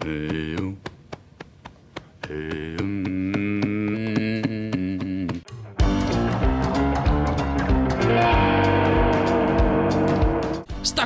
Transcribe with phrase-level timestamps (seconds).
[0.00, 0.80] Está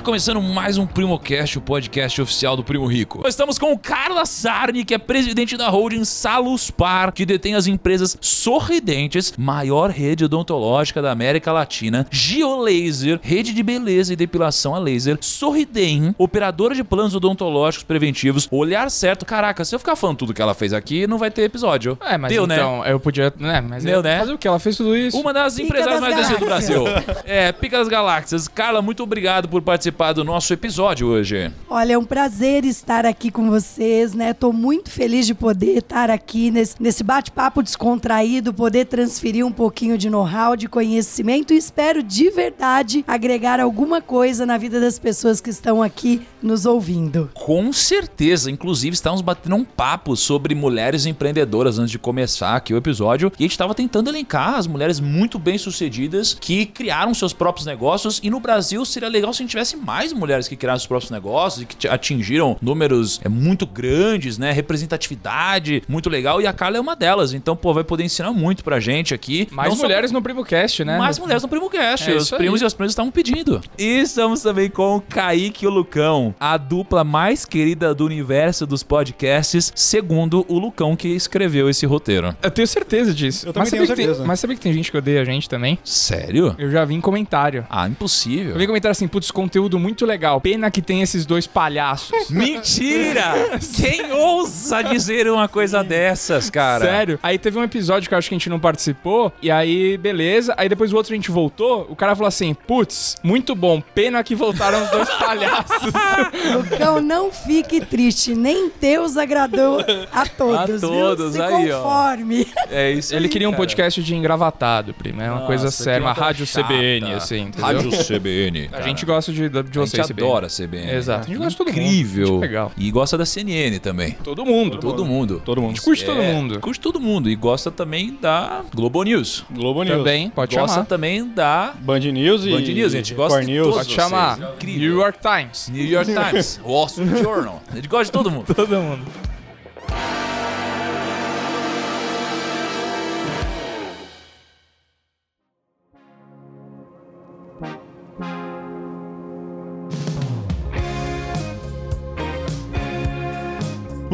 [0.05, 3.21] começando mais um PrimoCast, o podcast oficial do Primo Rico.
[3.23, 7.67] Nós estamos com o Carla Sarni, que é presidente da holding Saluspar, que detém as
[7.67, 14.79] empresas Sorridentes, maior rede odontológica da América Latina, Geolaser, rede de beleza e depilação a
[14.79, 19.25] laser, Sorridem, operadora de planos odontológicos preventivos, Olhar Certo.
[19.25, 21.97] Caraca, se eu ficar falando tudo que ela fez aqui, não vai ter episódio.
[22.03, 22.57] É, mas Deu, né?
[22.57, 23.33] então, eu podia.
[23.39, 24.19] Né, mas Deu, eu- né?
[24.19, 24.47] Fazer o que?
[24.47, 25.19] Ela fez tudo isso.
[25.19, 26.85] Uma das Pica empresárias das mais conhecidas do Brasil.
[27.25, 28.47] É, Pica das Galáxias.
[28.49, 31.53] Carla, muito obrigado por participar do nosso episódio hoje.
[31.71, 34.35] Olha, é um prazer estar aqui com vocês, né?
[34.35, 39.97] Tô muito feliz de poder estar aqui nesse, nesse bate-papo descontraído, poder transferir um pouquinho
[39.97, 45.41] de know-how, de conhecimento e espero de verdade agregar alguma coisa na vida das pessoas
[45.41, 47.31] que estão aqui nos ouvindo.
[47.33, 48.51] Com certeza.
[48.51, 53.33] Inclusive, estávamos batendo um papo sobre mulheres empreendedoras antes de começar aqui o episódio.
[53.39, 58.21] E a gente estava tentando elencar as mulheres muito bem-sucedidas que criaram seus próprios negócios.
[58.23, 61.11] E no Brasil seria legal se a gente tivesse mais mulheres que criaram seus próprios
[61.11, 64.53] negócios e que atingiram números é, muito grandes, né?
[64.53, 66.41] Representatividade muito legal.
[66.41, 67.33] E a Carla é uma delas.
[67.33, 69.49] Então, pô, vai poder ensinar muito pra gente aqui.
[69.51, 70.99] Mais Não só- mulheres no PrimoCast, né?
[70.99, 72.11] mais mulheres no Primo Cast.
[72.11, 72.39] É Os isso aí.
[72.41, 73.61] primos e as primas estavam pedindo.
[73.79, 78.67] E estamos também com o Kaique e o Lucão, a dupla mais querida do universo
[78.67, 82.35] dos podcasts, segundo o Lucão que escreveu esse roteiro.
[82.43, 83.47] Eu tenho certeza disso.
[83.47, 84.25] Eu também mas tenho que tem- certeza.
[84.27, 85.79] mas sabia que tem gente que odeia a gente também?
[85.85, 86.55] Sério?
[86.59, 87.67] Eu já vi em comentário.
[87.69, 88.53] Ah, impossível.
[88.53, 90.41] Eu vi em comentário assim, putz, conteúdo muito legal.
[90.41, 92.15] Pena que tem esses dois palhaços.
[92.31, 93.59] Mentira!
[93.77, 96.85] Quem ousa dizer uma coisa dessas, cara?
[96.85, 97.19] Sério?
[97.23, 100.55] Aí teve um episódio que eu acho que a gente não participou, e aí, beleza.
[100.57, 104.23] Aí depois o outro a gente voltou, o cara falou assim, putz, muito bom, pena
[104.23, 105.93] que voltaram os dois palhaços.
[106.55, 109.81] Lucão, não fique triste, nem Deus agradou
[110.13, 111.43] a todos, A todos, viu?
[111.47, 111.83] Se aí, ó.
[111.83, 112.47] conforme.
[112.71, 113.63] É isso Ele aí, queria um cara.
[113.63, 115.21] podcast de engravatado, primo.
[115.21, 116.65] É uma Nossa, coisa séria, uma rádio chata.
[116.69, 117.65] CBN, assim, entendeu?
[117.65, 118.67] Rádio CBN.
[118.67, 118.83] A cara.
[118.85, 120.29] gente gosta de, de A vocês, gente CBN.
[120.31, 120.91] adora a CBN.
[120.93, 121.25] Exato.
[121.25, 121.81] A gente gosta de todo mundo.
[121.81, 122.25] Incrível.
[122.25, 122.73] Acho legal.
[122.77, 124.13] E gosta da CNN também.
[124.23, 124.79] Todo mundo.
[124.79, 125.43] Todo mundo.
[125.45, 125.75] Todo A mundo.
[125.77, 126.61] gente curte todo É, mundo.
[126.61, 127.29] Curte todo mundo.
[127.31, 129.45] E gosta também da Globo News.
[129.51, 129.99] Globo News.
[129.99, 130.87] Também, pode gosta chamar.
[130.87, 133.75] também da Band News e Band News, a gente gosta Core de News.
[133.77, 134.39] Pode chamar.
[134.57, 134.81] incrível.
[134.81, 135.69] New York Times.
[135.71, 137.63] New York Times, Wall Street Journal.
[137.73, 138.55] A gente gosta de todo mundo.
[138.55, 139.03] Todo mundo.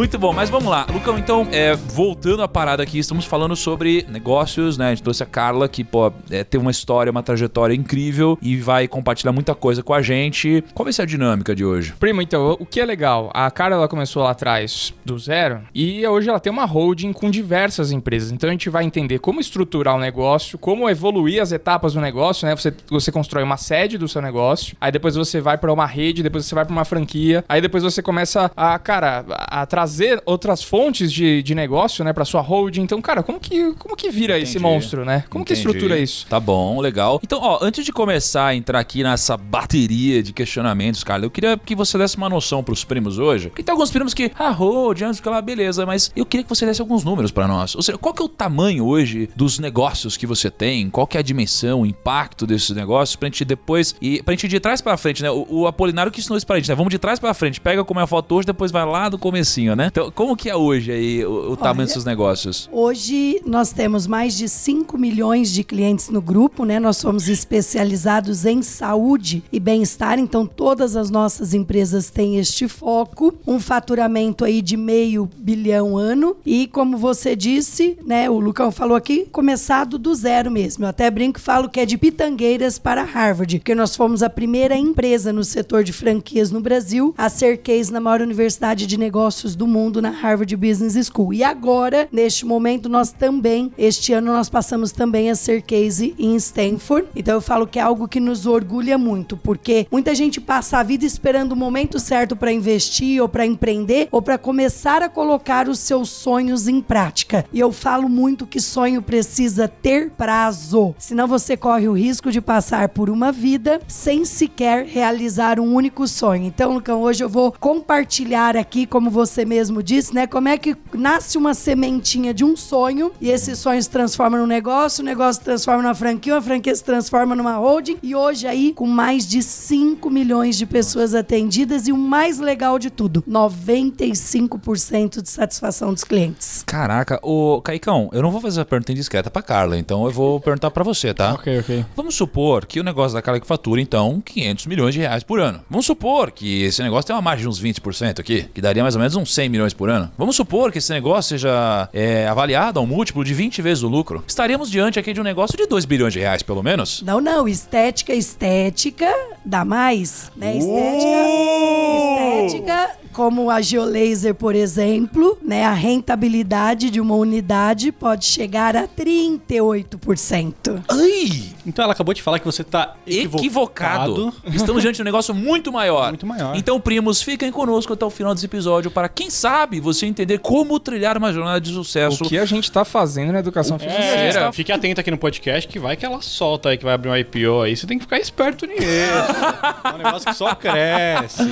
[0.01, 0.87] Muito bom, mas vamos lá.
[0.91, 4.87] Lucão, então, é, voltando à parada aqui, estamos falando sobre negócios, né?
[4.87, 8.57] A gente trouxe a Carla, que, pô, é, tem uma história, uma trajetória incrível e
[8.57, 10.65] vai compartilhar muita coisa com a gente.
[10.73, 11.93] Qual vai ser a dinâmica de hoje?
[12.01, 13.31] Primo, então, o que é legal?
[13.35, 17.31] A Cara, ela começou lá atrás do zero e hoje ela tem uma holding com
[17.31, 18.33] diversas empresas.
[18.33, 22.49] Então a gente vai entender como estruturar o negócio, como evoluir as etapas do negócio,
[22.49, 22.57] né?
[22.57, 26.23] Você, você constrói uma sede do seu negócio, aí depois você vai para uma rede,
[26.23, 29.90] depois você vai para uma franquia, aí depois você começa a, cara, a trazer
[30.25, 32.83] outras fontes de, de negócio, né, para sua holding.
[32.83, 34.65] Então, cara, como que, como que vira esse Entendi.
[34.65, 35.25] monstro, né?
[35.31, 35.67] Como que Entendi.
[35.69, 36.27] estrutura isso?
[36.29, 37.21] Tá bom, legal.
[37.23, 41.57] Então, ó, antes de começar a entrar aqui nessa bateria de questionamentos, Carla, eu queria
[41.59, 43.49] que você desse uma noção pros primos hoje.
[43.49, 46.67] Porque tem alguns primos que, ah, road, antes lá, beleza, mas eu queria que você
[46.67, 47.75] desse alguns números pra nós.
[47.75, 50.91] Ou seja, qual que é o tamanho hoje dos negócios que você tem?
[50.91, 54.45] Qual que é a dimensão, o impacto desses negócios pra gente depois e pra gente
[54.45, 55.31] ir de trás pra frente, né?
[55.31, 56.75] O, o Apolinário que ensinou isso pra gente, né?
[56.75, 59.19] Vamos de trás pra frente, pega como é a foto hoje, depois vai lá do
[59.19, 59.80] comecinho, né?
[59.87, 62.69] Então, como que é hoje aí o, o tamanho desses negócios?
[62.73, 66.79] Hoje nós temos mais de 5 milhões de clientes no grupo, né?
[66.81, 73.35] Nós somos especializados em saúde e bem-estar, então todas as nossas empresas têm este foco,
[73.47, 78.97] um faturamento aí de meio bilhão ano e como você disse, né, o Lucão falou
[78.97, 80.85] aqui, começado do zero mesmo.
[80.85, 84.31] Eu até brinco e falo que é de pitangueiras para Harvard, porque nós fomos a
[84.31, 88.99] primeira empresa no setor de franquias no Brasil a ser case na maior universidade de
[88.99, 91.33] negócios do mundo, na Harvard Business School.
[91.33, 96.35] E agora, neste momento, nós também, este ano, nós passamos também a ser case em
[96.37, 97.09] Stanford.
[97.15, 100.83] Então eu falo que é algo que nos orgulha muito, porque muita gente passa a
[100.83, 105.69] vida esperando o momento certo para investir ou para empreender ou para começar a colocar
[105.69, 107.45] os seus sonhos em prática.
[107.53, 112.41] E eu falo muito que sonho precisa ter prazo, senão você corre o risco de
[112.41, 116.45] passar por uma vida sem sequer realizar um único sonho.
[116.45, 120.27] Então, Lucão, hoje eu vou compartilhar aqui, como você mesmo disse, né?
[120.27, 124.47] Como é que nasce uma sementinha de um sonho e esse sonho se transforma num
[124.47, 128.47] negócio, o negócio se transforma numa franquia, a franquia se transforma numa holding e hoje
[128.47, 133.23] aí com mais de 5 milhões de pessoas atendidas e o mais legal de tudo,
[133.29, 136.63] 95% de satisfação dos clientes.
[136.67, 140.41] Caraca, ô Caicão, eu não vou fazer a pergunta indiscreta pra Carla, então eu vou
[140.41, 141.35] perguntar pra você, tá?
[141.35, 141.85] Ok, ok.
[141.97, 145.41] Vamos supor que o negócio da Carla que fatura, então, 500 milhões de reais por
[145.41, 145.61] ano.
[145.69, 148.95] Vamos supor que esse negócio tem uma margem de uns 20% aqui, que daria mais
[148.95, 150.11] ou menos uns 100 milhões por ano.
[150.17, 153.89] Vamos supor que esse negócio seja é, avaliado a um múltiplo de 20 vezes o
[153.89, 154.25] lucro.
[154.27, 157.03] Estaríamos diante aqui de um negócio de 2 bilhões de reais, pelo menos?
[157.03, 159.13] Não, não, estética, estética
[159.45, 160.57] dá mais, né?
[160.57, 162.47] Estética, Uh!
[162.47, 165.65] estética, como a Geolaser, por exemplo, né?
[165.65, 170.83] A rentabilidade de uma unidade pode chegar a 38%.
[170.89, 171.43] Ai!
[171.67, 174.13] Então ela acabou de falar que você tá Equivocado.
[174.13, 174.35] equivocado.
[174.55, 176.09] Estamos diante de um negócio muito maior.
[176.09, 176.57] Muito maior.
[176.57, 180.79] Então, primos, fiquem conosco até o final desse episódio para, quem sabe, você entender como
[180.79, 182.25] trilhar uma jornada de sucesso.
[182.25, 184.53] O que a gente tá fazendo na educação É, financeira?
[184.53, 187.17] fique atento aqui no podcast que vai que ela solta aí, que vai abrir um
[187.17, 187.77] IPO aí.
[187.77, 188.81] Você tem que ficar esperto nisso.
[189.85, 191.43] é um negócio que só cresce.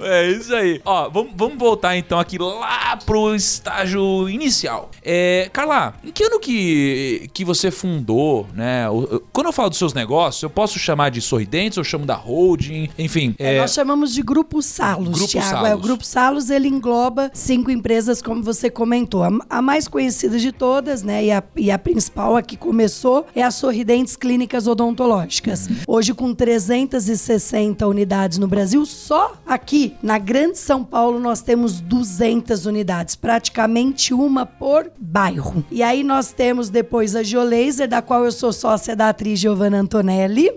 [0.00, 0.80] É isso aí.
[0.84, 4.90] Ó, vamos, vamos voltar então aqui lá pro estágio inicial.
[5.02, 8.84] É, Carla, em que ano que, que você fundou, né?
[9.32, 12.88] quando eu falo dos seus negócios, eu posso chamar de sorridentes, eu chamo da holding,
[12.98, 13.34] enfim.
[13.38, 15.48] é, Nós chamamos de Grupo Salos, Grupo Thiago.
[15.48, 15.68] Salos.
[15.70, 19.22] É, o Grupo Salos, ele engloba cinco empresas, como você comentou.
[19.22, 23.26] A, a mais conhecida de todas, né, e a, e a principal, a que começou,
[23.34, 25.68] é a Sorridentes Clínicas Odontológicas.
[25.86, 32.66] Hoje, com 360 unidades no Brasil, só aqui, na Grande São Paulo, nós temos 200
[32.66, 35.64] unidades, praticamente uma por bairro.
[35.70, 39.78] E aí nós temos depois a Geolaser, da qual eu sou sócia da atriz Giovanna
[39.78, 40.50] Antonelli.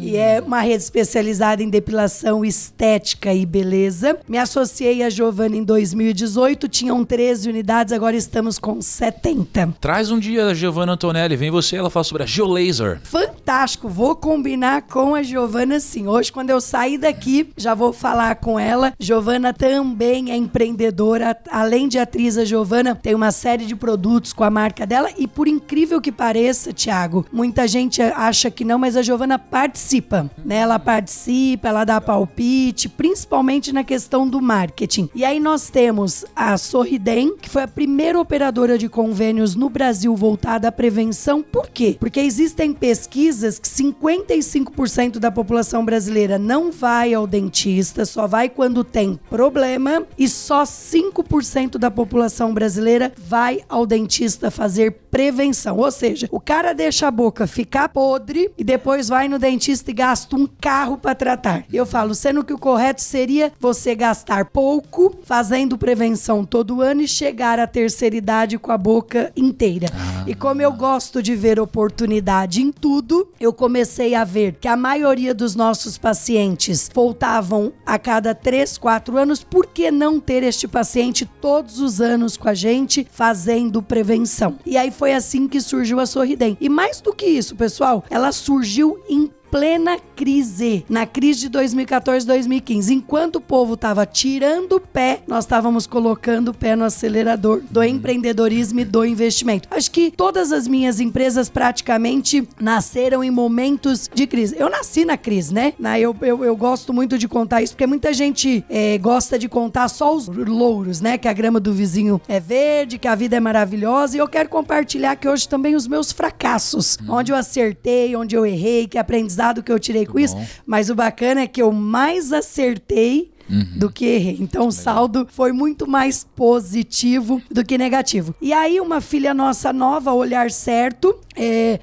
[0.00, 4.18] E é uma rede especializada em depilação estética e beleza.
[4.28, 5.64] Me associei a Giovanna em
[5.98, 9.74] 2018, tinham 13 unidades, agora estamos com 70.
[9.80, 13.00] Traz um dia a Giovanna Antonelli, vem você, ela fala sobre a Geolaser.
[13.02, 16.06] Fantástico, vou combinar com a Giovana sim.
[16.06, 18.92] Hoje, quando eu sair daqui, já vou falar com ela.
[18.98, 24.44] Giovana também é empreendedora, além de atriz, a Giovana tem uma série de produtos com
[24.44, 28.96] a marca dela e por incrível que pareça, Thiago, muita gente acha que não, mas
[28.96, 30.58] a Giovana participa, né?
[30.58, 35.08] Ela participa, ela dá palpite, principalmente na questão do marketing.
[35.14, 35.87] E aí nós temos
[36.34, 41.42] a Sorridem, que foi a primeira operadora de convênios no Brasil voltada à prevenção.
[41.42, 41.96] Por quê?
[41.98, 48.84] Porque existem pesquisas que 55% da população brasileira não vai ao dentista, só vai quando
[48.84, 55.78] tem problema, e só 5% da população brasileira vai ao dentista fazer prevenção.
[55.78, 59.94] Ou seja, o cara deixa a boca ficar podre e depois vai no dentista e
[59.94, 61.64] gasta um carro para tratar.
[61.72, 67.08] Eu falo, sendo que o correto seria você gastar pouco, fazendo prevenção todo ano e
[67.08, 69.86] chegar à terceira idade com a boca inteira.
[70.26, 74.76] E como eu gosto de ver oportunidade em tudo, eu comecei a ver que a
[74.76, 79.42] maioria dos nossos pacientes voltavam a cada 3, 4 anos.
[79.42, 84.58] Por que não ter este paciente todos os anos com a gente fazendo prevenção?
[84.66, 86.58] E aí foi assim que surgiu a Sorridem.
[86.60, 92.26] E mais do que isso, pessoal, ela surgiu em plena crise, na crise de 2014,
[92.26, 92.92] 2015.
[92.94, 97.82] Enquanto o povo estava tirando o pé, nós estávamos colocando o pé no acelerador do
[97.82, 99.68] empreendedorismo e do investimento.
[99.70, 104.56] Acho que todas as minhas empresas praticamente nasceram em momentos de crise.
[104.58, 105.72] Eu nasci na crise, né?
[105.78, 109.48] Na- Eu, eu, eu gosto muito de contar isso, porque muita gente eh, gosta de
[109.48, 111.16] contar só os louros, né?
[111.18, 114.16] Que a grama do vizinho é verde, que a vida é maravilhosa.
[114.16, 118.44] E eu quero compartilhar aqui hoje também os meus fracassos, onde eu acertei, onde eu
[118.44, 120.34] errei, que aprendizado que eu tirei com isso.
[120.34, 120.46] bom.
[120.66, 124.36] Mas o bacana é que eu mais acertei do que errei.
[124.40, 128.34] Então o saldo foi muito mais positivo do que negativo.
[128.40, 131.16] E aí uma filha nossa nova, Olhar Certo,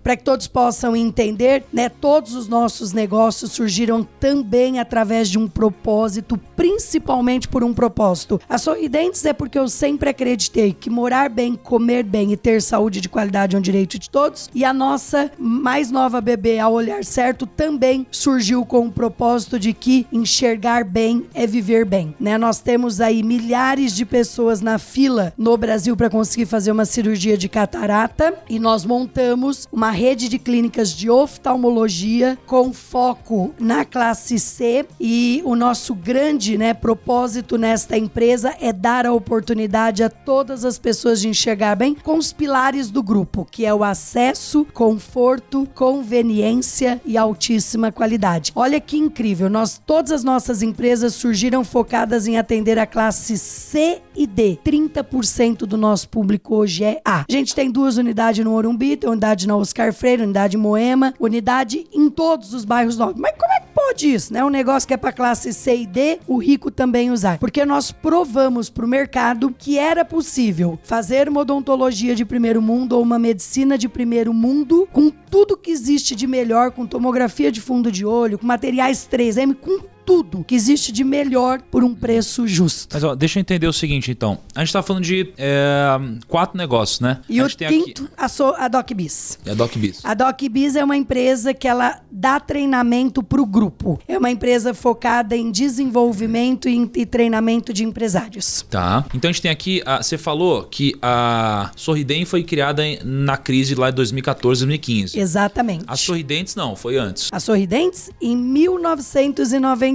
[0.03, 1.89] para que todos possam entender, né?
[1.89, 8.39] Todos os nossos negócios surgiram também através de um propósito, principalmente por um propósito.
[8.49, 12.99] A Sorridentes é porque eu sempre acreditei que morar bem, comer bem e ter saúde
[12.99, 14.49] de qualidade é um direito de todos.
[14.53, 19.73] E a nossa mais nova bebê, a Olhar Certo, também surgiu com o propósito de
[19.73, 22.37] que enxergar bem é viver bem, né?
[22.37, 27.37] Nós temos aí milhares de pessoas na fila no Brasil para conseguir fazer uma cirurgia
[27.37, 34.37] de catarata e nós montamos uma rede de clínicas de oftalmologia com foco na classe
[34.37, 40.65] C e o nosso grande, né, propósito nesta empresa é dar a oportunidade a todas
[40.65, 45.67] as pessoas de enxergar bem com os pilares do grupo, que é o acesso, conforto,
[45.73, 48.51] conveniência e altíssima qualidade.
[48.55, 53.37] Olha que incrível, nós todas as nossas empresas surgiram surgiram focadas em atender a classe
[53.37, 54.57] C e D.
[54.65, 57.19] 30% do nosso público hoje é A.
[57.19, 61.13] A gente tem duas unidades no Orumbi, tem unidade na Oscar Freire, unidade em Moema,
[61.19, 63.15] unidade em todos os bairros novos.
[63.19, 64.43] Mas como é que pode isso, né?
[64.43, 67.37] Um negócio que é para classe C e D, o rico também usar.
[67.37, 72.93] Porque nós provamos para o mercado que era possível fazer uma odontologia de primeiro mundo
[72.93, 77.61] ou uma medicina de primeiro mundo com tudo que existe de melhor, com tomografia de
[77.61, 82.47] fundo de olho, com materiais 3M, com tudo que existe de melhor por um preço
[82.47, 82.87] justo.
[82.93, 84.37] Mas ó, deixa eu entender o seguinte, então.
[84.53, 85.85] A gente tá falando de é,
[86.27, 87.19] quatro negócios, né?
[87.27, 89.37] E a o quinto, a, so, a DocBiz.
[89.39, 89.49] aqui.
[89.49, 89.99] É a DocBiz.
[90.03, 93.99] A DocBiz é uma empresa que ela dá treinamento para o grupo.
[94.07, 98.63] É uma empresa focada em desenvolvimento e, e treinamento de empresários.
[98.69, 99.05] Tá.
[99.13, 99.81] Então a gente tem aqui.
[99.85, 105.19] a- Você falou que a Sorridem foi criada na crise lá de 2014, 2015.
[105.19, 105.83] Exatamente.
[105.87, 107.29] A Sorridentes não, foi antes.
[107.31, 108.35] A Sorridentes em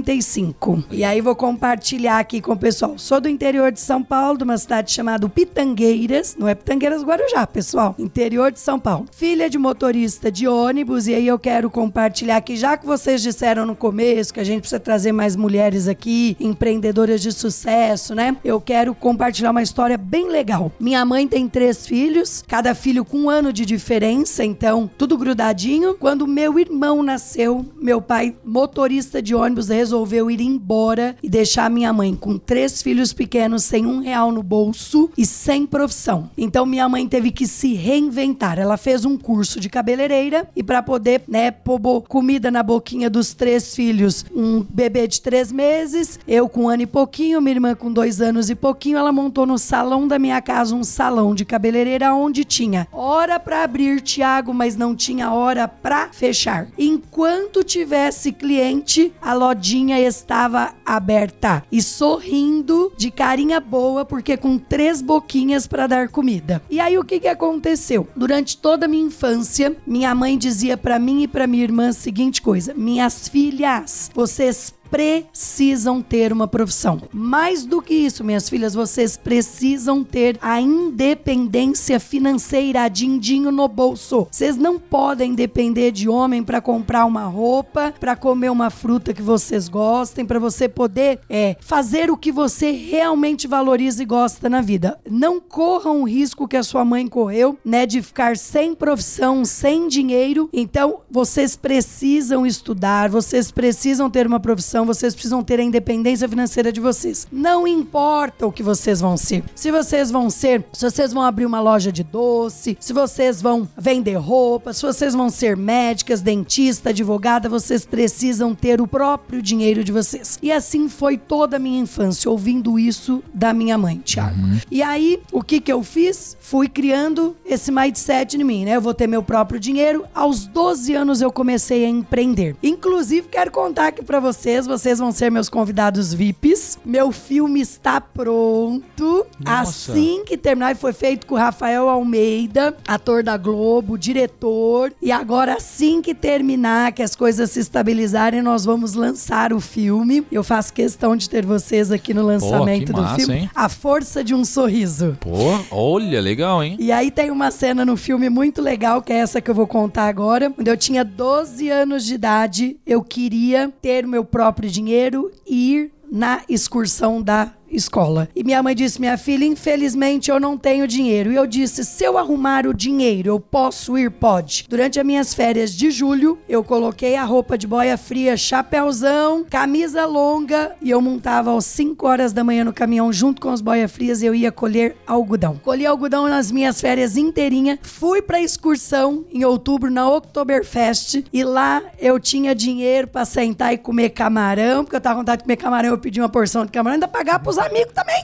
[0.01, 0.83] 1995.
[0.91, 2.97] E aí vou compartilhar aqui com o pessoal.
[2.97, 6.35] Sou do interior de São Paulo, de uma cidade chamada Pitangueiras.
[6.37, 7.95] Não é Pitangueiras Guarujá, pessoal.
[7.97, 9.05] Interior de São Paulo.
[9.11, 11.07] Filha de motorista de ônibus.
[11.07, 14.61] E aí eu quero compartilhar aqui, já que vocês disseram no começo que a gente
[14.61, 18.35] precisa trazer mais mulheres aqui, empreendedoras de sucesso, né?
[18.43, 20.71] Eu quero compartilhar uma história bem legal.
[20.79, 25.95] Minha mãe tem três filhos, cada filho com um ano de diferença, então tudo grudadinho.
[25.95, 29.90] Quando meu irmão nasceu, meu pai, motorista de ônibus, resolveu
[30.31, 35.09] ir embora e deixar minha mãe com três filhos pequenos, sem um real no bolso
[35.17, 36.29] e sem profissão.
[36.37, 38.59] Então minha mãe teve que se reinventar.
[38.59, 43.33] Ela fez um curso de cabeleireira e para poder, né, pôr comida na boquinha dos
[43.33, 47.75] três filhos, um bebê de três meses, eu com um ano e pouquinho, minha irmã
[47.75, 51.45] com dois anos e pouquinho, ela montou no salão da minha casa um salão de
[51.45, 56.67] cabeleireira onde tinha hora para abrir, Tiago, mas não tinha hora para fechar.
[56.77, 59.33] Enquanto tivesse cliente, a
[59.81, 66.61] lojinha estava aberta e sorrindo de carinha boa, porque com três boquinhas para dar comida.
[66.69, 68.07] E aí o que que aconteceu?
[68.15, 71.93] Durante toda a minha infância, minha mãe dizia para mim e para minha irmã a
[71.93, 77.01] seguinte coisa: "Minhas filhas, vocês precisam ter uma profissão.
[77.13, 84.27] Mais do que isso, minhas filhas, vocês precisam ter a independência financeira, dindinho no bolso.
[84.29, 89.21] Vocês não podem depender de homem para comprar uma roupa, para comer uma fruta que
[89.21, 94.61] vocês gostem, para você poder é, fazer o que você realmente valoriza e gosta na
[94.61, 94.99] vida.
[95.09, 99.87] Não corram o risco que a sua mãe correu, né, de ficar sem profissão, sem
[99.87, 100.49] dinheiro.
[100.51, 106.71] Então, vocês precisam estudar, vocês precisam ter uma profissão, vocês precisam ter a independência financeira
[106.71, 107.27] de vocês.
[107.31, 109.43] Não importa o que vocês vão ser.
[109.55, 113.67] Se vocês vão ser, se vocês vão abrir uma loja de doce, se vocês vão
[113.77, 119.83] vender roupa, se vocês vão ser médicas, dentista, advogada, vocês precisam ter o próprio dinheiro
[119.83, 120.39] de vocês.
[120.41, 124.37] E assim foi toda a minha infância, ouvindo isso da minha mãe, Thiago.
[124.69, 126.37] E aí, o que que eu fiz?
[126.39, 128.75] Fui criando esse mindset em mim, né?
[128.75, 130.05] Eu vou ter meu próprio dinheiro.
[130.13, 132.55] Aos 12 anos eu comecei a empreender.
[132.61, 136.79] Inclusive, quero contar aqui pra vocês, vocês vão ser meus convidados VIPs.
[136.85, 139.25] Meu filme está pronto.
[139.39, 139.91] Nossa.
[139.91, 144.93] Assim que terminar, e foi feito com o Rafael Almeida, ator da Globo, diretor.
[145.01, 150.25] E agora, assim que terminar, que as coisas se estabilizarem, nós vamos lançar o filme.
[150.31, 153.33] Eu faço questão de ter vocês aqui no lançamento que do massa, filme.
[153.39, 153.49] hein?
[153.53, 155.17] A Força de um Sorriso.
[155.19, 155.29] Pô,
[155.69, 156.77] olha, legal, hein?
[156.79, 159.67] E aí tem uma cena no filme muito legal, que é essa que eu vou
[159.67, 160.49] contar agora.
[160.49, 165.91] Quando eu tinha 12 anos de idade, eu queria ter meu próprio dinheiro e ir
[166.11, 168.27] na excursão da escola.
[168.35, 171.31] E minha mãe disse: Minha filha, infelizmente eu não tenho dinheiro.
[171.31, 174.11] E eu disse: Se eu arrumar o dinheiro, eu posso ir?
[174.11, 174.65] Pode.
[174.69, 180.05] Durante as minhas férias de julho, eu coloquei a roupa de boia fria, chapéuzão, camisa
[180.05, 183.87] longa e eu montava às 5 horas da manhã no caminhão junto com as boia
[183.87, 185.59] frias e eu ia colher algodão.
[185.63, 187.79] Colhi algodão nas minhas férias inteirinha.
[187.81, 193.77] Fui pra excursão em outubro na Oktoberfest e lá eu tinha dinheiro pra sentar e
[193.77, 196.71] comer camarão, porque eu tava com vontade de comer camarão, eu pedi uma porção de
[196.71, 198.23] camarão, ainda pagar pros amigos também.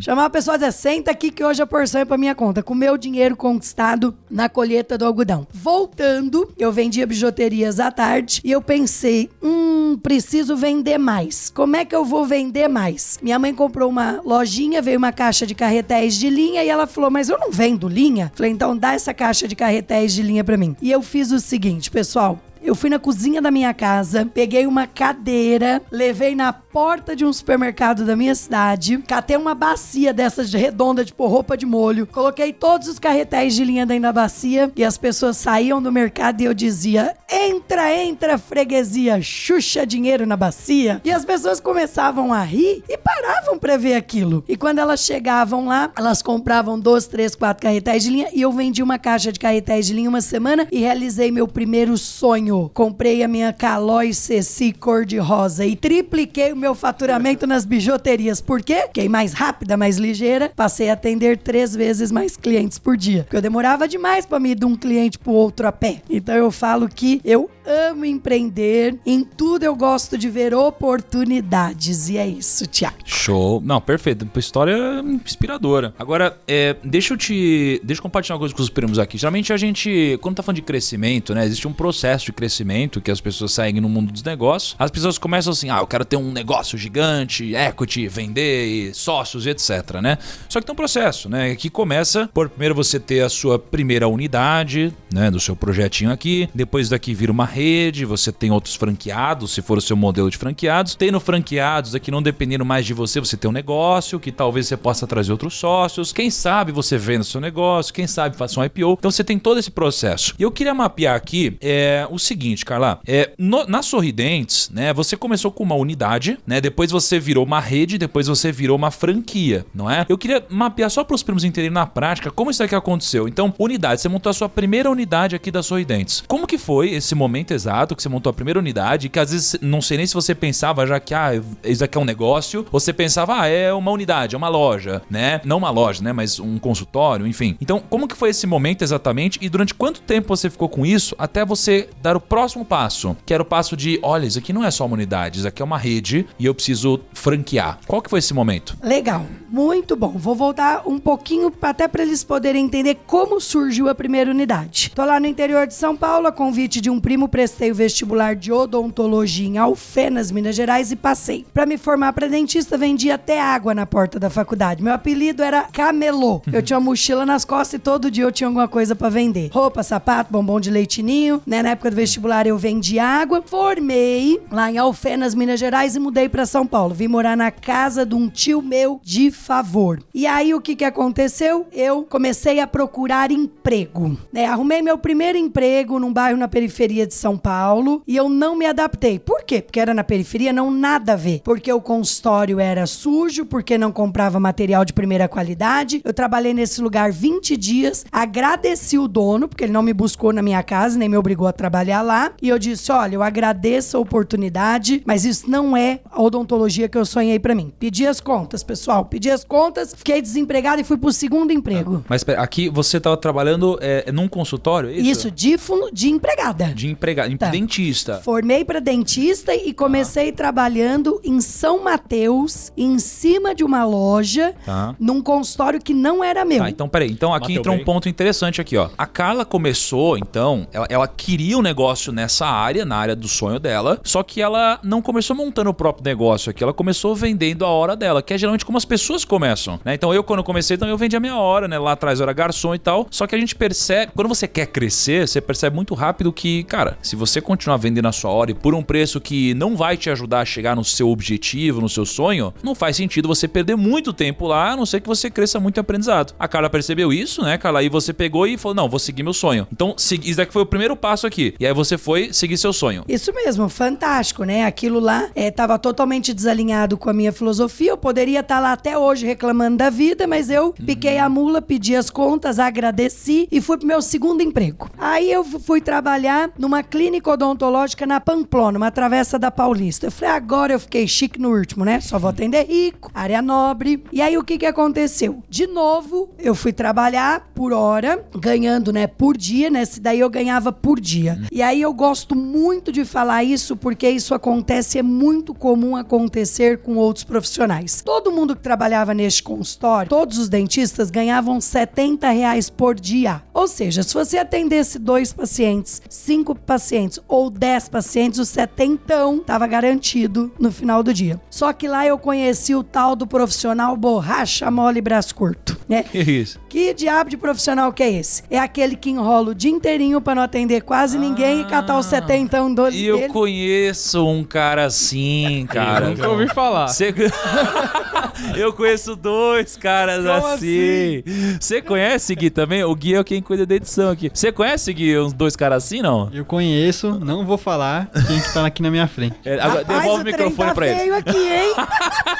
[0.00, 2.62] Chamar a pessoa e dizer, senta aqui que hoje a porção é pra minha conta.
[2.62, 5.46] Com o meu dinheiro conquistado na colheita do algodão.
[5.52, 11.50] Voltando, eu vendia bijuterias à tarde e eu pensei, hum, preciso vender mais.
[11.50, 13.18] Como é que eu vou vender mais?
[13.22, 17.10] Minha mãe comprou uma lojinha, veio uma caixa de carretéis de linha e ela falou,
[17.10, 18.32] mas eu não vendo linha?
[18.34, 20.76] Falei, então dá essa caixa de carretéis de linha pra mim.
[20.80, 24.86] E eu fiz o seguinte, pessoal, eu fui na cozinha da minha casa, peguei uma
[24.86, 31.04] cadeira, levei na porta de um supermercado da minha cidade, catei uma bacia dessas redonda
[31.04, 34.84] de pôr roupa de molho, coloquei todos os carretéis de linha dentro da bacia e
[34.84, 41.00] as pessoas saíam do mercado e eu dizia: entra, entra, freguesia, xuxa dinheiro na bacia.
[41.04, 44.44] E as pessoas começavam a rir e paravam pra ver aquilo.
[44.48, 48.52] E quando elas chegavam lá, elas compravam dois, três, quatro carretéis de linha e eu
[48.52, 52.51] vendi uma caixa de carretéis de linha uma semana e realizei meu primeiro sonho.
[52.74, 58.40] Comprei a minha Calói Ceci cor-de-rosa e tripliquei o meu faturamento nas bijuterias.
[58.40, 58.84] Por quê?
[58.86, 63.22] Fiquei mais rápida, mais ligeira, passei a atender três vezes mais clientes por dia.
[63.24, 66.02] Porque eu demorava demais pra me ir de um cliente pro outro a pé.
[66.08, 72.08] Então eu falo que eu amo empreender, em tudo eu gosto de ver oportunidades.
[72.08, 72.96] E é isso, Tiago.
[73.04, 73.60] Show.
[73.64, 74.28] Não, perfeito.
[74.36, 75.94] História inspiradora.
[75.98, 77.80] Agora, é, deixa eu te.
[77.84, 79.16] Deixa eu compartilhar uma coisa com os primos aqui.
[79.16, 81.44] Geralmente a gente, quando tá falando de crescimento, né?
[81.44, 84.74] Existe um processo de crescimento que as pessoas seguem no mundo dos negócios.
[84.76, 89.46] As pessoas começam assim: ah, eu quero ter um negócio gigante, equity, vender, e sócios,
[89.46, 90.18] etc, né?
[90.48, 91.54] Só que tem um processo, né?
[91.54, 95.30] Que começa por primeiro você ter a sua primeira unidade, né?
[95.30, 96.48] Do seu projetinho aqui.
[96.52, 100.36] Depois daqui vira uma rede, você tem outros franqueados, se for o seu modelo de
[100.36, 100.96] franqueados.
[100.96, 104.76] Tendo franqueados aqui não dependendo mais de você, você tem um negócio que talvez você
[104.76, 106.12] possa trazer outros sócios.
[106.12, 108.96] Quem sabe você venda seu negócio, quem sabe faça um IPO.
[108.98, 110.34] Então você tem todo esse processo.
[110.38, 112.31] E eu queria mapear aqui é, o seguinte,
[112.64, 113.00] Carla.
[113.06, 116.60] É, no, na Sorridentes, né, você começou com uma unidade, né?
[116.60, 120.06] Depois você virou uma rede, depois você virou uma franquia, não é?
[120.08, 123.28] Eu queria mapear só para os primos entenderem na prática como isso aqui aconteceu.
[123.28, 126.22] Então, unidade, você montou a sua primeira unidade aqui da Sorridentes.
[126.26, 129.08] Como que foi esse momento exato que você montou a primeira unidade?
[129.08, 132.00] Que às vezes não sei nem se você pensava já que ah, isso aqui é
[132.00, 135.40] um negócio, ou você pensava, ah, é uma unidade, é uma loja, né?
[135.44, 136.12] Não uma loja, né?
[136.12, 137.56] Mas um consultório, enfim.
[137.60, 141.14] Então, como que foi esse momento exatamente e durante quanto tempo você ficou com isso
[141.18, 143.16] até você dar o próximo passo?
[143.26, 145.60] Que era o passo de, olha, isso aqui não é só uma unidade, isso aqui
[145.60, 147.78] é uma rede e eu preciso franquear.
[147.86, 148.76] Qual que foi esse momento?
[148.82, 150.12] Legal, muito bom.
[150.16, 154.90] Vou voltar um pouquinho até para eles poderem entender como surgiu a primeira unidade.
[154.94, 158.34] Tô lá no interior de São Paulo, a convite de um primo, prestei o vestibular
[158.34, 161.44] de odontologia em Alfenas, Minas Gerais e passei.
[161.52, 164.82] Para me formar para dentista, vendia até água na porta da faculdade.
[164.82, 166.42] Meu apelido era Camelô.
[166.52, 169.50] Eu tinha uma mochila nas costas e todo dia eu tinha alguma coisa para vender.
[169.52, 171.62] Roupa, sapato, bombom de leitinho, né?
[171.62, 172.11] Na época do vestibular
[172.46, 173.42] eu vendi água.
[173.44, 176.94] Formei lá em Alfenas, Minas Gerais e mudei para São Paulo.
[176.94, 180.00] Vim morar na casa de um tio meu de favor.
[180.14, 181.66] E aí o que que aconteceu?
[181.72, 184.46] Eu comecei a procurar emprego, né?
[184.46, 188.66] Arrumei meu primeiro emprego num bairro na periferia de São Paulo e eu não me
[188.66, 189.18] adaptei.
[189.18, 189.62] Por quê?
[189.62, 191.40] Porque era na periferia, não nada a ver.
[191.44, 196.00] Porque o consultório era sujo, porque não comprava material de primeira qualidade.
[196.04, 200.42] Eu trabalhei nesse lugar 20 dias, agradeci o dono, porque ele não me buscou na
[200.42, 202.32] minha casa, nem me obrigou a trabalhar lá.
[202.40, 206.96] E eu disse: olha, eu agradeço a oportunidade, mas isso não é a odontologia que
[206.96, 207.72] eu sonhei para mim.
[207.78, 209.04] Pedi as contas, pessoal.
[209.04, 212.04] Pedi as contas, fiquei desempregado e fui pro segundo emprego.
[212.08, 215.10] Mas pera, aqui você estava trabalhando é, num consultório, é isso?
[215.10, 216.66] Isso, de, fundo, de empregada.
[216.74, 217.48] De empregado, Tá.
[217.50, 218.20] dentista.
[218.22, 224.94] Formei para dentista e comecei trabalhando em São Mateus, em cima de uma loja, Tá.
[225.00, 226.58] num consultório que não era meu.
[226.58, 227.10] Tá, então peraí.
[227.10, 227.84] Então aqui Bateu entra um bem.
[227.84, 228.88] ponto interessante aqui, ó.
[228.96, 231.81] A Carla começou, então, ela, ela queria um negócio
[232.12, 236.04] nessa área, na área do sonho dela, só que ela não começou montando o próprio
[236.04, 239.80] negócio aqui, ela começou vendendo a hora dela, que é geralmente como as pessoas começam,
[239.84, 239.94] né?
[239.94, 241.78] Então eu, quando comecei, também eu vendia a minha hora, né?
[241.78, 244.66] Lá atrás eu era garçom e tal, só que a gente percebe, quando você quer
[244.66, 248.54] crescer, você percebe muito rápido que, cara, se você continuar vendendo a sua hora e
[248.54, 252.06] por um preço que não vai te ajudar a chegar no seu objetivo, no seu
[252.06, 255.58] sonho, não faz sentido você perder muito tempo lá, a não ser que você cresça
[255.60, 256.34] muito em aprendizado.
[256.38, 257.80] A Carla percebeu isso, né, Carla?
[257.80, 259.66] Aí você pegou e falou: não, vou seguir meu sonho.
[259.72, 261.54] Então, isso daqui foi o primeiro passo aqui.
[261.58, 263.04] E aí você foi seguir seu sonho.
[263.08, 264.64] Isso mesmo, fantástico, né?
[264.64, 267.90] Aquilo lá estava totalmente desalinhado com a minha filosofia.
[267.90, 271.96] Eu poderia estar lá até hoje reclamando da vida, mas eu piquei a mula, pedi
[271.96, 274.90] as contas, agradeci e fui pro meu segundo emprego.
[274.98, 280.06] Aí eu fui trabalhar numa clínica odontológica na Pamplona, uma travessa da Paulista.
[280.06, 282.00] Eu falei, agora eu fiquei chique no último, né?
[282.00, 284.02] Só vou atender rico, área nobre.
[284.12, 285.42] E aí o que que aconteceu?
[285.48, 289.84] De novo, eu fui trabalhar por hora, ganhando, né, por dia, né?
[289.84, 291.40] Se daí eu ganhava por dia.
[291.50, 296.78] E aí eu gosto muito de falar isso porque isso acontece, é muito comum acontecer
[296.78, 298.02] com outros profissionais.
[298.04, 303.42] Todo mundo que trabalhava neste consultório, todos os dentistas ganhavam 70 reais por dia.
[303.52, 309.66] Ou seja, se você atendesse dois pacientes, cinco pacientes ou 10 pacientes, o setentão estava
[309.66, 311.40] garantido no final do dia.
[311.50, 315.78] Só que lá eu conheci o tal do profissional borracha mole e braço curto.
[315.88, 316.04] né?
[316.12, 316.60] Que isso?
[316.68, 318.42] Que diabo de profissional que é esse?
[318.50, 322.02] É aquele que enrola o dia inteirinho pra não atender quase ninguém e catar o
[322.02, 326.08] setentão do E eu conheço um cara assim, cara.
[326.08, 326.88] Nunca ouvi falar.
[326.88, 327.14] Você-
[328.56, 331.22] eu conheço dois caras assim.
[331.60, 332.82] Você conhece, Gui, também?
[332.84, 334.30] O Gui é quem cuida da edição aqui.
[334.32, 336.30] Você conhece, Gui, uns dois caras assim, não?
[336.32, 339.36] Eu conheço, não vou falar quem que tá aqui na minha frente.
[339.44, 341.14] É, agora, Rapaz, devolve o trem microfone tá pra ele.
[341.14, 341.74] aqui, hein?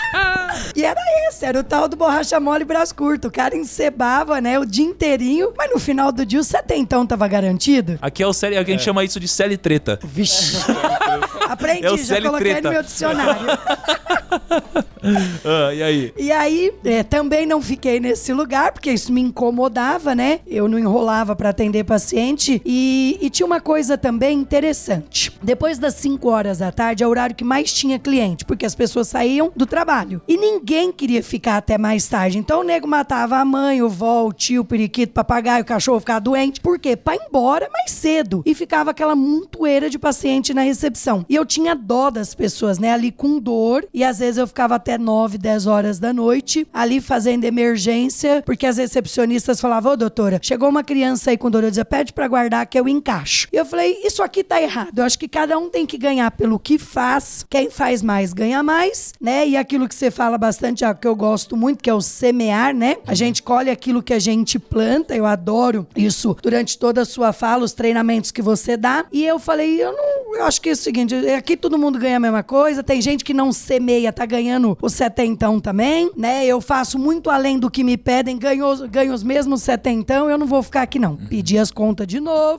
[0.76, 3.28] e era esse, era o tal do borracha mole e braço curto.
[3.28, 7.26] O cara encebava, né, o dia inteirinho, mas no final do dia o setentão tava
[7.28, 7.98] garantido.
[8.00, 9.98] Aqui é o série, a gente chama isso de série treta.
[10.02, 10.56] Vixe.
[11.48, 12.68] Aprendi, É já coloquei Treta.
[12.68, 13.46] no meu dicionário.
[15.44, 16.14] Ah, e aí?
[16.16, 20.40] E aí, é, também não fiquei nesse lugar, porque isso me incomodava, né?
[20.46, 22.62] Eu não enrolava pra atender paciente.
[22.64, 25.32] E, e tinha uma coisa também interessante.
[25.42, 28.76] Depois das 5 horas da tarde é o horário que mais tinha cliente, porque as
[28.76, 30.22] pessoas saíam do trabalho.
[30.28, 32.38] E ninguém queria ficar até mais tarde.
[32.38, 35.66] Então o nego matava a mãe, o vó, o tio, o periquito, o papagaio, o
[35.66, 36.60] cachorro ficava doente.
[36.60, 36.96] Por quê?
[36.96, 38.42] Pra ir embora mais cedo.
[38.46, 41.26] E ficava aquela montoeira de paciente na recepção.
[41.28, 42.92] E eu tinha dó das pessoas, né?
[42.92, 43.84] Ali com dor.
[43.92, 48.66] E às vezes eu ficava até 9, 10 horas da noite, ali fazendo emergência, porque
[48.66, 52.28] as recepcionistas falavam, ô doutora, chegou uma criança aí com dor, eu dizia, pede pra
[52.28, 53.48] guardar que eu encaixo.
[53.52, 54.96] E eu falei, isso aqui tá errado.
[54.96, 57.44] Eu acho que cada um tem que ganhar pelo que faz.
[57.50, 59.46] Quem faz mais ganha mais, né?
[59.46, 62.74] E aquilo que você fala bastante, ah, que eu gosto muito, que é o semear,
[62.74, 62.96] né?
[63.06, 65.16] A gente colhe aquilo que a gente planta.
[65.16, 69.04] Eu adoro isso durante toda a sua fala, os treinamentos que você dá.
[69.10, 72.16] E eu falei, eu não, eu acho que é o seguinte, aqui todo mundo ganha
[72.16, 72.82] a mesma coisa.
[72.82, 76.44] Tem gente que não semeia, tá ganhando o setentão também, né?
[76.46, 80.38] Eu faço muito além do que me pedem, ganho, os- ganho os mesmos setentão, eu
[80.38, 81.16] não vou ficar aqui não.
[81.16, 82.58] Pedi as contas de novo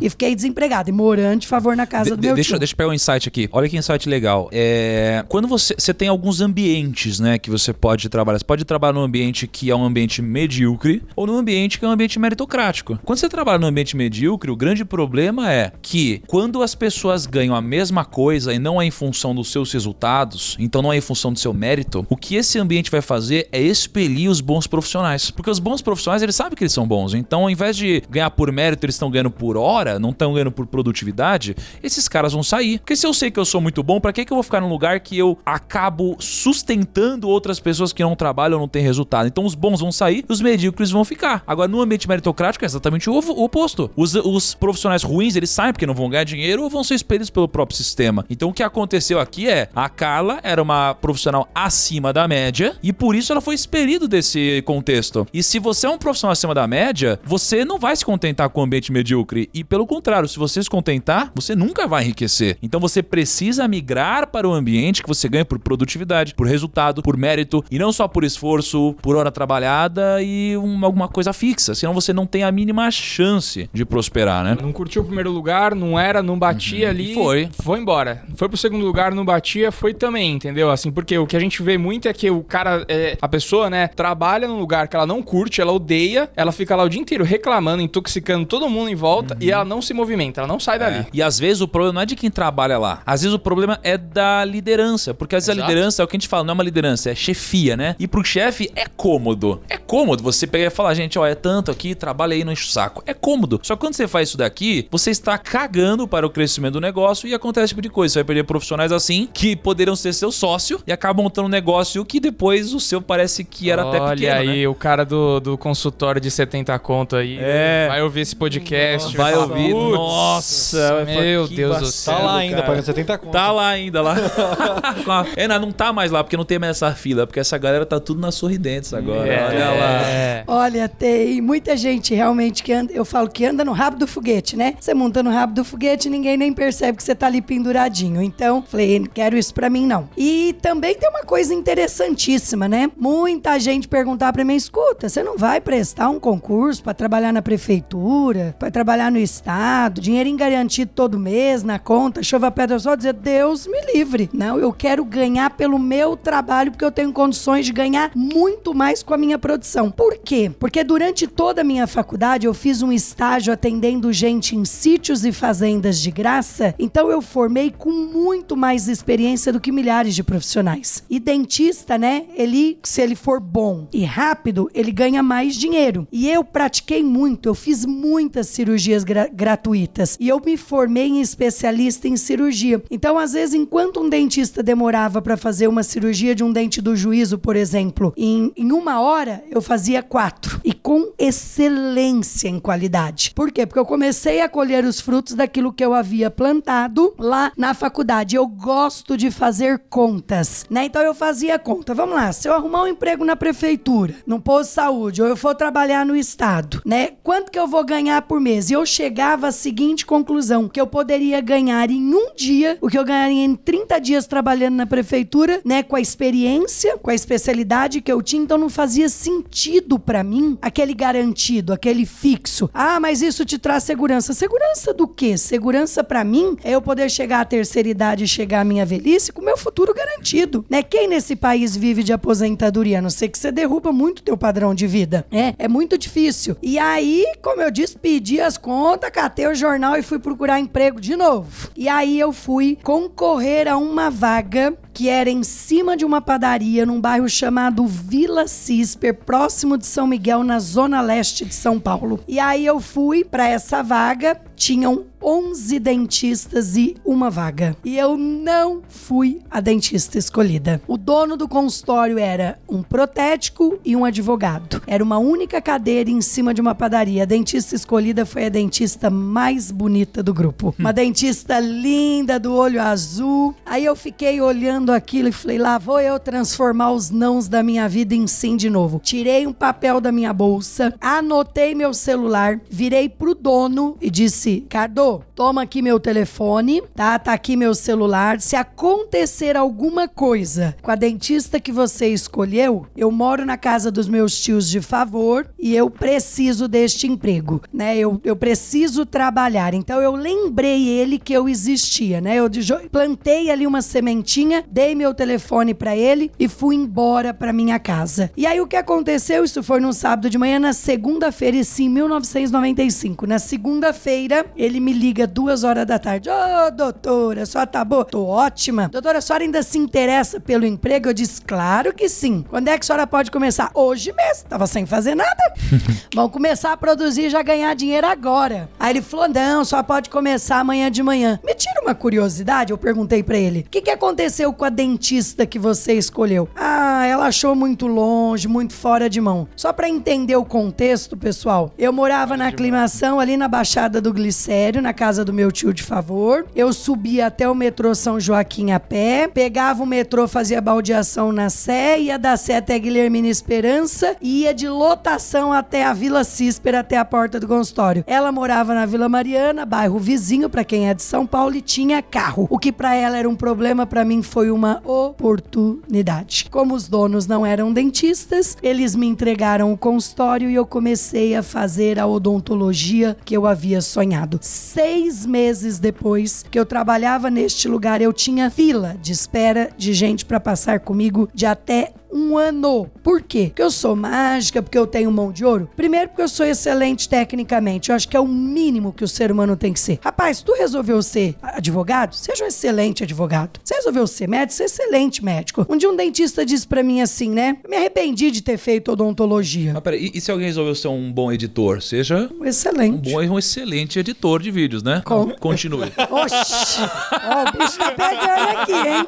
[0.00, 2.58] e fiquei desempregado e morando de favor na casa De- do meu deixa, tio.
[2.58, 3.48] deixa eu pegar um insight aqui.
[3.52, 4.48] Olha que insight legal.
[4.52, 8.38] É, quando você, você tem alguns ambientes, né, que você pode trabalhar.
[8.38, 11.88] Você pode trabalhar num ambiente que é um ambiente medíocre ou num ambiente que é
[11.88, 12.98] um ambiente meritocrático.
[13.04, 17.54] Quando você trabalha num ambiente medíocre, o grande problema é que quando as pessoas ganham
[17.54, 21.00] a mesma coisa e não é em função dos seus resultados, então não é em
[21.00, 25.30] função do seu mérito, o que esse ambiente vai fazer é expelir os bons profissionais.
[25.30, 27.14] Porque os bons profissionais, eles sabem que eles são bons.
[27.14, 30.52] Então, ao invés de ganhar por mérito, eles estão ganhando por hora, não estão ganhando
[30.52, 32.78] por produtividade, esses caras vão sair.
[32.78, 34.60] Porque se eu sei que eu sou muito bom, pra que, que eu vou ficar
[34.60, 39.26] num lugar que eu acabo sustentando outras pessoas que não trabalham não têm resultado?
[39.26, 41.42] Então, os bons vão sair os medíocres vão ficar.
[41.46, 43.90] Agora, no ambiente meritocrático, é exatamente o oposto.
[43.96, 47.30] Os, os profissionais ruins, eles saem porque não vão ganhar dinheiro ou vão ser expelidos
[47.30, 48.24] pelo próprio sistema.
[48.28, 50.67] Então, o que aconteceu aqui é a Carla era uma
[51.00, 55.26] profissional acima da média e por isso ela foi expelida desse contexto.
[55.32, 58.60] E se você é um profissional acima da média, você não vai se contentar com
[58.60, 59.48] o ambiente medíocre.
[59.54, 62.56] E pelo contrário, se você se contentar, você nunca vai enriquecer.
[62.62, 67.16] Então você precisa migrar para o ambiente que você ganha por produtividade, por resultado, por
[67.16, 71.74] mérito e não só por esforço, por hora trabalhada e um- alguma coisa fixa.
[71.74, 74.56] Senão você não tem a mínima chance de prosperar, né?
[74.60, 77.14] Não curtiu o primeiro lugar, não era, não batia ali.
[77.14, 77.48] Foi.
[77.62, 78.24] Foi embora.
[78.36, 80.57] Foi pro segundo lugar, não batia, foi também, entendeu?
[80.70, 83.70] Assim, porque o que a gente vê muito é que o cara, é, a pessoa,
[83.70, 87.00] né, trabalha num lugar que ela não curte, ela odeia, ela fica lá o dia
[87.00, 90.78] inteiro reclamando, intoxicando todo mundo em volta e ela não se movimenta, ela não sai
[90.78, 91.06] dali.
[91.12, 93.02] E às vezes o problema não é de quem trabalha lá.
[93.06, 95.14] Às vezes o problema é da liderança.
[95.14, 95.70] Porque às vezes a Exato.
[95.70, 97.96] liderança é o que a gente fala, não é uma liderança, é chefia, né?
[97.98, 99.60] E pro chefe é cômodo.
[99.68, 102.64] É cômodo você pegar e falar, gente, ó, é tanto aqui, trabalha aí, não enche
[102.64, 103.02] o saco.
[103.06, 103.60] É cômodo.
[103.62, 107.28] Só que quando você faz isso daqui, você está cagando para o crescimento do negócio
[107.28, 108.12] e acontece esse tipo de coisa.
[108.12, 112.02] Você vai perder profissionais assim que poderiam ser seu sócio e acabam montando um negócio
[112.04, 114.68] que depois o seu parece que era até Olha pequeno, aí, né?
[114.68, 117.38] o cara do, do consultório de 70 conto aí.
[117.38, 117.86] É.
[117.88, 119.14] Vai ouvir esse podcast.
[119.16, 119.72] Vai ouvir.
[119.72, 122.14] "Putz, Nossa, falar, meu Deus do céu.
[122.14, 122.66] Tá lá ainda, cara.
[122.66, 123.32] pagando 70 conto.
[123.32, 124.16] Tá lá ainda, lá.
[125.36, 127.84] é, não, não tá mais lá, porque não tem mais essa fila, porque essa galera
[127.84, 129.20] tá tudo nas sorridentes agora.
[129.20, 130.02] Olha lá.
[130.08, 130.44] É.
[130.46, 134.56] Olha, tem muita gente realmente que anda, eu falo que anda no rabo do foguete,
[134.56, 134.74] né?
[134.80, 138.22] Você monta no rabo do foguete, ninguém nem percebe que você tá ali penduradinho.
[138.22, 140.08] Então, falei, quero isso pra mim não.
[140.16, 142.90] E também tem uma coisa interessantíssima, né?
[142.96, 147.42] Muita gente perguntar pra mim, escuta, você não vai prestar um concurso pra trabalhar na
[147.42, 153.12] prefeitura, pra trabalhar no estado, dinheirinho garantido todo mês na conta, chova pedra só dizer,
[153.12, 154.28] Deus me livre.
[154.32, 159.02] Não, eu quero ganhar pelo meu trabalho porque eu tenho condições de ganhar muito mais
[159.02, 159.90] com a minha produção.
[159.90, 160.50] Por quê?
[160.58, 165.32] Porque durante toda a minha faculdade eu fiz um estágio atendendo gente em sítios e
[165.32, 171.02] fazendas de graça, então eu formei com muito mais experiência do que milhares de profissionais.
[171.08, 172.26] E dentista, né?
[172.36, 176.06] Ele, se ele for bom e rápido, ele ganha mais dinheiro.
[176.12, 181.20] E eu pratiquei muito, eu fiz muitas cirurgias gra- gratuitas e eu me formei em
[181.22, 182.82] especialista em cirurgia.
[182.90, 186.94] Então, às vezes, enquanto um dentista demorava para fazer uma cirurgia de um dente do
[186.94, 190.60] juízo, por exemplo, em, em uma hora, eu fazia quatro.
[190.62, 193.32] E com excelência em qualidade.
[193.34, 193.66] Por quê?
[193.66, 198.36] Porque eu comecei a colher os frutos daquilo que eu havia plantado lá na faculdade.
[198.36, 200.86] Eu gosto de fazer contas, né?
[200.86, 201.92] Então eu fazia conta.
[201.92, 205.36] Vamos lá, se eu arrumar um emprego na prefeitura, num posto de saúde, ou eu
[205.36, 207.10] for trabalhar no estado, né?
[207.22, 208.70] Quanto que eu vou ganhar por mês?
[208.70, 212.98] E eu chegava à seguinte conclusão, que eu poderia ganhar em um dia o que
[212.98, 218.00] eu ganharia em 30 dias trabalhando na prefeitura, né, com a experiência, com a especialidade
[218.00, 220.56] que eu tinha, então não fazia sentido para mim
[220.94, 222.70] garantido, aquele fixo.
[222.72, 224.32] Ah, mas isso te traz segurança.
[224.32, 225.36] Segurança do quê?
[225.36, 229.32] Segurança para mim é eu poder chegar à terceira idade e chegar à minha velhice
[229.32, 230.82] com meu futuro garantido, né?
[230.82, 234.74] Quem nesse país vive de aposentadoria, a não ser que você derruba muito teu padrão
[234.74, 236.56] de vida, é, é muito difícil.
[236.62, 241.00] E aí, como eu disse, pedi as contas, catei o jornal e fui procurar emprego
[241.00, 241.70] de novo.
[241.76, 246.84] E aí eu fui concorrer a uma vaga que era em cima de uma padaria
[246.84, 252.18] num bairro chamado Vila Cisper, próximo de São Miguel, na zona leste de São Paulo.
[252.26, 257.76] E aí eu fui para essa vaga, tinham 11 dentistas e uma vaga.
[257.84, 260.80] E eu não fui a dentista escolhida.
[260.86, 264.82] O dono do consultório era um protético e um advogado.
[264.86, 267.22] Era uma única cadeira em cima de uma padaria.
[267.22, 270.74] A dentista escolhida foi a dentista mais bonita do grupo.
[270.78, 273.54] Uma dentista linda, do olho azul.
[273.66, 277.88] Aí eu fiquei olhando aquilo e falei: lá vou eu transformar os nãos da minha
[277.88, 279.00] vida em sim de novo.
[279.02, 285.22] Tirei um papel da minha bolsa, anotei meu celular, virei pro dono e disse: Cardo,
[285.34, 287.18] toma aqui meu telefone, tá?
[287.18, 288.40] Tá aqui meu celular.
[288.40, 294.08] Se acontecer alguma coisa com a dentista que você escolheu, eu moro na casa dos
[294.08, 297.96] meus tios de favor e eu preciso deste emprego, né?
[297.96, 299.74] Eu, eu preciso trabalhar.
[299.74, 302.36] Então eu lembrei ele que eu existia, né?
[302.36, 302.48] Eu
[302.90, 308.30] plantei ali uma sementinha, dei meu telefone para ele e fui embora para minha casa.
[308.36, 309.44] E aí o que aconteceu?
[309.44, 313.26] Isso foi num sábado de manhã, na segunda-feira, em 1995.
[313.26, 316.28] Na segunda-feira, ele me liga duas horas da tarde.
[316.28, 318.04] Ô, oh, doutora, a senhora tá boa?
[318.04, 318.88] Tô ótima.
[318.88, 321.08] Doutora, a senhora ainda se interessa pelo emprego?
[321.08, 322.44] Eu disse, claro que sim.
[322.48, 323.70] Quando é que a senhora pode começar?
[323.74, 324.48] Hoje mesmo.
[324.48, 325.52] Tava sem fazer nada.
[326.14, 328.68] Vamos começar a produzir e já ganhar dinheiro agora.
[328.78, 331.38] Aí ele falou, não, só pode começar amanhã de manhã.
[331.44, 333.60] Me tira uma curiosidade, eu perguntei para ele.
[333.60, 336.48] O que, que aconteceu com a dentista que você escolheu?
[336.54, 339.48] Ah, ela achou muito longe, muito fora de mão.
[339.56, 344.82] Só para entender o contexto, pessoal, eu morava na aclimação ali na Baixada do Glicério,
[344.82, 346.44] na casa do meu tio de favor.
[346.54, 351.48] Eu subia até o metrô São Joaquim a pé, pegava o metrô, fazia baldeação na
[351.48, 356.74] Sé, ia da Sé até Guilhermina Esperança e ia de lotação até a Vila Císper,
[356.74, 358.04] até a porta do consultório.
[358.06, 362.02] Ela morava na Vila Mariana, bairro vizinho para quem é de São Paulo e tinha
[362.02, 362.46] carro.
[362.50, 366.48] O que para ela era um problema, para mim foi uma oportunidade.
[366.50, 371.42] Como os donos não eram dentistas, eles me entregaram o consultório e eu comecei a
[371.42, 374.17] fazer a odontologia que eu havia sonhado.
[374.40, 380.24] Seis meses depois que eu trabalhava neste lugar, eu tinha fila de espera de gente
[380.24, 382.88] para passar comigo de até um ano.
[383.02, 383.46] Por quê?
[383.48, 385.68] Porque eu sou mágica, porque eu tenho mão de ouro?
[385.76, 387.90] Primeiro, porque eu sou excelente tecnicamente.
[387.90, 389.98] Eu acho que é o mínimo que o ser humano tem que ser.
[390.02, 392.14] Rapaz, tu resolveu ser advogado?
[392.14, 393.60] Seja um excelente advogado.
[393.62, 394.52] Você resolveu ser médico?
[394.52, 395.66] Seja excelente médico.
[395.68, 397.58] Um dia um dentista disse para mim assim, né?
[397.64, 399.72] Eu me arrependi de ter feito odontologia.
[399.74, 401.82] Mas peraí, e, e se alguém resolveu ser um bom editor?
[401.82, 403.08] Seja excelente.
[403.08, 405.02] um bom e um excelente editor de vídeos, né?
[405.04, 405.92] Com- Continue.
[406.10, 406.80] Oxi!
[406.80, 409.06] Ó, o bicho tá pegando aqui, hein?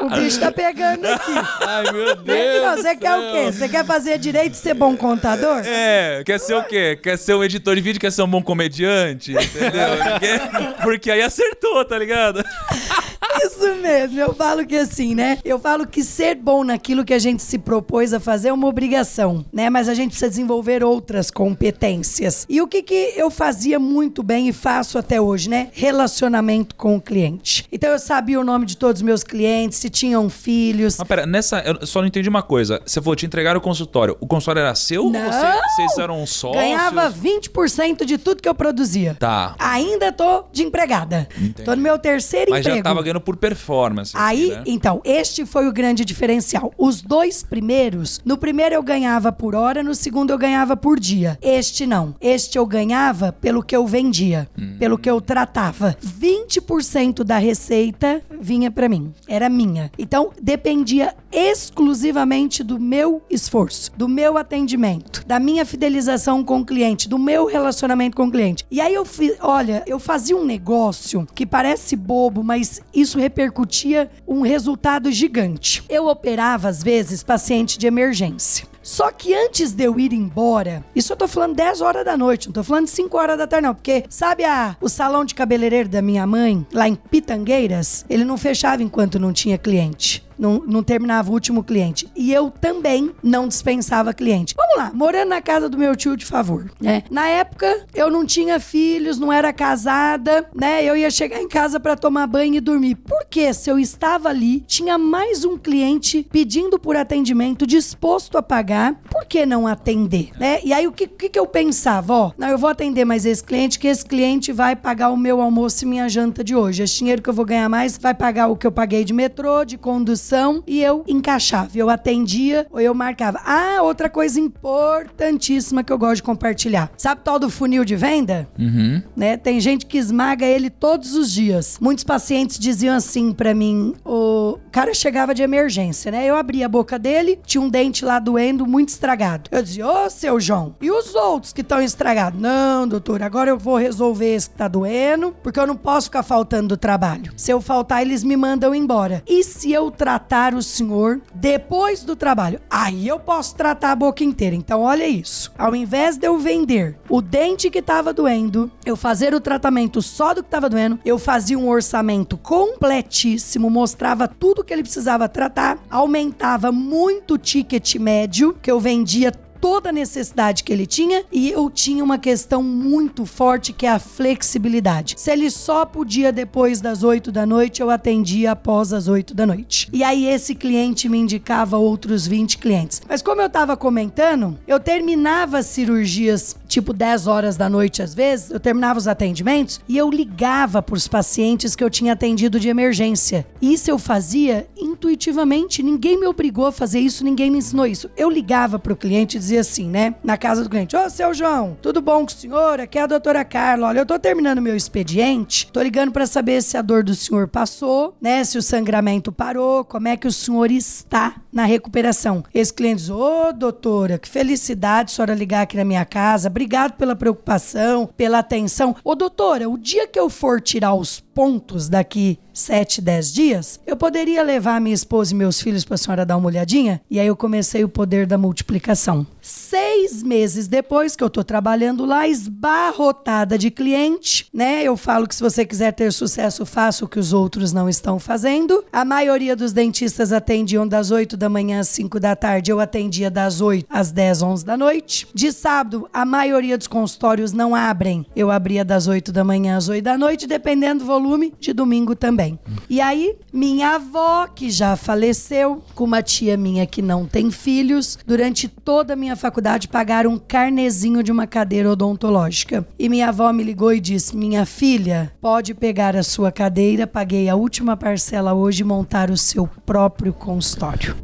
[0.00, 1.32] O bicho tá pegando aqui.
[1.66, 2.16] Ai, meu
[2.62, 3.52] Não, você quer o quê?
[3.52, 5.62] Você quer fazer direito e ser bom contador?
[5.64, 6.98] É, quer ser o quê?
[7.02, 9.96] Quer ser um editor de vídeo, quer ser um bom comediante, entendeu?
[10.16, 12.44] Porque, porque aí acertou, tá ligado?
[13.46, 15.38] Isso mesmo, eu falo que assim, né?
[15.44, 18.66] Eu falo que ser bom naquilo que a gente se propôs a fazer é uma
[18.66, 19.70] obrigação, né?
[19.70, 22.46] Mas a gente precisa desenvolver outras competências.
[22.48, 25.68] E o que que eu fazia muito bem e faço até hoje, né?
[25.72, 27.66] Relacionamento com o cliente.
[27.70, 30.96] Então eu sabia o nome de todos os meus clientes, se tinham filhos.
[30.98, 31.58] Mas pera, nessa.
[31.60, 32.80] Eu só não entendi uma coisa.
[32.84, 34.16] Você falou, te entregaram o consultório.
[34.20, 35.20] O consultório era seu ou Não!
[35.26, 36.62] você- vocês eram sócios?
[36.62, 39.16] Ganhava 20% de tudo que eu produzia.
[39.18, 39.54] Tá.
[39.58, 41.28] Ainda tô de empregada.
[41.64, 42.76] Tô no meu terceiro Mas emprego.
[42.78, 44.12] já tava ganhando por performance.
[44.14, 44.62] Aí, aqui, né?
[44.66, 46.72] então, este foi o grande diferencial.
[46.78, 51.38] Os dois primeiros, no primeiro eu ganhava por hora, no segundo eu ganhava por dia.
[51.42, 52.14] Este não.
[52.20, 54.76] Este eu ganhava pelo que eu vendia, Hum.
[54.78, 55.96] pelo que eu tratava.
[56.02, 59.90] 20% da receita vinha pra mim, era minha.
[59.98, 67.10] Então, dependia exclusivamente do meu esforço, do meu atendimento, da minha fidelização com o cliente,
[67.10, 68.64] do meu relacionamento com o cliente.
[68.70, 74.10] E aí eu fiz, olha, eu fazia um negócio que parece bobo, mas isso repercutia
[74.26, 75.84] um resultado gigante.
[75.90, 78.66] Eu operava às vezes paciente de emergência.
[78.82, 82.46] Só que antes de eu ir embora, isso eu tô falando 10 horas da noite,
[82.46, 83.74] não tô falando 5 horas da tarde, não.
[83.74, 88.06] Porque, sabe a, o salão de cabeleireiro da minha mãe, lá em Pitangueiras?
[88.08, 92.08] Ele não fechava enquanto não tinha cliente não, não terminava o último cliente.
[92.14, 94.54] E eu também não dispensava cliente.
[94.56, 97.02] Vamos lá, morando na casa do meu tio de favor, né?
[97.10, 100.84] Na época, eu não tinha filhos, não era casada, né?
[100.84, 102.96] Eu ia chegar em casa para tomar banho e dormir.
[102.96, 109.00] Porque se eu estava ali, tinha mais um cliente pedindo por atendimento, disposto a pagar,
[109.10, 110.60] por que não atender, né?
[110.64, 112.12] E aí o que, que, que eu pensava?
[112.12, 115.40] Ó, não, eu vou atender mais esse cliente, que esse cliente vai pagar o meu
[115.40, 116.82] almoço e minha janta de hoje.
[116.82, 119.64] Esse dinheiro que eu vou ganhar mais vai pagar o que eu paguei de metrô,
[119.64, 120.25] de condução
[120.66, 123.40] e eu encaixava, eu atendia ou eu marcava.
[123.44, 126.90] Ah, outra coisa importantíssima que eu gosto de compartilhar.
[126.96, 128.48] Sabe tal do funil de venda?
[128.58, 129.02] Uhum.
[129.14, 129.36] Né?
[129.36, 131.78] Tem gente que esmaga ele todos os dias.
[131.80, 136.26] Muitos pacientes diziam assim para mim, o cara chegava de emergência, né?
[136.26, 139.48] Eu abria a boca dele, tinha um dente lá doendo, muito estragado.
[139.52, 142.40] Eu dizia, ô seu João, e os outros que estão estragados?
[142.40, 146.22] Não, doutor, agora eu vou resolver esse que tá doendo, porque eu não posso ficar
[146.22, 147.32] faltando do trabalho.
[147.36, 149.22] Se eu faltar, eles me mandam embora.
[149.26, 152.58] E se eu tratar tratar o senhor depois do trabalho.
[152.70, 154.56] Aí eu posso tratar a boca inteira.
[154.56, 155.52] Então, olha isso.
[155.58, 160.32] Ao invés de eu vender o dente que estava doendo, eu fazer o tratamento só
[160.32, 165.78] do que estava doendo, eu fazia um orçamento completíssimo, mostrava tudo que ele precisava tratar,
[165.90, 171.50] aumentava muito o ticket médio, que eu vendia toda a necessidade que ele tinha e
[171.50, 175.14] eu tinha uma questão muito forte que é a flexibilidade.
[175.18, 179.46] Se ele só podia depois das 8 da noite, eu atendia após as 8 da
[179.46, 179.88] noite.
[179.92, 183.02] E aí esse cliente me indicava outros 20 clientes.
[183.08, 188.14] Mas como eu estava comentando, eu terminava as cirurgias tipo 10 horas da noite às
[188.14, 192.60] vezes, eu terminava os atendimentos e eu ligava para os pacientes que eu tinha atendido
[192.60, 193.46] de emergência.
[193.60, 198.10] Isso eu fazia intuitivamente, ninguém me obrigou a fazer isso, ninguém me ensinou isso.
[198.16, 201.32] Eu ligava para o cliente e dizia assim, né, na casa do cliente: Ô, seu
[201.32, 202.80] João, tudo bom com o senhor?
[202.80, 203.88] Aqui é a doutora Carla.
[203.88, 207.48] Olha, eu tô terminando meu expediente, tô ligando para saber se a dor do senhor
[207.48, 212.44] passou, né, se o sangramento parou, como é que o senhor está na recuperação.
[212.52, 216.92] Esse cliente diz: Ô, doutora, que felicidade a senhora ligar aqui na minha casa, obrigado
[216.92, 218.96] pela preocupação, pela atenção.
[219.04, 223.98] Ô, doutora, o dia que eu for tirar os pontos daqui 7, 10 dias, eu
[223.98, 227.02] poderia levar minha esposa e meus filhos para a senhora dar uma olhadinha?
[227.10, 229.26] E aí eu comecei o poder da multiplicação.
[229.42, 234.82] Seis meses depois que eu tô trabalhando lá, esbarrotada de cliente, né?
[234.82, 238.18] Eu falo que se você quiser ter sucesso, faça o que os outros não estão
[238.18, 238.82] fazendo.
[238.90, 243.30] A maioria dos dentistas atendiam das 8 da manhã às 5 da tarde, eu atendia
[243.30, 245.28] das 8 às 10, 11 da noite.
[245.34, 248.24] De sábado, a maioria dos consultórios não abrem.
[248.34, 252.16] Eu abria das 8 da manhã às 8 da noite, dependendo do volume, de domingo
[252.16, 252.45] também.
[252.88, 258.18] E aí, minha avó, que já faleceu, com uma tia minha que não tem filhos,
[258.26, 262.86] durante toda a minha faculdade pagaram um carnezinho de uma cadeira odontológica.
[262.98, 267.48] E minha avó me ligou e disse: Minha filha, pode pegar a sua cadeira, paguei
[267.48, 271.16] a última parcela hoje e montar o seu próprio consultório.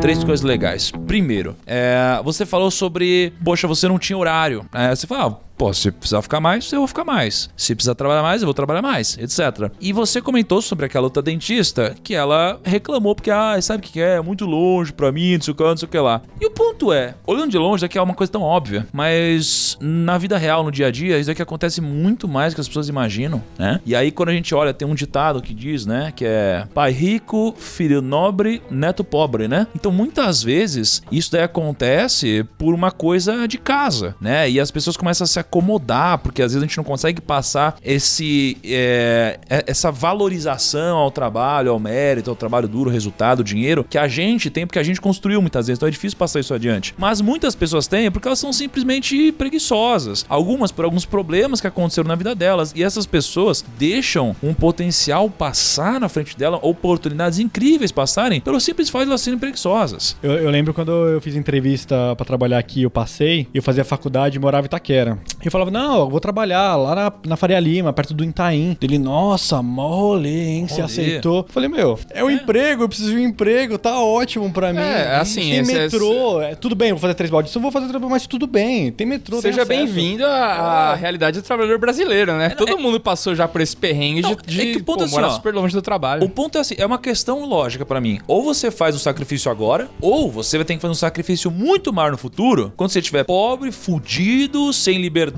[0.00, 0.90] Três coisas legais.
[1.06, 4.64] Primeiro, é, você falou sobre, poxa, você não tinha horário.
[4.72, 7.50] É, você fala, ah, Pô, se precisar ficar mais, eu vou ficar mais.
[7.54, 9.70] Se precisar trabalhar mais, eu vou trabalhar mais, etc.
[9.78, 14.00] E você comentou sobre aquela outra dentista que ela reclamou porque, ah, sabe o que
[14.00, 14.16] é?
[14.16, 16.22] É muito longe pra mim, não sei o que, não sei o que lá.
[16.40, 20.16] E o ponto é, olhando de longe, daqui é uma coisa tão óbvia, mas na
[20.16, 22.88] vida real, no dia a dia, isso aqui acontece muito mais do que as pessoas
[22.88, 23.82] imaginam, né?
[23.84, 26.90] E aí, quando a gente olha, tem um ditado que diz, né, que é pai
[26.90, 29.66] rico, filho nobre, neto pobre, né?
[29.74, 34.48] Então, muitas vezes, isso daí acontece por uma coisa de casa, né?
[34.48, 37.76] E as pessoas começam a se acomodar, porque às vezes a gente não consegue passar
[37.84, 44.06] esse, é, essa valorização ao trabalho, ao mérito, ao trabalho duro, resultado, dinheiro, que a
[44.06, 46.94] gente tem porque a gente construiu muitas vezes, então é difícil passar isso adiante.
[46.96, 50.24] Mas muitas pessoas têm porque elas são simplesmente preguiçosas.
[50.28, 52.72] Algumas por alguns problemas que aconteceram na vida delas.
[52.76, 58.88] E essas pessoas deixam um potencial passar na frente dela, oportunidades incríveis passarem, pelo simples
[58.88, 60.16] fato de elas serem preguiçosas.
[60.22, 64.36] Eu, eu lembro quando eu fiz entrevista para trabalhar aqui, eu passei, eu fazia faculdade
[64.36, 65.18] e morava em Itaquera.
[65.42, 68.76] E eu falava, não, eu vou trabalhar lá na, na Faria Lima, perto do Itaim.
[68.80, 70.66] Ele, nossa, mó rolê, hein?
[70.68, 71.38] Você aceitou?
[71.48, 74.80] Eu falei, meu, é um emprego, eu preciso de um emprego, tá ótimo pra mim.
[74.80, 77.88] É, assim, E esse- metrô, é, tudo bem, vou fazer três baldes, eu vou fazer
[77.88, 79.40] três mas tudo bem, tem metrô.
[79.40, 82.50] tem Seja bem-vindo à, à realidade do trabalhador brasileiro, né?
[82.50, 85.02] Todo mundo passou já por esse perrengue Não, de, é de que o ponto pô,
[85.04, 86.24] é assim, morar ó, super longe do trabalho.
[86.24, 88.18] O ponto é assim, é uma questão lógica pra mim.
[88.26, 91.92] Ou você faz o sacrifício agora, ou você vai ter que fazer um sacrifício muito
[91.92, 95.29] maior no futuro, quando você estiver pobre, fudido, sem liberdade,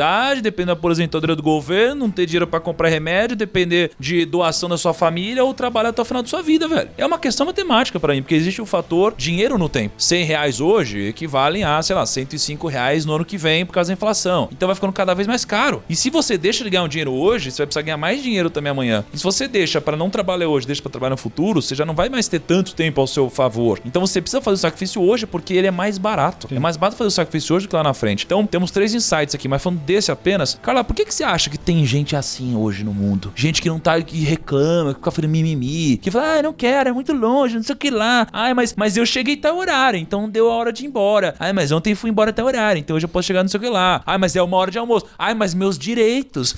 [0.42, 4.78] dependendo da aposentadoria do governo, não ter dinheiro pra comprar remédio, depender de doação da
[4.78, 6.90] sua família ou trabalhar até o final da sua vida, velho.
[6.96, 9.94] É uma questão matemática pra mim, porque existe o fator dinheiro no tempo.
[9.98, 13.88] 100 reais hoje equivalem a, sei lá, 105 reais no ano que vem por causa
[13.88, 14.48] da inflação.
[14.52, 15.82] Então vai ficando cada vez mais caro.
[15.88, 18.50] E se você deixa de ganhar um dinheiro hoje, você vai precisar ganhar mais dinheiro
[18.50, 19.04] também amanhã.
[19.12, 21.84] E se você deixa pra não trabalhar hoje, deixa pra trabalhar no futuro, você já
[21.84, 23.80] não vai mais ter tanto tempo ao seu favor.
[23.84, 26.48] Então você precisa fazer o sacrifício hoje porque ele é mais barato.
[26.50, 28.24] É mais barato fazer o sacrifício hoje do que lá na frente.
[28.24, 31.58] Então temos três insights aqui, mas desse apenas, Carla, por que, que você acha que
[31.58, 33.32] tem gente assim hoje no mundo?
[33.34, 36.90] Gente que não tá, que reclama, que fica fazendo mimimi, que fala, ah, não quero,
[36.90, 38.26] é muito longe, não sei o que lá.
[38.32, 41.34] Ai, mas, mas eu cheguei o horário, então deu a hora de ir embora.
[41.38, 43.62] Ai, mas ontem fui embora até horário, então hoje eu posso chegar não sei o
[43.62, 44.02] que lá.
[44.06, 45.06] Ai, mas é uma hora de almoço.
[45.18, 46.54] Ai, mas meus direitos.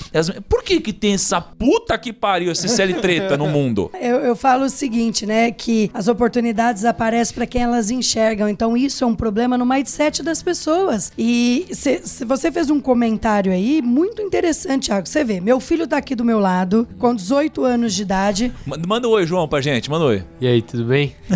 [0.48, 3.90] Por que que tem essa puta que pariu, esse CL treta no mundo?
[4.04, 5.50] Eu, eu falo o seguinte, né?
[5.50, 8.48] Que as oportunidades aparecem para quem elas enxergam.
[8.48, 11.10] Então, isso é um problema no mindset das pessoas.
[11.16, 13.03] E se, se você fez um comentário
[13.50, 15.06] aí muito interessante, Thiago.
[15.06, 18.52] Você vê, meu filho tá aqui do meu lado, com 18 anos de idade.
[18.66, 20.24] Manda um oi, João, pra gente, manda um oi.
[20.40, 21.14] E aí, tudo bem?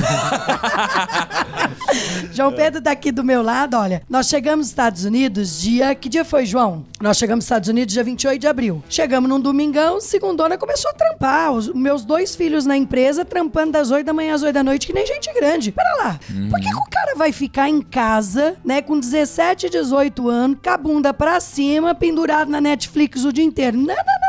[2.32, 4.02] João Pedro tá aqui do meu lado, olha.
[4.08, 5.94] Nós chegamos nos Estados Unidos dia.
[5.94, 6.84] Que dia foi, João?
[7.00, 8.82] Nós chegamos nos Estados Unidos dia 28 de abril.
[8.88, 11.52] Chegamos num domingão, segundona começou a trampar.
[11.52, 14.86] Os meus dois filhos na empresa trampando das 8 da manhã às 8 da noite,
[14.86, 15.72] que nem gente grande.
[15.72, 16.20] Pera lá.
[16.50, 20.70] Por que, que o cara vai ficar em casa, né, com 17, 18 anos, com
[20.70, 21.57] a bunda pra cima,
[21.94, 23.76] pendurado na Netflix o dia inteiro?
[23.76, 24.27] Não, não, não,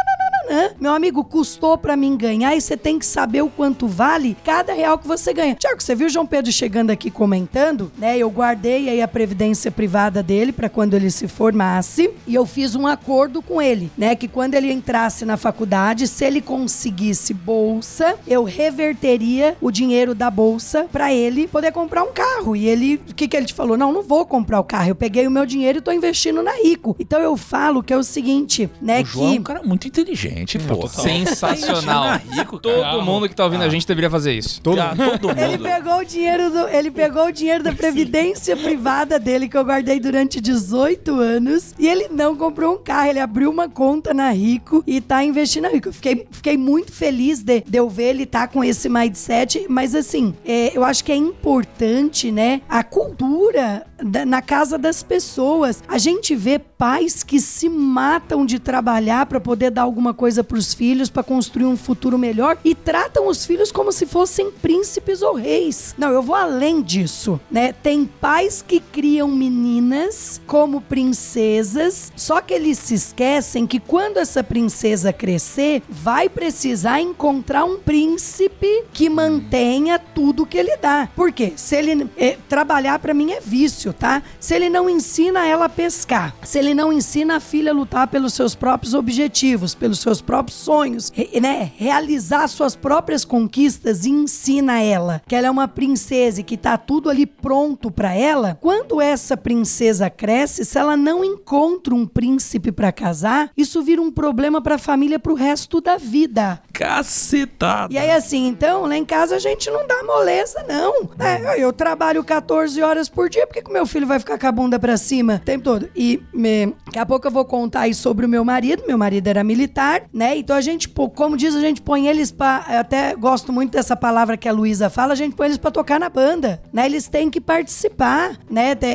[0.49, 0.69] não.
[0.79, 4.73] Meu amigo, custou pra mim ganhar e você tem que saber o quanto vale cada
[4.73, 5.55] real que você ganha.
[5.55, 8.17] Tiago, você viu o João Pedro chegando aqui comentando, né?
[8.17, 12.75] Eu guardei aí a previdência privada dele pra quando ele se formasse e eu fiz
[12.75, 14.15] um acordo com ele, né?
[14.15, 20.31] Que quando ele entrasse na faculdade, se ele conseguisse bolsa, eu reverteria o dinheiro da
[20.31, 22.55] bolsa pra ele poder comprar um carro.
[22.55, 23.77] E ele, o que que ele te falou?
[23.77, 24.89] Não, não vou comprar o carro.
[24.89, 26.95] Eu peguei o meu dinheiro e tô investindo na Rico.
[26.99, 29.01] Então eu falo que é o seguinte, né?
[29.01, 30.87] o João é que um cara muito inteligente, pô.
[30.87, 32.19] Sensacional.
[32.31, 32.59] rico.
[32.59, 34.61] Todo mundo que tá ouvindo a gente deveria fazer isso.
[34.61, 35.63] Todo Ah, todo Ele mundo.
[35.63, 39.99] pegou o dinheiro do, ele pegou o dinheiro da previdência privada dele que eu guardei
[39.99, 44.83] durante 18 anos e ele não comprou um carro, ele abriu uma conta na Rico
[44.85, 45.89] e tá investindo na Rico.
[45.89, 49.93] Eu fiquei, fiquei muito feliz de, de eu ver ele tá com esse mindset, mas
[49.95, 55.83] assim, é, eu acho que é importante, né, a cultura da- na casa das pessoas.
[55.87, 60.73] A gente vê pais que se matam de trabalhar para poder dar alguma coisa pros
[60.73, 65.35] filhos, para construir um futuro melhor e tratam os filhos como se fossem príncipes ou
[65.35, 65.95] reis.
[65.97, 67.73] Não, eu vou além disso, né?
[67.73, 74.43] Tem pais que criam meninas como princesas, só que eles se esquecem que quando essa
[74.43, 81.09] princesa crescer, vai precisar encontrar um príncipe que mantenha tudo que ele dá.
[81.15, 81.53] Por quê?
[81.55, 84.21] Se ele é, trabalhar para mim é vício, tá?
[84.39, 88.07] Se ele não ensina ela a pescar, se ele não ensina a filha a lutar
[88.07, 91.11] pelos seus próprios objetivos, pelos seus próprios sonhos,
[91.41, 91.71] né?
[91.77, 96.77] Realizar suas próprias conquistas e ensina ela que ela é uma princesa e que tá
[96.77, 98.57] tudo ali pronto para ela.
[98.61, 104.11] Quando essa princesa cresce, se ela não encontra um príncipe para casar, isso vira um
[104.11, 106.61] problema para a família pro resto da vida.
[106.79, 107.93] Cacetada.
[107.93, 111.09] E aí, assim, então, lá em casa a gente não dá moleza, não.
[111.19, 114.37] É, eu trabalho 14 horas por dia, por que que o meu filho vai ficar
[114.37, 115.89] com a bunda pra cima o tempo todo?
[115.95, 118.83] E me- daqui a pouco eu vou contar aí sobre o meu marido.
[118.87, 120.37] Meu marido era militar, né?
[120.37, 122.65] Então a gente, como diz, a gente põe eles pra.
[122.69, 125.71] Eu até gosto muito dessa palavra que a Luísa fala, a gente põe eles pra
[125.71, 126.85] tocar na banda, né?
[126.85, 128.77] Eles têm que participar, né?
[128.81, 128.87] É,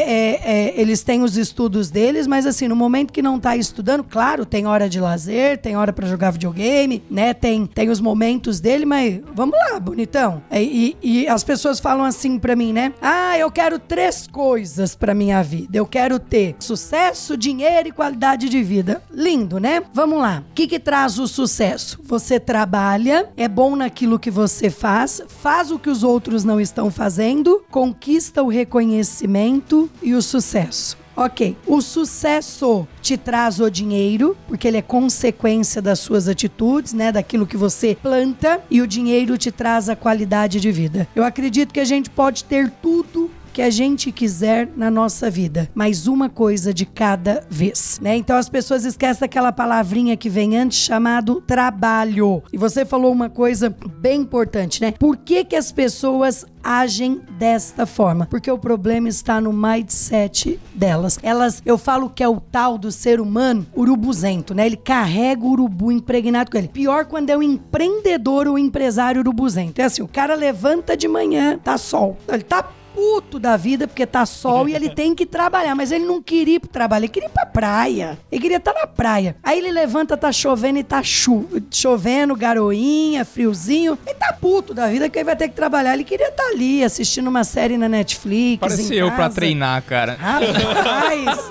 [0.73, 4.47] é, eles têm os estudos deles, mas assim, no momento que não tá estudando, claro,
[4.47, 7.35] tem hora de lazer, tem hora pra jogar videogame, né?
[7.35, 10.43] Tem, tem os momentos dele, mas vamos lá, bonitão.
[10.51, 12.93] É, E, e as pessoas falam assim pra mim, né?
[13.03, 15.77] Ah, eu quero três coisas pra minha vida.
[15.77, 19.03] Eu quero ter sucesso, dinheiro e qualidade de vida.
[19.11, 19.83] Lindo, né?
[19.93, 20.45] Vamos lá.
[20.51, 21.99] O que que traz o sucesso?
[22.05, 26.91] Você trabalha, é bom naquilo que você faz, faz o que os outros não estão
[26.91, 30.97] fazendo, conquista o reconhecimento e o sucesso.
[31.17, 37.13] Ok, o sucesso te traz o dinheiro, porque ele é consequência das suas atitudes, né?
[37.13, 41.07] Daquilo que você planta, e o dinheiro te traz a qualidade de vida.
[41.15, 43.24] Eu acredito que a gente pode ter tudo
[43.55, 48.17] que a gente quiser na nossa vida, mas uma coisa de cada vez, né?
[48.17, 52.43] Então as pessoas esquecem aquela palavrinha que vem antes chamado trabalho.
[52.53, 54.91] E você falou uma coisa bem importante, né?
[54.99, 58.27] Por que que as pessoas agem desta forma?
[58.27, 61.17] Porque o problema está no mindset delas.
[61.23, 64.67] Elas, eu falo que é o tal do ser humano urubuzento, né?
[64.67, 66.67] Ele carrega o urubu impregnado com ele.
[66.67, 69.81] Pior quando é o empreendedor ou empresário urubuzento.
[69.81, 72.17] É assim, o cara levanta de manhã, tá sol.
[72.29, 76.05] Ele tá puto da vida porque tá sol e ele tem que trabalhar, mas ele
[76.05, 78.19] não queria ir pro trabalho, ele queria ir pra praia.
[78.31, 79.37] Ele queria estar tá na praia.
[79.43, 83.99] Aí ele levanta, tá chovendo e tá chu chovendo, garoinha, friozinho.
[84.07, 85.95] Ele tá puto da vida que ele vai ter que trabalhar.
[85.95, 88.61] Ele queria estar tá ali assistindo uma série na Netflix.
[88.61, 90.17] Parece eu pra treinar, cara.
[90.21, 91.51] Rapaz!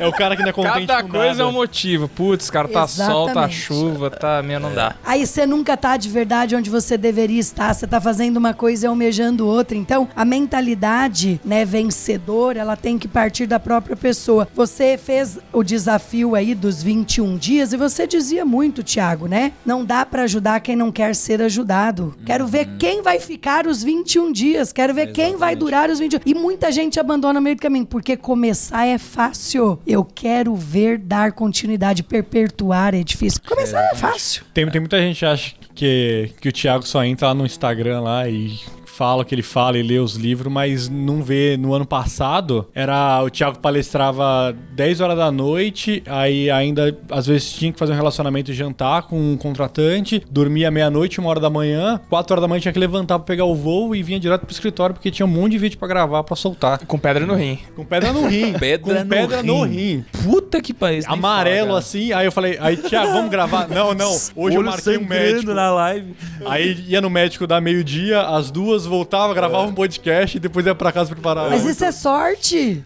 [0.00, 1.42] é o cara que não é contente Cada com coisa nada.
[1.42, 2.08] é um motivo.
[2.08, 3.56] Putz, cara, tá sol, tá Exatamente.
[3.56, 4.42] chuva, tá.
[4.42, 4.94] Meu, não dá.
[5.04, 7.72] Aí você nunca tá de verdade onde você deveria estar.
[7.72, 9.76] Você tá fazendo uma coisa e almejando outra.
[9.76, 10.79] Então, a mentalidade,
[11.44, 14.48] né, vencedora, ela tem que partir da própria pessoa.
[14.54, 19.52] Você fez o desafio aí dos 21 dias e você dizia muito, Thiago, né?
[19.64, 22.14] Não dá pra ajudar quem não quer ser ajudado.
[22.24, 24.72] Quero ver quem vai ficar os 21 dias.
[24.72, 27.86] Quero ver quem vai durar os 21 E muita gente abandona no meio do caminho,
[27.86, 29.78] porque começar é fácil.
[29.86, 33.40] Eu quero ver dar continuidade, perpetuar é difícil.
[33.46, 34.44] Começar é fácil.
[34.52, 38.00] Tem, tem muita gente que acha que, que o Thiago só entra lá no Instagram
[38.00, 38.58] lá e
[39.00, 41.56] fala o que ele fala e lê os livros, mas não vê.
[41.56, 47.50] No ano passado, era o Thiago palestrava 10 horas da noite, aí ainda às vezes
[47.50, 51.48] tinha que fazer um relacionamento e jantar com um contratante, dormia meia-noite, uma hora da
[51.48, 54.42] manhã, 4 horas da manhã tinha que levantar pra pegar o voo e vinha direto
[54.42, 56.84] pro escritório porque tinha um monte de vídeo pra gravar, pra soltar.
[56.84, 57.58] Com pedra no rim.
[57.74, 58.52] Com pedra no rim.
[58.60, 59.72] Pedra com no pedra no rim.
[59.72, 60.04] rim.
[60.24, 61.02] Puta que pariu.
[61.06, 63.66] Amarelo fala, assim, aí eu falei, aí, Thiago, vamos gravar?
[63.66, 64.12] Não, não.
[64.12, 65.54] Hoje eu Olho marquei um médico.
[65.54, 66.14] na live.
[66.44, 70.74] Aí ia no médico dar meio-dia, às duas voltava, gravava um podcast e depois ia
[70.74, 71.48] pra casa preparar.
[71.50, 72.84] Mas isso é sorte.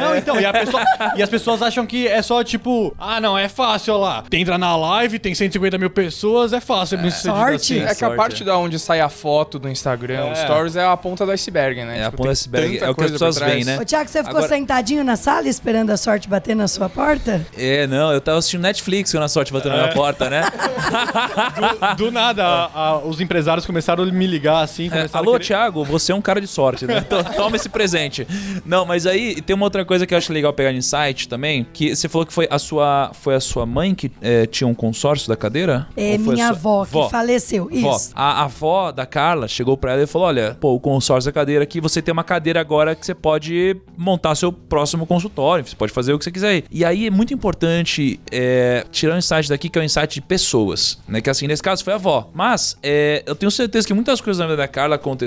[0.00, 0.82] Não, então, e, a pessoa-
[1.16, 4.24] e as pessoas acham que é só tipo, ah, não, é fácil, ó lá.
[4.28, 6.98] Tem entra na live, tem 150 mil pessoas, é fácil.
[6.98, 7.78] É, sorte.
[7.78, 8.46] É que a sorte, parte é.
[8.46, 12.00] da onde sai a foto do Instagram, os stories, é a ponta do iceberg, né?
[12.00, 13.78] É a Tipo, ponta do iceberg, é o que as pessoas veem, né?
[13.80, 17.46] Ô, Tiago, você ficou Agora- sentadinho na sala esperando a sorte bater na sua porta?
[17.56, 20.42] É, não, eu tava assistindo Netflix quando a sorte bateu na minha porta, né?
[21.96, 24.86] Do, do nada, a- a- os empresários começaram a me ligar assim.
[24.86, 27.00] É, começaram alô, a Thiago, você é um cara de sorte, né?
[27.02, 28.26] To- Toma esse presente.
[28.64, 31.66] Não, mas aí tem uma outra coisa que eu acho legal pegar no insight também,
[31.72, 34.74] que você falou que foi a sua, foi a sua mãe que é, tinha um
[34.74, 35.86] consórcio da cadeira?
[35.96, 37.08] É minha sua- avó que Vó.
[37.08, 37.68] faleceu.
[37.72, 38.10] Vó, Isso.
[38.14, 41.32] a a avó da Carla chegou pra ela e falou: Olha, pô, o consórcio da
[41.32, 45.76] cadeira aqui, você tem uma cadeira agora que você pode montar seu próximo consultório, você
[45.76, 46.64] pode fazer o que você quiser aí.
[46.70, 50.20] E aí é muito importante é, tirar um insight daqui, que é um insight de
[50.20, 51.20] pessoas, né?
[51.20, 52.30] Que assim, nesse caso foi a avó.
[52.34, 55.23] Mas é, eu tenho certeza que muitas coisas na vida da Carla aconteceram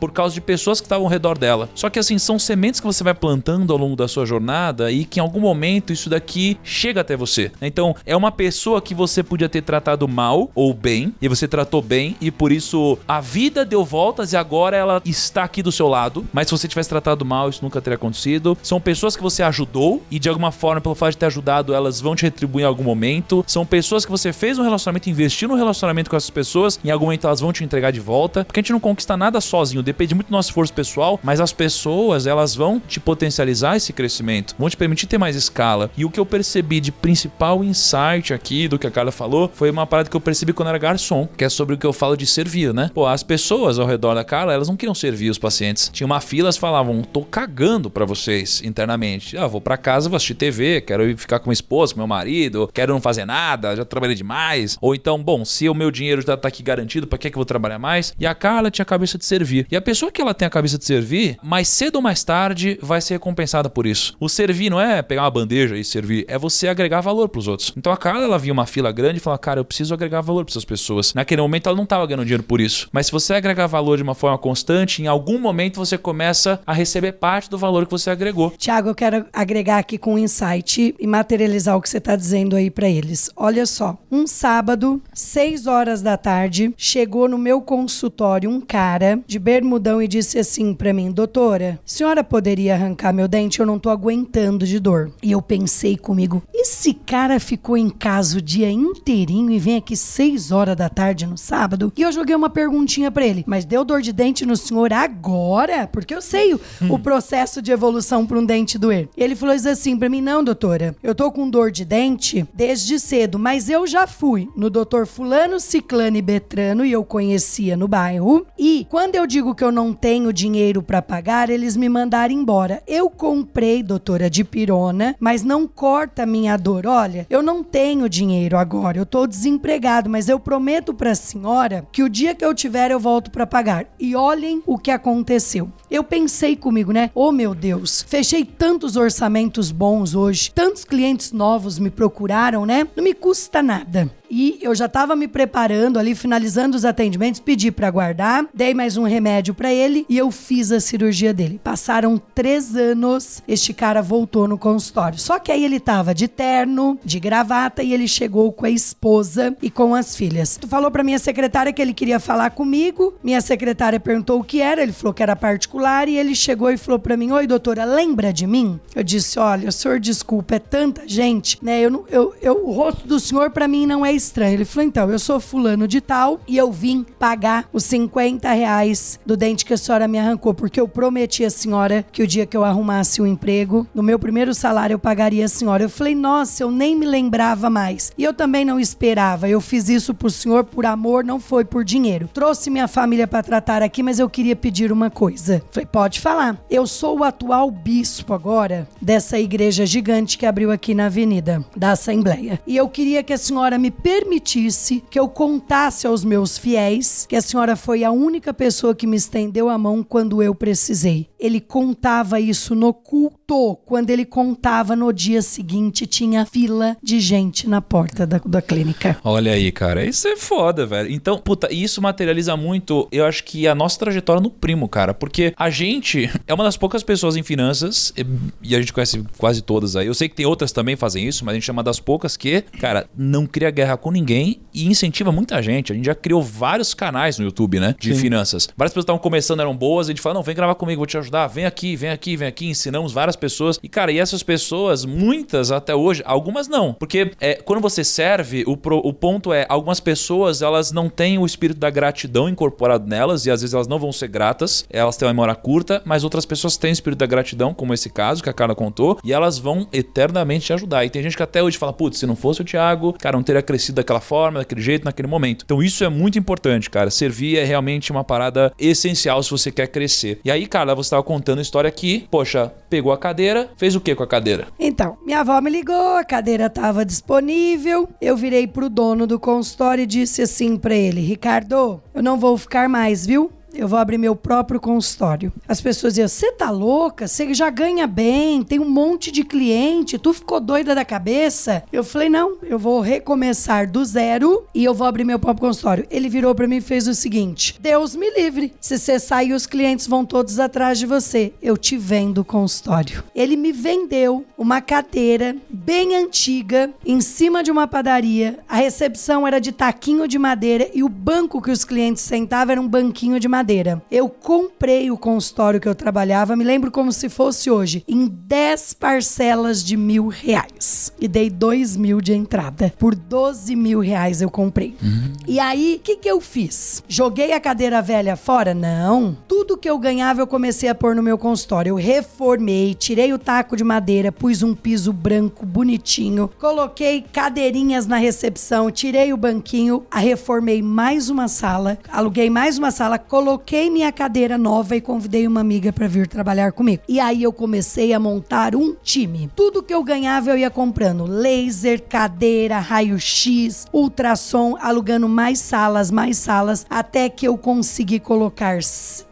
[0.00, 1.68] por causa de pessoas que estavam ao redor dela.
[1.74, 5.04] Só que assim, são sementes que você vai plantando ao longo da sua jornada e
[5.04, 7.50] que em algum momento isso daqui chega até você.
[7.60, 11.80] Então, é uma pessoa que você podia ter tratado mal ou bem, e você tratou
[11.80, 15.88] bem, e por isso a vida deu voltas e agora ela está aqui do seu
[15.88, 16.24] lado.
[16.32, 18.56] Mas se você tivesse tratado mal, isso nunca teria acontecido.
[18.62, 22.00] São pessoas que você ajudou e de alguma forma, pelo fato de ter ajudado, elas
[22.00, 23.44] vão te retribuir em algum momento.
[23.46, 27.06] São pessoas que você fez um relacionamento, investiu no relacionamento com essas pessoas, em algum
[27.06, 28.44] momento elas vão te entregar de volta.
[28.44, 31.52] Porque a gente não conquista nada sozinho, depende muito do nosso esforço pessoal, mas as
[31.52, 35.90] pessoas, elas vão te potencializar esse crescimento, vão te permitir ter mais escala.
[35.96, 39.70] E o que eu percebi de principal insight aqui do que a Carla falou foi
[39.70, 42.16] uma parada que eu percebi quando era garçom, que é sobre o que eu falo
[42.16, 42.90] de servir, né?
[42.94, 45.90] Pô, as pessoas ao redor da Carla, elas não queriam servir os pacientes.
[45.92, 49.36] Tinha uma fila, elas falavam, tô cagando pra vocês internamente.
[49.36, 52.06] Ah, vou pra casa, vou assistir TV, quero ir ficar com minha esposa, com meu
[52.06, 54.76] marido, quero não fazer nada, já trabalhei demais.
[54.80, 57.40] Ou então, bom, se o meu dinheiro já tá aqui garantido, pra que, que eu
[57.40, 58.14] vou trabalhar mais?
[58.18, 59.66] E a Carla tinha a cabeça de servir.
[59.70, 62.78] E a pessoa que ela tem a cabeça de servir, mais cedo ou mais tarde,
[62.80, 64.16] vai ser recompensada por isso.
[64.20, 67.72] O servir não é pegar uma bandeja e servir, é você agregar valor pros outros.
[67.76, 70.44] Então a Carla, ela via uma fila grande e falava, cara, eu preciso agregar valor
[70.44, 71.14] pra essas pessoas.
[71.14, 72.88] Naquele momento ela não tava ganhando dinheiro por isso.
[72.92, 76.72] Mas se você agregar valor de uma forma constante, em algum momento você começa a
[76.72, 78.52] receber parte do valor que você agregou.
[78.56, 82.56] Tiago, eu quero agregar aqui com um insight e materializar o que você está dizendo
[82.56, 83.30] aí para eles.
[83.36, 89.38] Olha só, um sábado, 6 horas da tarde, chegou no meu consultório um cara de
[89.38, 93.60] bermudão e disse assim para mim: Doutora, senhora poderia arrancar meu dente?
[93.60, 95.12] Eu não tô aguentando de dor.
[95.22, 99.96] E eu pensei comigo: esse cara ficou em casa o dia inteirinho e vem aqui
[99.96, 101.92] 6 horas da tarde no sábado?
[101.96, 105.86] E eu joguei uma perguntinha para ele: Mas deu dor de dente no senhor agora?
[105.86, 109.08] Porque eu sei o, o processo de evolução para um dente doer.
[109.16, 113.38] Ele falou assim para mim: Não, doutora, eu tô com dor de dente desde cedo,
[113.38, 118.46] mas eu já fui no doutor Fulano, Ciclano e Betrano e eu conhecia no bairro.
[118.58, 122.80] E quando eu digo que eu não tenho dinheiro para pagar, eles me mandaram embora.
[122.86, 126.86] Eu comprei, doutora, de pirona, mas não corta minha dor.
[126.86, 131.84] Olha, eu não tenho dinheiro agora, eu tô desempregado, mas eu prometo para a senhora
[131.90, 133.84] que o dia que eu tiver eu volto para pagar.
[133.98, 135.68] E olhem o que aconteceu.
[135.90, 137.10] Eu pensei comigo, né?
[137.16, 142.86] Oh meu Deus, fechei tantos orçamentos bons hoje, tantos clientes novos me procuraram, né?
[142.94, 144.08] Não me custa nada.
[144.36, 148.96] E eu já estava me preparando ali, finalizando os atendimentos, pedi para guardar, dei mais
[148.96, 151.60] um remédio para ele e eu fiz a cirurgia dele.
[151.62, 155.20] Passaram três anos, este cara voltou no consultório.
[155.20, 159.56] Só que aí ele tava de terno, de gravata e ele chegou com a esposa
[159.62, 160.56] e com as filhas.
[160.60, 163.14] Tu falou para minha secretária que ele queria falar comigo.
[163.22, 166.76] Minha secretária perguntou o que era, ele falou que era particular e ele chegou e
[166.76, 171.06] falou para mim: "Oi, doutora, lembra de mim?" Eu disse: "Olha, senhor, desculpa, é tanta
[171.06, 171.80] gente, né?
[171.80, 174.54] Eu, eu, eu o rosto do senhor para mim não é estranho.
[174.54, 179.18] Ele falou: então, eu sou fulano de tal e eu vim pagar os 50 reais
[179.24, 182.46] do dente que a senhora me arrancou, porque eu prometi à senhora que o dia
[182.46, 185.84] que eu arrumasse o um emprego, no meu primeiro salário eu pagaria a senhora.
[185.84, 188.12] Eu falei: nossa, eu nem me lembrava mais.
[188.16, 189.48] E eu também não esperava.
[189.48, 192.28] Eu fiz isso pro senhor por amor, não foi por dinheiro.
[192.32, 195.62] Trouxe minha família para tratar aqui, mas eu queria pedir uma coisa.
[195.70, 196.58] Falei: pode falar.
[196.70, 201.92] Eu sou o atual bispo agora dessa igreja gigante que abriu aqui na avenida da
[201.92, 202.60] Assembleia.
[202.66, 207.34] E eu queria que a senhora me permitisse que eu contasse aos meus fiéis que
[207.34, 211.30] a senhora foi a única pessoa que me estendeu a mão quando eu precisei.
[211.44, 213.76] Ele contava isso no culto.
[213.84, 219.18] Quando ele contava no dia seguinte, tinha fila de gente na porta da, da clínica.
[219.22, 220.02] Olha aí, cara.
[220.06, 221.12] Isso é foda, velho.
[221.12, 225.12] Então, puta, isso materializa muito, eu acho que a nossa trajetória no primo, cara.
[225.12, 228.14] Porque a gente é uma das poucas pessoas em finanças,
[228.62, 230.06] e a gente conhece quase todas aí.
[230.06, 232.38] Eu sei que tem outras também fazem isso, mas a gente é uma das poucas
[232.38, 235.92] que, cara, não cria guerra com ninguém e incentiva muita gente.
[235.92, 237.94] A gente já criou vários canais no YouTube, né?
[238.00, 238.20] De Sim.
[238.20, 238.66] finanças.
[238.74, 241.18] Várias pessoas estavam começando, eram boas, a gente fala, não, vem gravar comigo, vou te
[241.18, 242.68] ajudar, vem aqui, vem aqui, vem aqui.
[242.68, 243.78] Ensinamos várias pessoas.
[243.82, 246.94] E, cara, e essas pessoas, muitas até hoje, algumas não.
[246.94, 251.38] Porque é, quando você serve, o, pro, o ponto é, algumas pessoas, elas não têm
[251.38, 255.16] o espírito da gratidão incorporado nelas e às vezes elas não vão ser gratas, elas
[255.16, 258.42] têm uma memória curta, mas outras pessoas têm o espírito da gratidão, como esse caso
[258.42, 261.04] que a Carla contou, e elas vão eternamente te ajudar.
[261.04, 263.42] E tem gente que até hoje fala, putz, se não fosse o Thiago, cara, não
[263.42, 265.64] teria crescido daquela forma, daquele jeito, naquele momento.
[265.64, 267.10] Então isso é muito importante, cara.
[267.10, 270.38] Servir é realmente uma parada essencial se você quer crescer.
[270.44, 274.00] E aí, Carla, você estava contando a história aqui, poxa, pegou a cadeira, fez o
[274.00, 274.68] que com a cadeira?
[274.78, 278.08] Então, minha avó me ligou, a cadeira estava disponível.
[278.20, 282.56] Eu virei pro dono do consultório e disse assim para ele: Ricardo, eu não vou
[282.56, 283.50] ficar mais, viu?
[283.74, 285.52] Eu vou abrir meu próprio consultório.
[285.66, 287.26] As pessoas diziam: Você tá louca?
[287.26, 291.82] Você já ganha bem, tem um monte de cliente, tu ficou doida da cabeça?
[291.92, 296.06] Eu falei: Não, eu vou recomeçar do zero e eu vou abrir meu próprio consultório.
[296.10, 298.72] Ele virou para mim e fez o seguinte: Deus me livre.
[298.80, 301.52] Se você sair, os clientes vão todos atrás de você.
[301.60, 303.24] Eu te vendo o consultório.
[303.34, 308.58] Ele me vendeu uma cadeira bem antiga em cima de uma padaria.
[308.68, 312.80] A recepção era de taquinho de madeira e o banco que os clientes sentavam era
[312.80, 314.02] um banquinho de madeira madeira.
[314.10, 318.92] Eu comprei o consultório que eu trabalhava, me lembro como se fosse hoje, em 10
[318.92, 321.10] parcelas de mil reais.
[321.18, 322.92] E dei 2 mil de entrada.
[322.98, 324.94] Por 12 mil reais eu comprei.
[325.02, 325.32] Uhum.
[325.46, 327.02] E aí, o que, que eu fiz?
[327.08, 328.74] Joguei a cadeira velha fora?
[328.74, 329.34] Não.
[329.48, 331.90] Tudo que eu ganhava eu comecei a pôr no meu consultório.
[331.90, 338.16] Eu reformei, tirei o taco de madeira, pus um piso branco bonitinho, coloquei cadeirinhas na
[338.16, 344.10] recepção, tirei o banquinho, reformei mais uma sala, aluguei mais uma sala, coloquei coloquei minha
[344.10, 347.04] cadeira nova e convidei uma amiga para vir trabalhar comigo.
[347.08, 349.48] E aí eu comecei a montar um time.
[349.54, 356.36] Tudo que eu ganhava eu ia comprando: laser, cadeira, raio-x, ultrassom, alugando mais salas, mais
[356.36, 358.80] salas, até que eu consegui colocar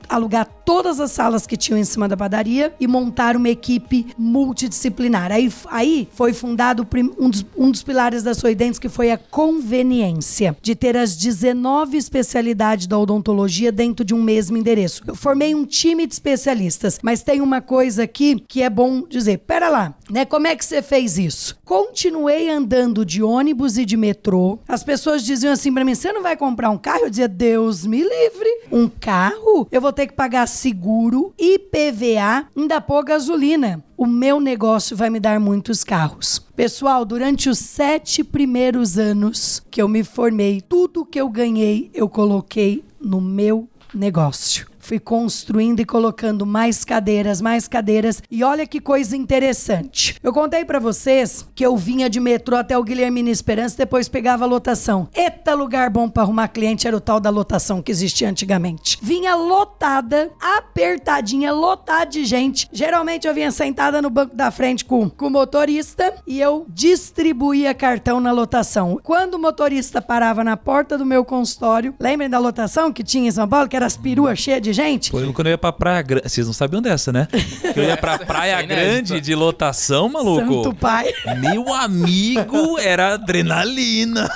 [0.08, 5.30] alugar todas as salas que tinham em cima da padaria e montar uma equipe multidisciplinar.
[5.32, 6.86] Aí, aí foi fundado
[7.18, 11.96] um dos, um dos pilares da Soidentes, que foi a conveniência de ter as 19
[11.96, 15.02] especialidades da odontologia dentro de um mesmo endereço.
[15.06, 19.38] Eu formei um time de especialistas, mas tem uma coisa aqui que é bom dizer.
[19.38, 20.24] Pera lá, né?
[20.24, 21.56] Como é que você fez isso?
[21.64, 24.58] Continuei andando de ônibus e de metrô.
[24.68, 27.84] As pessoas diziam assim para mim: "Você não vai comprar um carro?" Eu dizia: "Deus
[27.84, 29.66] me livre, um carro?
[29.70, 33.82] Eu vou ter que pagar seguro, IPVA, ainda pôr gasolina.
[33.96, 36.38] O meu negócio vai me dar muitos carros.
[36.54, 42.08] Pessoal, durante os sete primeiros anos que eu me formei, tudo que eu ganhei eu
[42.08, 44.71] coloquei no meu negócio.
[44.82, 48.22] Fui construindo e colocando mais cadeiras, mais cadeiras.
[48.30, 50.16] E olha que coisa interessante.
[50.22, 54.44] Eu contei pra vocês que eu vinha de metrô até o Guilhermina Esperança, depois pegava
[54.44, 55.08] a lotação.
[55.14, 58.98] Eita lugar bom pra arrumar cliente era o tal da lotação que existia antigamente.
[59.00, 62.68] Vinha lotada, apertadinha, lotada de gente.
[62.72, 67.72] Geralmente eu vinha sentada no banco da frente com, com o motorista e eu distribuía
[67.72, 68.98] cartão na lotação.
[69.02, 73.30] Quando o motorista parava na porta do meu consultório, lembrem da lotação que tinha em
[73.30, 75.10] São Paulo, que era as peruas cheias de gente?
[75.10, 76.28] Pô, eu- quando eu ia pra Praia Grande.
[76.28, 77.26] Vocês não sabiam dessa, né?
[77.72, 78.84] Que eu ia pra Praia é inédita.
[78.84, 80.64] Grande de lotação, maluco.
[80.64, 81.12] Santo pai.
[81.38, 84.28] Meu amigo era adrenalina.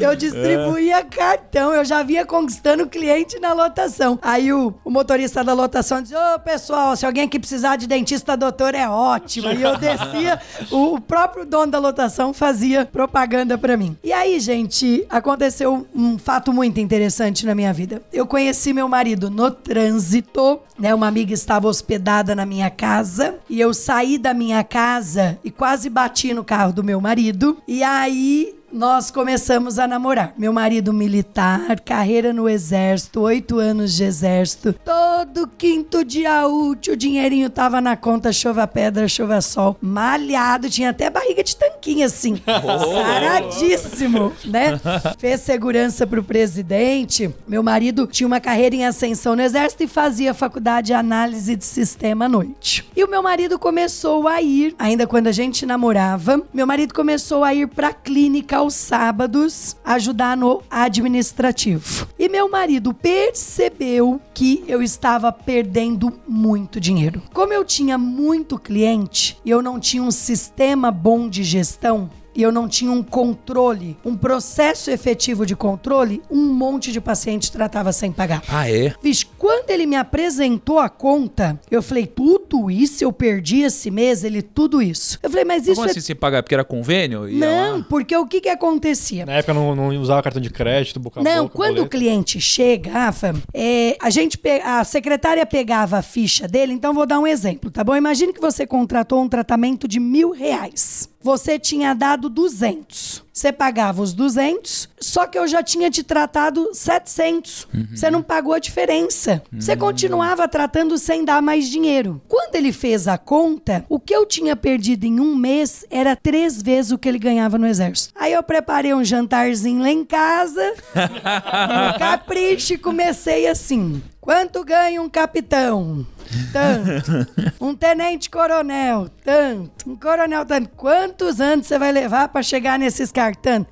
[0.00, 4.18] Eu distribuía cartão, eu já vinha conquistando cliente na lotação.
[4.22, 8.36] Aí o, o motorista da lotação dizia: Ô pessoal, se alguém aqui precisar de dentista,
[8.36, 9.48] doutor, é ótimo.
[9.52, 13.96] E eu descia, o, o próprio dono da lotação fazia propaganda pra mim.
[14.02, 18.02] E aí, gente, aconteceu um fato muito interessante na minha vida.
[18.12, 20.94] Eu conheci meu marido no trânsito, né?
[20.94, 25.90] Uma amiga estava hospedada na minha casa e eu saí da minha casa e quase
[25.90, 27.58] bati no carro do meu marido.
[27.66, 30.34] E aí nós começamos a namorar.
[30.36, 34.74] Meu marido militar, carreira no exército, oito anos de exército.
[34.84, 39.76] Todo quinto dia útil, o dinheirinho tava na conta, chova pedra, chova sol.
[39.80, 42.40] Malhado, tinha até barriga de tanquinho assim.
[42.46, 44.80] Saradíssimo, né?
[45.18, 47.34] Fez segurança pro presidente.
[47.46, 51.64] Meu marido tinha uma carreira em ascensão no exército e fazia faculdade de análise de
[51.64, 52.88] sistema à noite.
[52.96, 57.44] E o meu marido começou a ir, ainda quando a gente namorava, meu marido começou
[57.44, 62.08] a ir pra clínica aos sábados ajudar no administrativo.
[62.18, 67.22] E meu marido percebeu que eu estava perdendo muito dinheiro.
[67.32, 72.42] Como eu tinha muito cliente e eu não tinha um sistema bom de gestão, e
[72.42, 77.92] eu não tinha um controle, um processo efetivo de controle, um monte de paciente tratava
[77.92, 78.42] sem pagar.
[78.48, 78.94] Ah, é?
[79.02, 84.22] Vixe, quando ele me apresentou a conta, eu falei, tudo isso eu perdi esse mês?
[84.22, 85.18] Ele, tudo isso.
[85.20, 85.90] Eu falei, mas isso Como é...
[85.90, 86.44] assim se pagar?
[86.44, 87.28] Porque era convênio?
[87.28, 87.86] Ia Não, lá.
[87.88, 89.26] porque o que que acontecia?
[89.26, 91.74] Na época eu não, não usava cartão de crédito, boca a Não, boca, quando o
[91.74, 91.90] boleto.
[91.90, 97.04] cliente chega, Rafa, é, a gente pe- a secretária pegava a ficha dele, então vou
[97.04, 97.96] dar um exemplo, tá bom?
[97.96, 101.08] Imagine que você contratou um tratamento de mil reais.
[101.20, 103.24] Você tinha dado 200.
[103.38, 107.68] Você pagava os 200, só que eu já tinha te tratado 700.
[107.94, 109.40] Você não pagou a diferença.
[109.52, 112.20] Você continuava tratando sem dar mais dinheiro.
[112.26, 116.60] Quando ele fez a conta, o que eu tinha perdido em um mês era três
[116.60, 118.12] vezes o que ele ganhava no exército.
[118.18, 124.02] Aí eu preparei um jantarzinho lá em casa, um capricho e comecei assim.
[124.20, 126.04] Quanto ganha um capitão?
[126.52, 127.26] Tanto.
[127.58, 129.90] Um tenente coronel, tanto.
[129.90, 130.68] Um coronel, tanto.
[130.76, 133.10] Quantos anos você vai levar pra chegar nesses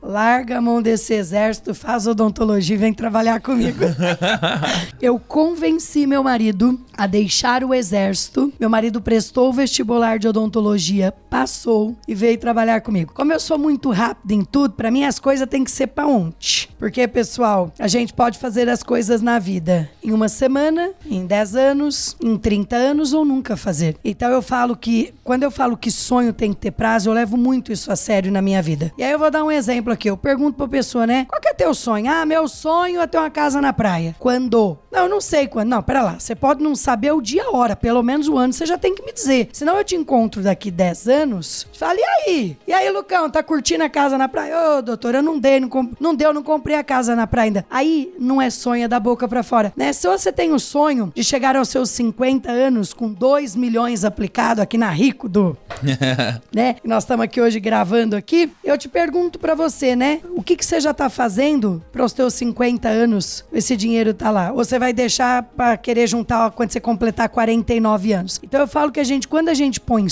[0.02, 3.84] Larga a mão desse exército, faz odontologia e vem trabalhar comigo.
[5.00, 8.52] Eu convenci meu marido a deixar o exército.
[8.58, 13.12] Meu marido prestou o vestibular de odontologia, passou e veio trabalhar comigo.
[13.14, 16.06] Como eu sou muito rápido em tudo, pra mim as coisas têm que ser pra
[16.06, 16.68] ontem.
[16.78, 21.56] Porque, pessoal, a gente pode fazer as coisas na vida em uma semana, em 10
[21.56, 23.96] anos, em 30 anos ou nunca fazer.
[24.04, 27.36] Então eu falo que, quando eu falo que sonho tem que ter prazo, eu levo
[27.36, 28.92] muito isso a sério na minha vida.
[28.96, 30.08] E aí eu vou dar um exemplo aqui.
[30.10, 31.26] Eu pergunto pra pessoa, né?
[31.28, 32.10] Qual que é teu sonho?
[32.10, 34.14] Ah, meu sonho é ter uma casa na praia.
[34.18, 34.78] Quando?
[34.90, 35.68] Não, eu não sei quando.
[35.68, 36.18] Não, pera lá.
[36.18, 38.78] Você pode não saber o dia e a hora, pelo menos o ano, você já
[38.78, 39.50] tem que me dizer.
[39.52, 41.66] Senão eu te encontro daqui 10 anos.
[41.78, 42.56] Fala, e aí?
[42.66, 44.78] E aí, Lucão, tá curtindo a casa na praia?
[44.78, 45.68] Ô, doutor, eu não dei, não,
[46.00, 47.66] não deu, não comprei a casa na praia ainda.
[47.70, 49.72] Aí não é sonho, é da boca pra fora.
[49.76, 49.92] Né?
[49.92, 54.62] Se você tem o sonho de chegar aos seus 50 anos com 2 milhões aplicado
[54.62, 55.56] aqui na Rico do
[56.54, 56.76] né?
[56.84, 58.50] Nós estamos aqui hoje gravando aqui.
[58.64, 60.20] Eu te pergunto pra você, né?
[60.34, 64.30] O que, que você já tá fazendo para os teus 50 anos esse dinheiro tá
[64.30, 64.50] lá?
[64.50, 68.40] Ou você vai deixar pra querer juntar quando você completar 49 anos?
[68.42, 70.06] Então eu falo que a gente, quando a gente põe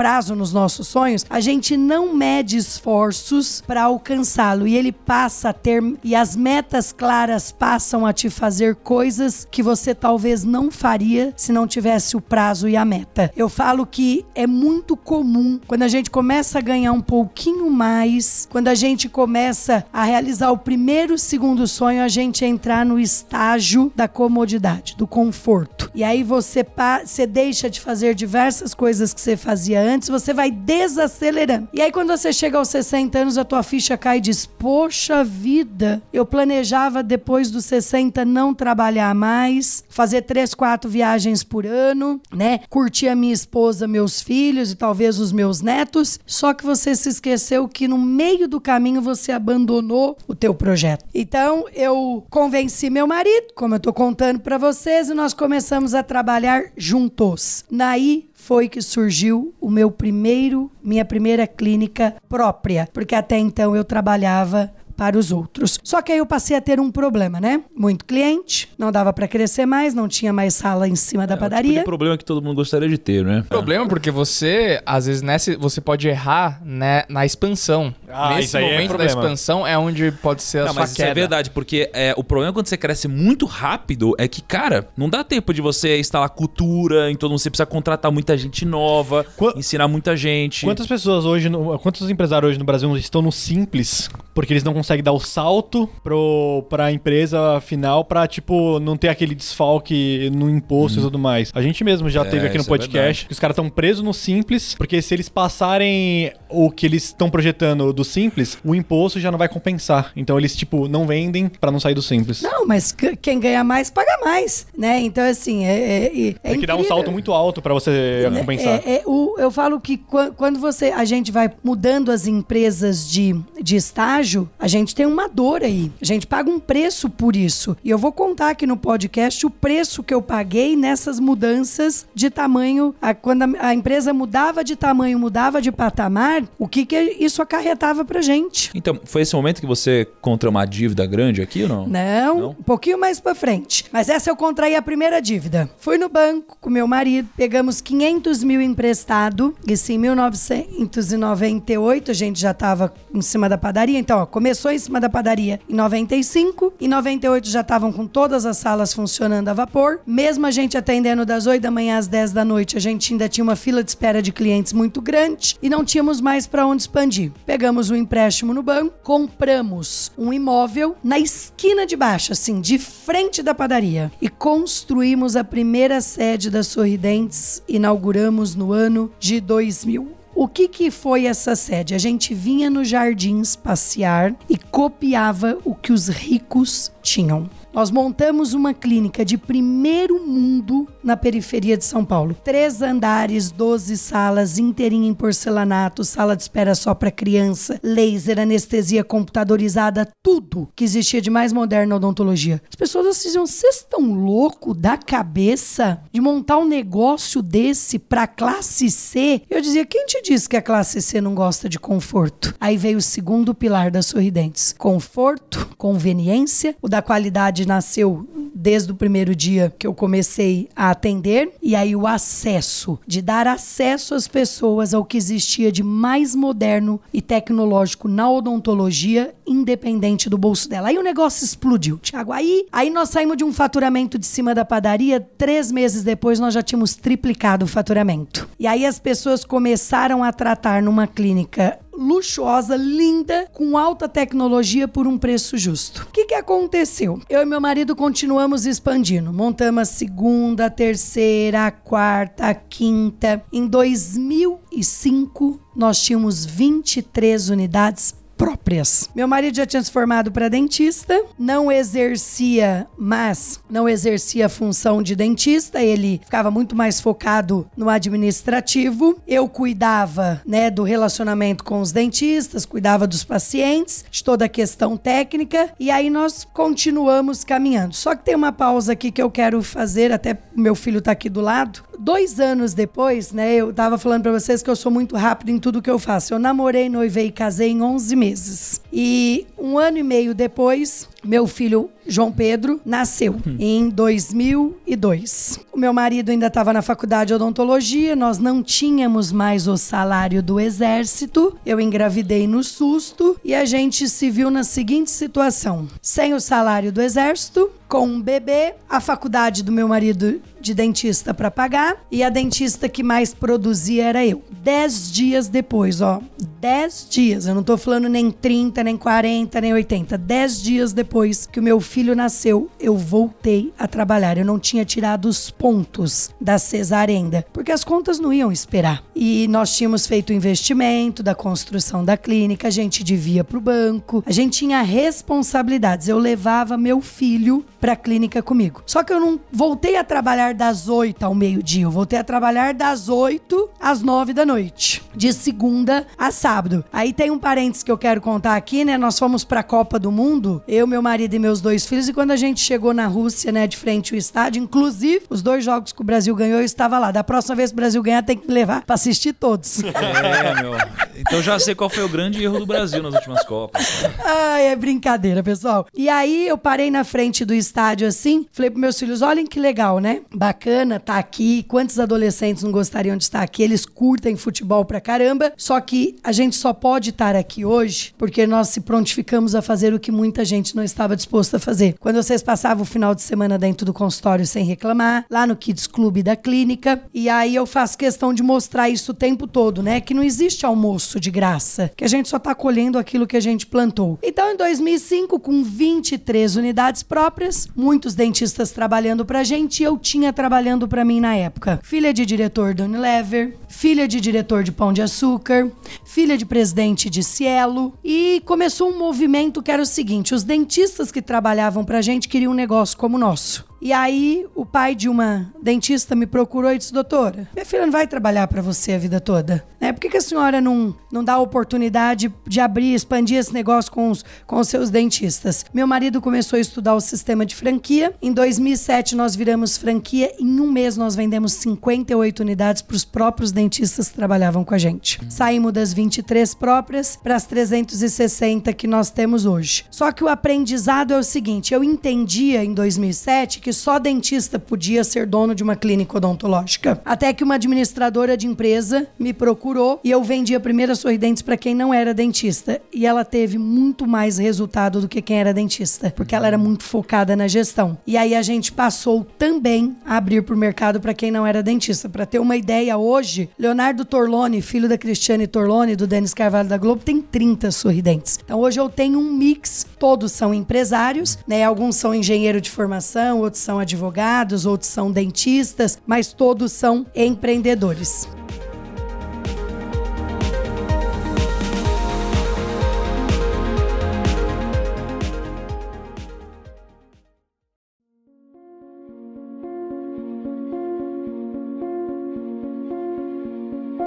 [0.00, 5.52] prazo nos nossos sonhos, a gente não mede esforços pra alcançá-lo e ele passa a
[5.52, 11.34] ter e as metas claras passam a te fazer coisas que você talvez não faria
[11.36, 13.30] se não tivesse o prazo e a meta.
[13.36, 18.48] Eu falo que é muito comum quando a gente começa a ganhar um pouquinho mais,
[18.50, 23.92] quando a gente começa a realizar o primeiro, segundo sonho, a gente entrar no estágio
[23.94, 25.90] da comodidade, do conforto.
[25.94, 26.66] E aí você,
[27.04, 31.68] você deixa de fazer diversas coisas que você fazia antes, você vai desacelerando.
[31.72, 35.22] E aí, quando você chega aos 60 anos, a tua ficha cai e diz: Poxa
[35.22, 42.20] vida, eu planejava depois dos 60 não trabalhar mais, fazer três, quatro viagens por ano,
[42.32, 42.60] né?
[42.68, 46.18] Curtir a minha esposa, meus filhos e talvez os meus netos.
[46.26, 51.04] Só que você se esqueceu que no meio do caminho você abandonou o teu projeto.
[51.14, 56.02] Então, eu convenci meu marido, como eu tô contando para vocês, e nós começamos a
[56.02, 57.64] trabalhar juntos.
[57.70, 63.84] Naí foi que surgiu o meu primeiro, minha primeira clínica própria, porque até então eu
[63.84, 65.80] trabalhava para os outros.
[65.82, 67.62] Só que aí eu passei a ter um problema, né?
[67.74, 71.36] Muito cliente, não dava para crescer mais, não tinha mais sala em cima da É
[71.36, 71.78] o tipo padaria.
[71.78, 73.42] de problema que todo mundo gostaria de ter, né?
[73.48, 77.94] Problema porque você, às vezes, nessa, você pode errar né, na expansão.
[78.12, 79.20] Ah, Nesse isso aí é momento da problema.
[79.22, 81.10] expansão é onde pode ser a Não, sua mas isso queda.
[81.10, 85.08] é verdade, porque é, o problema quando você cresce muito rápido é que, cara, não
[85.08, 87.38] dá tempo de você instalar cultura em todo mundo.
[87.40, 90.64] Você precisa contratar muita gente nova, Qua- ensinar muita gente.
[90.64, 94.72] Quantas pessoas hoje, no- quantos empresários hoje no Brasil estão no simples porque eles não
[94.72, 100.48] conseguem dar o salto pro, pra empresa final pra, tipo, não ter aquele desfalque no
[100.48, 101.50] imposto e tudo mais.
[101.54, 102.26] A gente mesmo já Uhum.
[102.26, 105.00] É, teve aqui no isso é podcast que os caras estão presos no simples porque
[105.02, 109.48] se eles passarem o que eles estão projetando do simples, o imposto já não vai
[109.48, 110.10] compensar.
[110.16, 112.40] Então eles, tipo, não vendem pra não sair do simples.
[112.42, 115.00] Não, mas quem ganha mais, paga mais, né?
[115.00, 115.70] Então, assim, é...
[115.80, 118.80] É, é, Tem que dar um salto muito alto pra você compensar.
[118.86, 123.08] É, é, o, eu falo que quan- quando você a gente vai mudando as empresas
[123.08, 125.90] de, de estágio, a gente tem uma dor aí.
[126.00, 127.76] A gente paga um preço por isso.
[127.84, 132.30] E eu vou contar aqui no podcast o preço que eu paguei nessas mudanças de
[132.30, 132.94] tamanho.
[133.00, 137.42] A- quando a, a empresa mudava de tamanho, mudava de patamar, o que, que isso
[137.42, 138.70] acarretava pra gente.
[138.74, 141.86] Então, foi esse momento que você contra uma dívida grande aqui ou não?
[141.86, 142.50] Não, Não?
[142.50, 143.84] um pouquinho mais pra frente.
[143.92, 145.68] Mas essa eu contraí a primeira dívida.
[145.78, 149.54] Fui no banco com meu marido, pegamos 500 mil emprestado.
[149.66, 153.98] Isso em 1998, a gente já tava em cima da padaria.
[153.98, 156.74] Então, ó, começou em cima da padaria em 95.
[156.80, 160.00] Em 98 já estavam com todas as salas funcionando a vapor.
[160.06, 163.28] Mesmo a gente atendendo das 8 da manhã às 10 da noite, a gente ainda
[163.28, 166.82] tinha uma fila de espera de clientes muito grande e não tínhamos mais para onde
[166.82, 167.32] expandir.
[167.46, 173.42] Pegamos um empréstimo no banco, compramos um imóvel na esquina de baixo, assim, de frente
[173.42, 177.62] da padaria, e construímos a primeira sede da Sorridentes.
[177.68, 180.19] Inauguramos no ano de 2000.
[180.40, 181.94] O que, que foi essa sede?
[181.94, 187.46] A gente vinha nos jardins passear e copiava o que os ricos tinham.
[187.72, 192.34] Nós montamos uma clínica de primeiro mundo na periferia de São Paulo.
[192.42, 199.04] Três andares, 12 salas, inteirinha em porcelanato, sala de espera só para criança, laser, anestesia
[199.04, 202.60] computadorizada, tudo que existia de mais moderno na odontologia.
[202.68, 208.90] As pessoas diziam: vocês estão louco da cabeça de montar um negócio desse para classe
[208.90, 209.42] C?
[209.48, 212.54] Eu dizia: quem te disse que a classe C não gosta de conforto?
[212.60, 216.76] Aí veio o segundo pilar das sorridentes: conforto, conveniência.
[216.80, 221.96] O da qualidade nasceu desde o primeiro dia que eu comecei a atender e aí
[221.96, 228.08] o acesso, de dar acesso às pessoas ao que existia de mais moderno e tecnológico
[228.08, 230.88] na odontologia, independente do bolso dela.
[230.88, 232.32] Aí o negócio explodiu, Thiago.
[232.32, 236.54] Aí, aí nós saímos de um faturamento de cima da padaria, três meses depois nós
[236.54, 238.48] já tínhamos triplicado o faturamento.
[238.58, 245.06] E aí as pessoas começaram a tratar numa clínica luxuosa, linda, com alta tecnologia por
[245.06, 246.06] um preço justo.
[246.08, 247.20] O que, que aconteceu?
[247.28, 249.30] Eu e meu marido continuamos expandindo.
[249.32, 253.44] Montamos a segunda, a terceira, a quarta, a quinta.
[253.52, 259.10] Em 2005, nós tínhamos 23 unidades próprias.
[259.14, 265.02] Meu marido já tinha se formado para dentista, não exercia, mas não exercia a função
[265.02, 269.20] de dentista, ele ficava muito mais focado no administrativo.
[269.28, 274.96] Eu cuidava, né, do relacionamento com os dentistas, cuidava dos pacientes, de toda a questão
[274.96, 277.94] técnica, e aí nós continuamos caminhando.
[277.94, 281.28] Só que tem uma pausa aqui que eu quero fazer, até meu filho tá aqui
[281.28, 281.89] do lado.
[282.02, 285.58] Dois anos depois, né, eu tava falando para vocês que eu sou muito rápido em
[285.58, 286.32] tudo que eu faço.
[286.32, 288.80] Eu namorei, noivei e casei em 11 meses.
[288.90, 295.60] E um ano e meio depois, meu filho João Pedro nasceu em 2002.
[295.72, 300.42] O meu marido ainda estava na faculdade de odontologia, nós não tínhamos mais o salário
[300.42, 301.56] do exército.
[301.64, 306.90] Eu engravidei no susto e a gente se viu na seguinte situação: sem o salário
[306.90, 312.22] do exército, com um bebê, a faculdade do meu marido de dentista para pagar e
[312.22, 314.42] a dentista que mais produzia era eu.
[314.62, 316.20] Dez dias depois, ó,
[316.60, 320.18] 10 dias, eu não tô falando nem 30, nem 40, nem 80.
[320.18, 321.09] 10 dias depois
[321.50, 324.38] que o meu filho nasceu, eu voltei a trabalhar.
[324.38, 329.02] Eu não tinha tirado os pontos da cesárea ainda, porque as contas não iam esperar.
[329.14, 334.22] E nós tínhamos feito o investimento da construção da clínica, a gente devia pro banco,
[334.24, 336.08] a gente tinha responsabilidades.
[336.08, 338.82] Eu levava meu filho pra clínica comigo.
[338.86, 342.74] Só que eu não voltei a trabalhar das 8 ao meio-dia, eu voltei a trabalhar
[342.74, 346.84] das 8 às 9 da noite, de segunda a sábado.
[346.92, 348.96] Aí tem um parênteses que eu quero contar aqui, né?
[348.96, 352.30] Nós fomos pra Copa do Mundo, eu, meu marido e meus dois filhos, e quando
[352.30, 356.00] a gente chegou na Rússia, né, de frente ao estádio, inclusive os dois jogos que
[356.00, 357.10] o Brasil ganhou, eu estava lá.
[357.10, 359.80] Da próxima vez que o Brasil ganhar, tem que me levar pra assistir todos.
[360.20, 360.72] É, meu.
[361.16, 364.04] Então já sei qual foi o grande erro do Brasil nas últimas Copas.
[364.24, 365.86] Ai, é brincadeira, pessoal.
[365.94, 369.60] E aí eu parei na frente do estádio assim, falei pros meus filhos: olhem que
[369.60, 370.22] legal, né?
[370.34, 371.64] Bacana, tá aqui.
[371.64, 373.62] Quantos adolescentes não gostariam de estar aqui?
[373.62, 375.52] Eles curtem futebol pra caramba.
[375.56, 379.92] Só que a gente só pode estar aqui hoje porque nós se prontificamos a fazer
[379.92, 381.94] o que muita gente não estava disposta a fazer.
[381.98, 385.86] Quando vocês passavam o final de semana dentro do consultório sem reclamar, lá no Kids
[385.86, 390.00] Club da clínica, e aí eu faço questão de mostrar isso o tempo todo, né?
[390.00, 393.40] Que não existe almoço de graça, que a gente só tá colhendo aquilo que a
[393.40, 394.18] gente plantou.
[394.22, 400.32] Então, em 2005, com 23 unidades próprias, muitos dentistas trabalhando pra gente, e eu tinha
[400.32, 401.80] trabalhando pra mim na época.
[401.82, 405.72] Filha de diretor da Unilever, filha de diretor de Pão de Açúcar,
[406.04, 411.10] filha de presidente de Cielo, e começou um movimento que era o seguinte: os dentistas
[411.10, 413.69] que trabalhavam pra gente queriam um negócio como o nosso.
[413.82, 417.92] E aí, o pai de uma dentista me procurou e disse: Doutora, minha filha não
[417.92, 419.64] vai trabalhar para você a vida toda.
[419.80, 419.90] Né?
[419.92, 423.90] Por que, que a senhora não, não dá a oportunidade de abrir, expandir esse negócio
[423.90, 425.64] com os, com os seus dentistas?
[425.72, 428.14] Meu marido começou a estudar o sistema de franquia.
[428.20, 430.30] Em 2007, nós viramos franquia.
[430.38, 434.78] Em um mês, nós vendemos 58 unidades para os próprios dentistas que trabalhavam com a
[434.78, 435.18] gente.
[435.30, 439.86] Saímos das 23 próprias para as 360 que nós temos hoje.
[439.90, 445.04] Só que o aprendizado é o seguinte: eu entendia em 2007 que só dentista podia
[445.04, 447.00] ser dono de uma clínica odontológica.
[447.04, 451.74] Até que uma administradora de empresa me procurou e eu vendia primeiro sorridentes para quem
[451.74, 452.80] não era dentista.
[452.92, 456.84] E ela teve muito mais resultado do que quem era dentista, porque ela era muito
[456.84, 457.98] focada na gestão.
[458.06, 461.62] E aí a gente passou também a abrir para o mercado para quem não era
[461.62, 462.08] dentista.
[462.08, 466.78] Para ter uma ideia, hoje, Leonardo Torlone, filho da Cristiane Torlone, do Denis Carvalho da
[466.78, 468.38] Globo, tem 30 sorridentes.
[468.44, 471.64] Então hoje eu tenho um mix, todos são empresários, né?
[471.64, 478.28] Alguns são engenheiro de formação, outros são advogados, outros são dentistas, mas todos são empreendedores.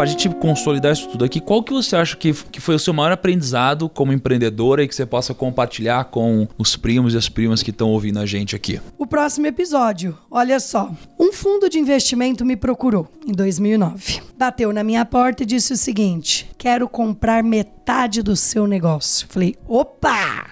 [0.04, 2.94] Pra gente consolidar isso tudo aqui, qual que você acha que, que foi o seu
[2.94, 7.64] maior aprendizado como empreendedora e que você possa compartilhar com os primos e as primas
[7.64, 8.82] que estão ouvindo a gente aqui?
[8.98, 10.92] O próximo episódio, olha só.
[11.18, 14.22] Um fundo de investimento me procurou em 2009.
[14.38, 17.83] Bateu na minha porta e disse o seguinte: quero comprar metade
[18.24, 19.28] do seu negócio.
[19.30, 20.48] Falei, opa!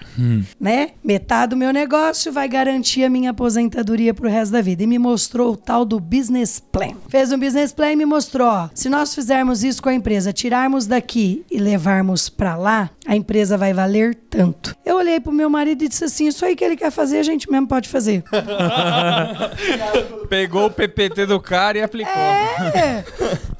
[0.60, 0.90] Né?
[1.02, 4.82] Metade do meu negócio vai garantir a minha aposentadoria pro resto da vida.
[4.82, 6.94] E me mostrou o tal do business plan.
[7.08, 10.32] Fez um business plan e me mostrou: ó, se nós fizermos isso com a empresa,
[10.32, 14.76] tirarmos daqui e levarmos para lá, a empresa vai valer tanto.
[14.84, 17.22] Eu olhei pro meu marido e disse assim: isso aí que ele quer fazer, a
[17.22, 18.22] gente mesmo pode fazer.
[20.28, 22.12] Pegou o PPT do cara e aplicou.
[22.12, 23.04] É.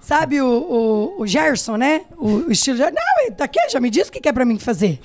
[0.00, 0.46] Sabe o,
[1.18, 2.02] o, o Gerson, né?
[2.18, 2.76] O, o estilo.
[2.76, 5.00] Ger- Não, ele tá aqui, já me disse o que que é pra mim fazer.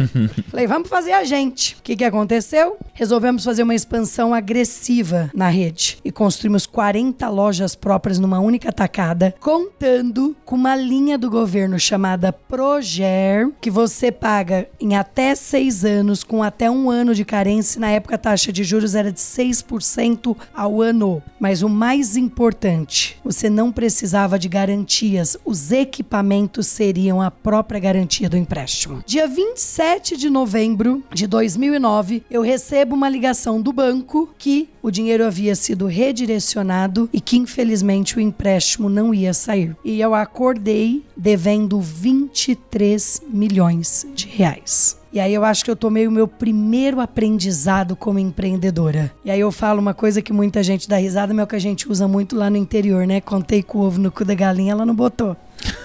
[0.50, 1.74] Falei, vamos fazer a gente.
[1.78, 2.76] O que, que aconteceu?
[2.92, 9.34] Resolvemos fazer uma expansão agressiva na rede e construímos 40 lojas próprias numa única tacada,
[9.40, 13.81] contando com uma linha do governo chamada Proger, que você
[14.12, 17.80] paga em até seis anos, com até um ano de carência.
[17.80, 21.22] Na época, a taxa de juros era de 6% ao ano.
[21.40, 25.36] Mas o mais importante, você não precisava de garantias.
[25.44, 29.02] Os equipamentos seriam a própria garantia do empréstimo.
[29.06, 35.24] Dia 27 de novembro de 2009, eu recebo uma ligação do banco que o dinheiro
[35.24, 39.76] havia sido redirecionado e que infelizmente o empréstimo não ia sair.
[39.84, 45.00] E eu acordei devendo 23 milhões de reais.
[45.12, 49.12] E aí eu acho que eu tomei o meu primeiro aprendizado como empreendedora.
[49.22, 51.56] E aí eu falo uma coisa que muita gente dá risada, mas é o que
[51.56, 53.20] a gente usa muito lá no interior, né?
[53.20, 55.36] Contei com o ovo no cu da galinha, ela não botou.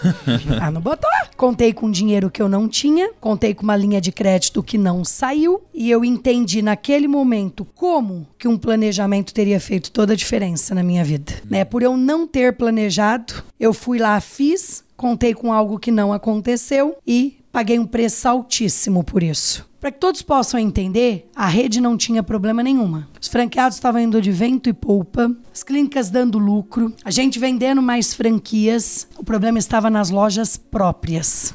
[0.62, 1.10] ah, não botou.
[1.36, 5.04] Contei com dinheiro que eu não tinha, contei com uma linha de crédito que não
[5.04, 10.74] saiu, e eu entendi naquele momento como que um planejamento teria feito toda a diferença
[10.74, 11.34] na minha vida.
[11.50, 11.66] Né?
[11.66, 16.98] Por eu não ter planejado, eu fui lá, fiz, contei com algo que não aconteceu
[17.06, 19.68] e paguei um preço altíssimo por isso.
[19.80, 23.08] Para que todos possam entender, a rede não tinha problema nenhuma.
[23.22, 27.82] Os franqueados estavam indo de vento e polpa, as clínicas dando lucro, a gente vendendo
[27.82, 29.08] mais franquias.
[29.18, 31.54] O problema estava nas lojas próprias.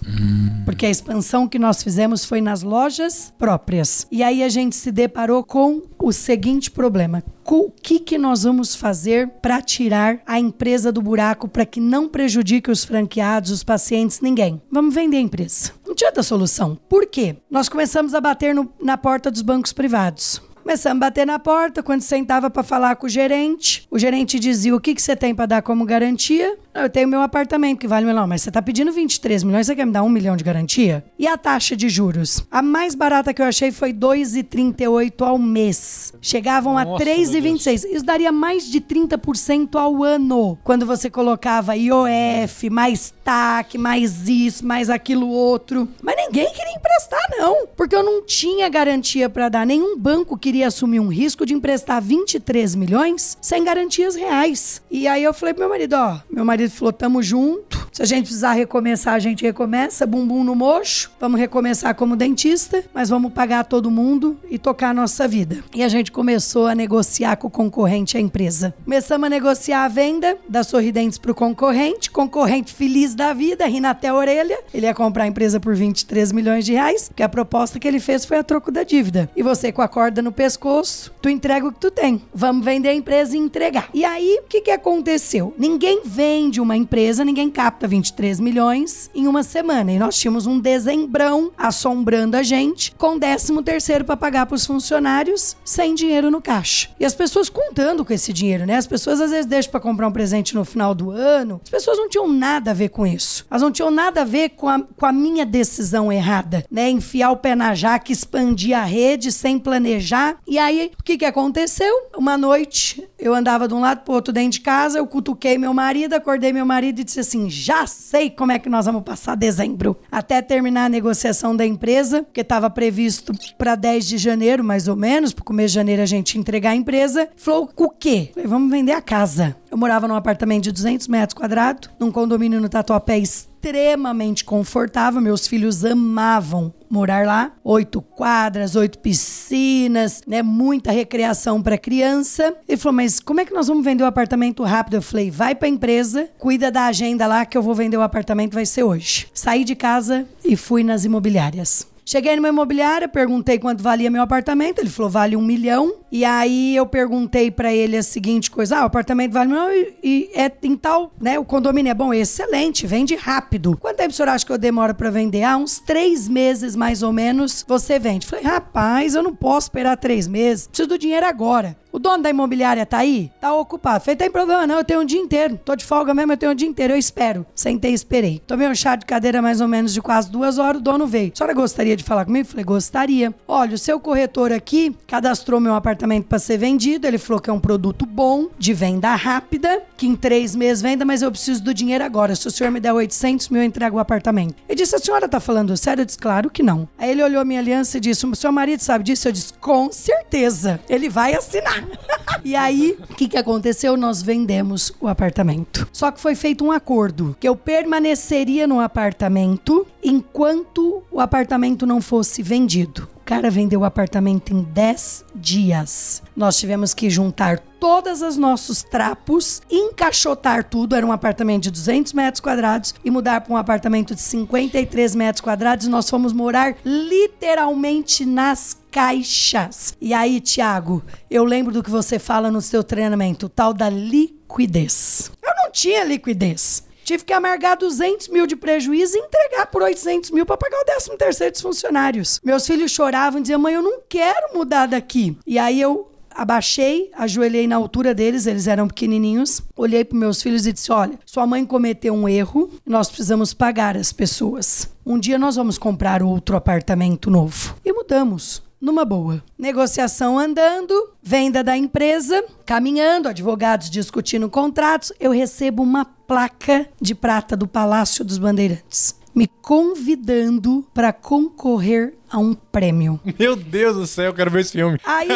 [0.65, 4.07] Porque a expansão que nós fizemos foi nas lojas próprias.
[4.11, 8.75] E aí a gente se deparou com o seguinte problema: o que, que nós vamos
[8.75, 14.21] fazer para tirar a empresa do buraco para que não prejudique os franqueados, os pacientes,
[14.21, 14.61] ninguém?
[14.71, 15.73] Vamos vender a empresa.
[15.87, 16.79] Não tinha outra solução.
[16.89, 17.37] Por quê?
[17.51, 20.41] Nós começamos a bater no- na porta dos bancos privados.
[20.63, 24.75] Começamos a bater na porta, quando sentava para falar com o gerente, o gerente dizia:
[24.75, 26.57] O que, que você tem para dar como garantia?
[26.75, 29.67] "Não, Eu tenho meu apartamento que vale um milhão, mas você tá pedindo 23 milhões,
[29.67, 31.05] você quer me dar um milhão de garantia?
[31.19, 32.45] E a taxa de juros?
[32.51, 36.15] A mais barata que eu achei foi 2,38 ao mês.
[36.21, 37.85] Chegavam a Nossa, 3,26.
[37.85, 40.59] Isso daria mais de 30% ao ano.
[40.65, 45.89] Quando você colocava IOF, mais TAC, mais isso, mais aquilo outro.
[46.01, 47.67] Mas ninguém queria emprestar, não.
[47.77, 49.67] Porque eu não tinha garantia para dar.
[49.67, 54.83] Nenhum banco queria assumir um risco de emprestar 23 milhões sem garantias reais.
[54.91, 57.89] E aí eu falei pro meu marido, ó, meu marido falou, tamo junto.
[57.91, 61.11] Se a gente precisar recomeçar, a gente recomeça, bumbum no mocho.
[61.19, 65.65] Vamos recomeçar como dentista, mas vamos pagar todo mundo e tocar a nossa vida.
[65.75, 68.75] E a gente começou a negociar com o concorrente a empresa.
[68.85, 74.09] Começamos a negociar a venda da Sorridentes pro concorrente, concorrente feliz da vida, rindo até
[74.09, 74.59] a orelha.
[74.75, 78.01] Ele ia comprar a empresa por 23 milhões de reais, porque a proposta que ele
[78.01, 79.31] fez foi a troco da dívida.
[79.35, 82.21] E você com a corda no pescoço, tu entrega o que tu tem.
[82.35, 83.89] Vamos vender a empresa e entregar.
[83.95, 85.55] E aí, o que, que aconteceu?
[85.57, 89.93] Ninguém vende uma empresa, ninguém capta 23 milhões em uma semana.
[89.93, 94.67] E nós tínhamos um dezembrão assombrando a gente, com 13 terceiro para pagar para os
[94.67, 96.89] funcionários, sem dinheiro no caixa.
[96.99, 98.75] E as pessoas contando com esse dinheiro, né?
[98.75, 101.61] As pessoas às vezes deixam para comprar um presente no final do ano.
[101.63, 103.47] As pessoas não tinham nada a ver com isso.
[103.49, 106.91] Elas não tinham nada a ver com a, com a minha decisão errada, né?
[106.91, 110.32] Enfiar o pé na jaca, expandir a rede sem planejar.
[110.47, 111.93] E aí, o que que aconteceu?
[112.17, 115.73] Uma noite, eu andava de um lado pro outro dentro de casa, eu cutuquei meu
[115.73, 119.35] marido, acordei meu marido e disse assim: já sei como é que nós vamos passar
[119.35, 119.97] dezembro.
[120.11, 124.97] Até terminar a negociação da empresa, que estava previsto para 10 de janeiro, mais ou
[124.97, 127.29] menos, pro começo de janeiro a gente entregar a empresa.
[127.37, 128.31] Falou, o quê?
[128.35, 129.57] Falei, vamos vender a casa.
[129.73, 135.19] Eu morava num apartamento de 200 metros quadrados, num condomínio no Tatuapé extremamente confortável.
[135.19, 137.53] Meus filhos amavam morar lá.
[137.65, 140.43] Oito quadras, oito piscinas, né?
[140.43, 142.55] Muita recreação para criança.
[142.69, 144.97] Ele falou, mas como é que nós vamos vender o apartamento rápido?
[144.97, 148.53] Eu falei, vai pra empresa, cuida da agenda lá que eu vou vender o apartamento,
[148.53, 149.27] vai ser hoje.
[149.33, 151.91] Saí de casa e fui nas imobiliárias.
[152.13, 154.81] Cheguei numa imobiliária, perguntei quanto valia meu apartamento.
[154.81, 155.95] Ele falou, vale um milhão.
[156.13, 159.73] E aí eu perguntei pra ele a seguinte coisa: ah, o apartamento vale um milhão
[159.73, 161.39] e, e é em tal, né?
[161.39, 163.79] O condomínio é bom, excelente, vende rápido.
[163.79, 165.43] Quanto tempo o senhor acha que eu demoro pra vender?
[165.43, 168.27] Ah, uns três meses mais ou menos você vende.
[168.27, 171.79] Falei, rapaz, eu não posso esperar três meses, preciso do dinheiro agora.
[171.91, 173.31] O dono da imobiliária tá aí?
[173.39, 174.03] Tá ocupado.
[174.03, 175.61] Falei, tem problema não, eu tenho um dia inteiro.
[175.63, 177.45] Tô de folga mesmo, eu tenho um dia inteiro, eu espero.
[177.55, 178.41] Sentei e esperei.
[178.47, 181.33] Tomei um chá de cadeira mais ou menos de quase duas horas, o dono veio.
[181.35, 182.49] A senhora gostaria de falar comigo?
[182.49, 183.35] Falei, gostaria.
[183.47, 187.07] Olha, o seu corretor aqui cadastrou meu apartamento para ser vendido.
[187.07, 191.05] Ele falou que é um produto bom, de venda rápida, que em três meses venda,
[191.05, 192.35] mas eu preciso do dinheiro agora.
[192.35, 194.57] Se o senhor me der 800 mil, eu entrego o apartamento.
[194.69, 196.03] Ele disse, a senhora tá falando sério?
[196.03, 196.89] Eu disse, claro que não.
[196.99, 199.29] Aí ele olhou minha aliança e disse, o seu marido sabe disso?
[199.29, 200.81] Eu disse, com certeza.
[200.89, 201.87] Ele vai assinar.
[202.45, 203.97] e aí, o que, que aconteceu?
[203.97, 205.87] Nós vendemos o apartamento.
[205.93, 212.01] Só que foi feito um acordo que eu permaneceria no apartamento enquanto o apartamento não
[212.01, 213.09] fosse vendido.
[213.17, 216.23] O cara vendeu o apartamento em 10 dias.
[216.37, 222.13] Nós tivemos que juntar todos os nossos trapos, encaixotar tudo, era um apartamento de 200
[222.13, 225.87] metros quadrados, e mudar para um apartamento de 53 metros quadrados.
[225.87, 229.97] Nós fomos morar literalmente nas caixas.
[230.01, 233.89] E aí, Tiago, eu lembro do que você fala no seu treinamento, o tal da
[233.89, 235.31] liquidez.
[235.43, 236.85] Eu não tinha liquidez.
[237.05, 240.85] Tive que amargar 200 mil de prejuízo e entregar por 800 mil para pagar o
[240.85, 242.41] 13 terceiro dos funcionários.
[242.45, 245.37] Meus filhos choravam e diziam, mãe, eu não quero mudar daqui.
[245.47, 250.67] E aí eu abaixei, ajoelhei na altura deles, eles eram pequenininhos, olhei para meus filhos
[250.67, 254.89] e disse, olha, sua mãe cometeu um erro nós precisamos pagar as pessoas.
[255.05, 257.75] Um dia nós vamos comprar outro apartamento novo.
[257.85, 259.43] E mudamos numa boa.
[259.57, 267.57] Negociação andando, venda da empresa, caminhando, advogados discutindo contratos, eu recebo uma placa de prata
[267.57, 269.22] do Palácio dos Bandeirantes.
[269.35, 273.21] Me convidando para concorrer a um prêmio.
[273.39, 274.99] Meu Deus do céu, eu quero ver esse filme.
[275.05, 275.29] Aí,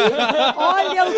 [0.56, 1.14] olha o...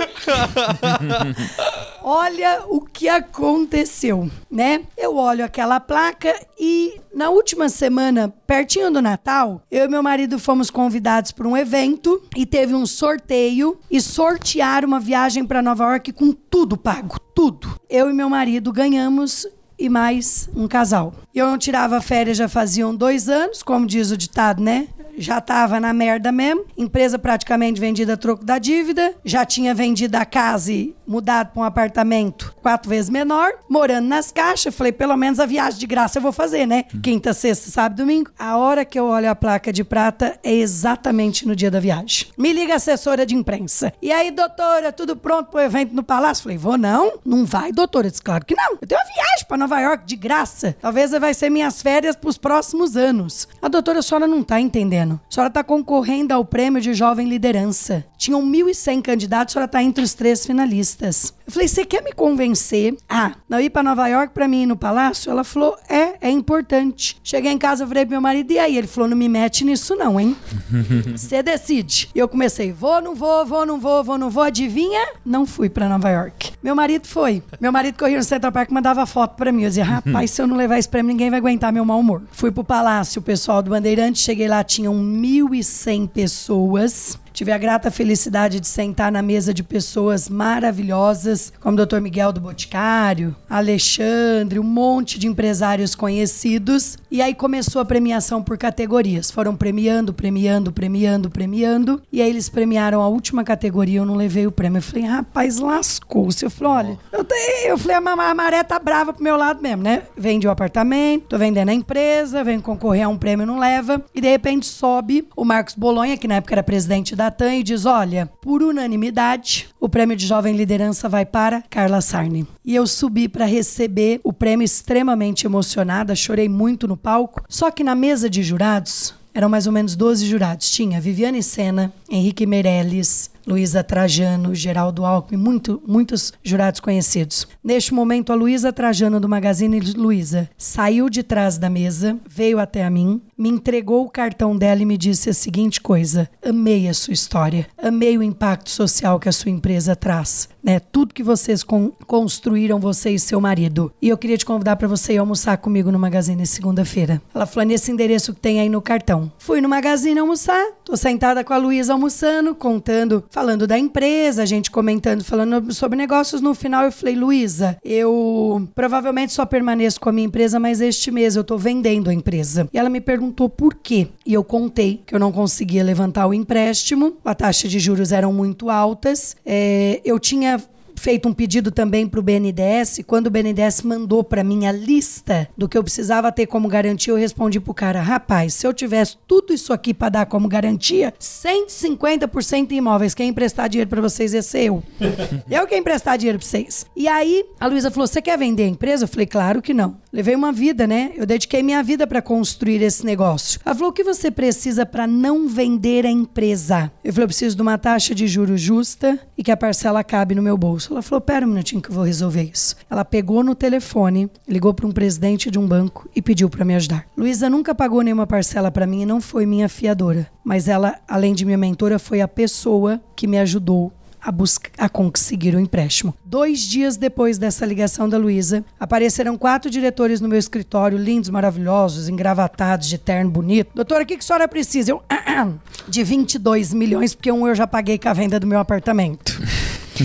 [2.03, 4.83] olha o que aconteceu, né?
[4.97, 10.39] Eu olho aquela placa e na última semana, pertinho do Natal, eu e meu marido
[10.39, 15.85] fomos convidados para um evento e teve um sorteio e sortearam uma viagem para Nova
[15.85, 17.79] York com tudo pago, tudo.
[17.89, 19.47] Eu e meu marido ganhamos
[19.79, 21.15] e mais um casal.
[21.35, 24.89] Eu não tirava férias já faziam dois anos, como diz o ditado, né?
[25.19, 26.65] Já tava na merda mesmo.
[26.77, 29.15] Empresa praticamente vendida a troco da dívida.
[29.25, 33.53] Já tinha vendido a casa e mudado para um apartamento quatro vezes menor.
[33.69, 34.75] Morando nas caixas.
[34.75, 36.85] Falei, pelo menos a viagem de graça eu vou fazer, né?
[37.03, 38.31] Quinta, sexta, sábado, domingo.
[38.39, 42.29] A hora que eu olho a placa de prata é exatamente no dia da viagem.
[42.37, 43.93] Me liga a assessora de imprensa.
[44.01, 46.45] E aí, doutora, tudo pronto pro evento no palácio?
[46.45, 47.19] Falei, vou não?
[47.25, 48.11] Não vai, doutora?
[48.11, 48.79] Disse, claro que não.
[48.81, 50.77] Eu tenho uma viagem para Nova York de graça.
[50.81, 53.49] Talvez vai ser minhas férias pros próximos anos.
[53.61, 55.08] A doutora, a senhora não tá entendendo.
[55.15, 58.05] A senhora tá concorrendo ao prêmio de jovem liderança.
[58.17, 61.35] Tinham 1.100 candidatos, a senhora tá entre os três finalistas.
[61.47, 64.67] Eu falei, você quer me convencer a não ir para Nova York para mim ir
[64.67, 65.31] no palácio?
[65.31, 67.19] Ela falou, é, é importante.
[67.25, 68.77] Cheguei em casa, eu falei pro meu marido, e aí?
[68.77, 70.37] Ele falou, não me mete nisso não, hein?
[71.17, 72.11] Você decide.
[72.15, 74.43] E eu comecei, vou, não vou, vou, não vou, vou, não vou.
[74.43, 75.01] Adivinha?
[75.25, 76.53] Não fui para Nova York.
[76.63, 77.43] Meu marido foi.
[77.61, 79.63] Meu marido corria no Central Park e mandava foto para mim.
[79.63, 82.23] Eu dizia, rapaz, se eu não levar esse prêmio, ninguém vai aguentar meu mau humor.
[82.31, 87.19] Fui pro palácio, o pessoal do Bandeirante, cheguei lá, tinham 1.100 pessoas.
[87.39, 92.01] Tive a grata felicidade de sentar na mesa de pessoas maravilhosas, como o Dr.
[92.01, 96.99] Miguel do Boticário, Alexandre, um monte de empresários conhecidos.
[97.09, 99.31] E aí começou a premiação por categorias.
[99.31, 102.03] Foram premiando, premiando, premiando, premiando.
[102.13, 104.79] E aí eles premiaram a última categoria, eu não levei o prêmio.
[104.79, 106.45] Eu falei, rapaz, lascou-se.
[106.45, 109.63] Eu falei, olha, eu, te- eu falei, a a maré tá brava pro meu lado
[109.63, 110.03] mesmo, né?
[110.17, 114.05] Vende o apartamento, tô vendendo a empresa, venho concorrer a um prêmio, não leva.
[114.13, 117.28] E de repente sobe o Marcos Bolonha, que na época era presidente da
[117.59, 122.47] E diz: olha, por unanimidade, o prêmio de jovem liderança vai para Carla Sarni.
[122.65, 127.43] E eu subi para receber o prêmio extremamente emocionada, chorei muito no palco.
[127.49, 130.69] Só que na mesa de jurados, eram mais ou menos 12 jurados.
[130.71, 137.47] Tinha Viviane Sena, Henrique Meirelles, Luísa Trajano, Geraldo Alckmin, muito, muitos jurados conhecidos.
[137.63, 142.85] Neste momento, a Luísa Trajano do Magazine Luiza saiu de trás da mesa, veio até
[142.85, 146.95] a mim, me entregou o cartão dela e me disse a seguinte coisa: amei a
[146.95, 150.81] sua história, amei o impacto social que a sua empresa traz, né?
[150.81, 153.93] Tudo que vocês con- construíram, você e seu marido.
[154.03, 157.23] E eu queria te convidar para você ir almoçar comigo no Magazine segunda-feira.
[157.33, 159.31] Ela falou nesse endereço que tem aí no cartão.
[159.39, 164.47] Fui no Magazine almoçar, tô sentada com a Luísa almoçando, contando, falando da empresa, a
[164.47, 166.41] gente comentando, falando sobre negócios.
[166.41, 171.11] No final eu falei, Luísa, eu provavelmente só permaneço com a minha empresa, mas este
[171.11, 172.69] mês eu tô vendendo a empresa.
[172.73, 174.09] E ela me perguntou por quê.
[174.25, 178.33] E eu contei que eu não conseguia levantar o empréstimo, a taxa de juros eram
[178.33, 180.61] muito altas, é, eu tinha
[180.99, 183.01] feito um pedido também para o BNDES.
[183.07, 187.13] Quando o BNDES mandou para mim a lista do que eu precisava ter como garantia,
[187.13, 191.15] eu respondi pro cara: rapaz, se eu tivesse tudo isso aqui para dar como garantia,
[191.21, 194.83] 150% em imóveis, quem emprestar dinheiro para vocês ia ser eu.
[195.51, 196.87] eu que emprestar dinheiro para vocês.
[196.97, 199.05] E aí a Luísa falou: você quer vender a empresa?
[199.05, 199.97] Eu falei: claro que não.
[200.13, 201.13] Levei uma vida, né?
[201.15, 203.61] Eu dediquei minha vida para construir esse negócio.
[203.65, 206.91] Ela falou: o que você precisa para não vender a empresa?
[207.05, 210.35] Eu falei: eu preciso de uma taxa de juros justa e que a parcela cabe
[210.35, 210.88] no meu bolso.
[210.93, 212.77] Ela falou: pera um minutinho que eu vou resolver isso.
[212.91, 216.75] Ela pegou no telefone, ligou para um presidente de um banco e pediu para me
[216.75, 217.07] ajudar.
[217.17, 221.35] Luísa nunca pagou nenhuma parcela para mim e não foi minha fiadora, mas ela, além
[221.35, 226.15] de minha mentora, foi a pessoa que me ajudou a, busca, a conseguir o empréstimo.
[226.25, 232.09] Dois dias depois dessa ligação da Luísa, apareceram quatro diretores no meu escritório, lindos, maravilhosos,
[232.09, 233.71] engravatados, de terno bonito.
[233.75, 234.91] Doutora, o que, que a senhora precisa?
[234.91, 235.03] Eu,
[235.89, 239.41] de 22 milhões, porque um eu já paguei com a venda do meu apartamento.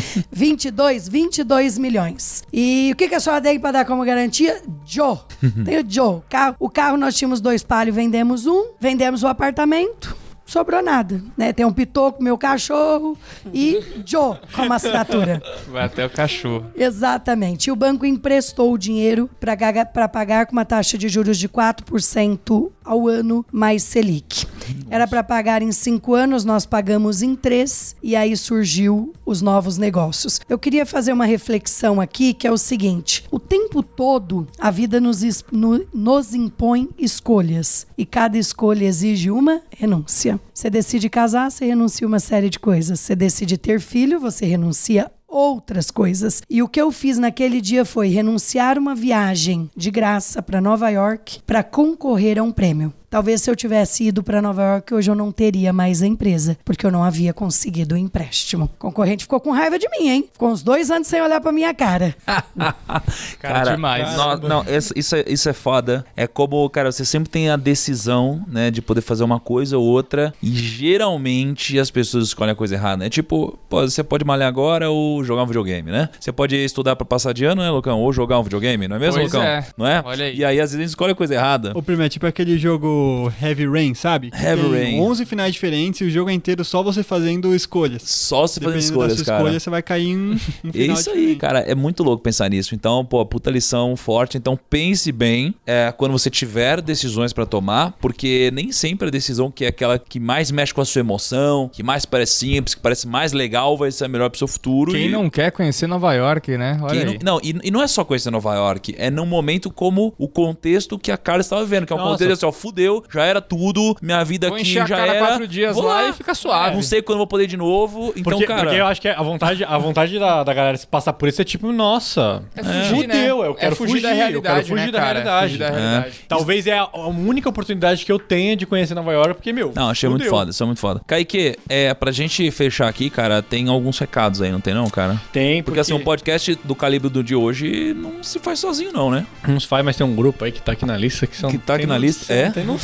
[0.31, 2.43] 22, 22 milhões.
[2.51, 4.61] E o que, que a senhora tem para dar como garantia?
[4.85, 5.17] Joe.
[5.65, 6.21] Tem o Joe.
[6.29, 10.15] Carro- o carro nós tínhamos dois palhos, vendemos um, vendemos o apartamento.
[10.45, 11.51] Sobrou nada, né?
[11.53, 13.17] Tem um pitoco, meu cachorro
[13.53, 15.41] e Joe como assinatura.
[15.67, 16.65] Vai até o cachorro.
[16.75, 17.67] Exatamente.
[17.67, 22.69] E o banco emprestou o dinheiro para pagar com uma taxa de juros de 4%
[22.83, 24.45] ao ano mais Selic.
[24.89, 29.77] Era para pagar em cinco anos, nós pagamos em três e aí surgiu os novos
[29.77, 30.39] negócios.
[30.47, 34.99] Eu queria fazer uma reflexão aqui que é o seguinte: o tempo todo a vida
[34.99, 35.21] nos,
[35.51, 40.32] no- nos impõe escolhas e cada escolha exige uma renúncia.
[40.53, 42.99] Você decide casar, você renuncia uma série de coisas.
[42.99, 46.41] Você decide ter filho, você renuncia outras coisas.
[46.49, 50.89] E o que eu fiz naquele dia foi renunciar uma viagem de graça para Nova
[50.89, 52.93] York para concorrer a um prêmio.
[53.13, 56.57] Talvez se eu tivesse ido para Nova York, hoje eu não teria mais a empresa,
[56.65, 58.65] porque eu não havia conseguido o empréstimo.
[58.65, 60.29] O concorrente ficou com raiva de mim, hein?
[60.33, 62.15] Ficou uns dois anos sem olhar pra minha cara.
[63.39, 64.17] Cara, demais.
[64.17, 66.03] Não, não, isso, isso é, isso é foda.
[66.17, 69.85] É como, cara, você sempre tem a decisão, né, de poder fazer uma coisa ou
[69.85, 73.05] outra, e geralmente as pessoas escolhem a coisa errada.
[73.05, 76.09] É tipo, pô, você pode malhar agora ou jogar um videogame, né?
[76.19, 77.99] Você pode estudar pra passar de ano, né, Lucão?
[78.01, 79.43] Ou jogar um videogame, não é mesmo, Pois Lucão?
[79.43, 79.67] é.
[79.77, 80.01] Não é?
[80.03, 80.35] Olha aí.
[80.35, 81.73] E aí, às vezes, a gente escolhe a coisa errada.
[81.75, 83.02] O primeiro é tipo aquele jogo
[83.41, 84.31] Heavy Rain, sabe?
[84.31, 84.99] Que Heavy tem Rain.
[85.01, 88.01] 11 finais diferentes e o jogo é inteiro só você fazendo escolhas.
[88.03, 89.37] Só se Dependendo escolhas, da sua cara.
[89.39, 91.37] escolha, você vai cair em um É final isso aí, diferente.
[91.39, 91.59] cara.
[91.59, 92.73] É muito louco pensar nisso.
[92.75, 94.37] Então, pô, puta lição forte.
[94.37, 99.49] Então, pense bem é, quando você tiver decisões pra tomar, porque nem sempre a decisão
[99.51, 102.81] que é aquela que mais mexe com a sua emoção, que mais parece simples, que
[102.81, 104.91] parece mais legal, vai ser a melhor pro seu futuro.
[104.91, 106.77] Quem E- não quer conhecer Nova York, né?
[106.81, 107.19] Olha quem aí.
[107.23, 110.27] não, não, e, e não é só conhecer Nova York, é num momento como o
[110.27, 112.11] contexto que a Carla estava vivendo, que é um Nossa.
[112.11, 115.13] contexto assim, ó, fudeu, já era tudo, minha vida Vou aqui encher a já cara
[115.15, 115.25] era.
[115.27, 116.75] quatro dias vou lá e fica suave.
[116.75, 118.63] Não sei quando eu vou poder de novo, então, Porque, cara.
[118.63, 121.41] porque eu acho que a vontade, a vontade da, da galera se passar por isso
[121.41, 123.13] é tipo, nossa, É fugir, né?
[123.15, 125.13] fudeu, eu quero é fugir, da fugir, eu realidade, quero fugir né, da cara?
[125.23, 125.45] realidade.
[125.45, 125.71] Fugir da É.
[125.71, 126.15] realidade.
[126.27, 129.71] talvez é a, a única oportunidade que eu tenha de conhecer Nova York, porque, meu,
[129.75, 130.37] Não, achei muito fudeu.
[130.37, 131.01] foda, isso é muito foda.
[131.07, 135.19] Kaique, é, pra gente fechar aqui, cara, tem alguns recados aí, não tem não, cara?
[135.31, 138.91] Tem, Porque, porque, assim, um podcast do calibre do de hoje não se faz sozinho
[138.91, 139.25] não, né?
[139.47, 141.49] Uns faz, mas tem um grupo aí que tá aqui na lista que são.
[141.49, 142.45] Que tá aqui na lista, é?
[142.45, 142.82] Não tem noção.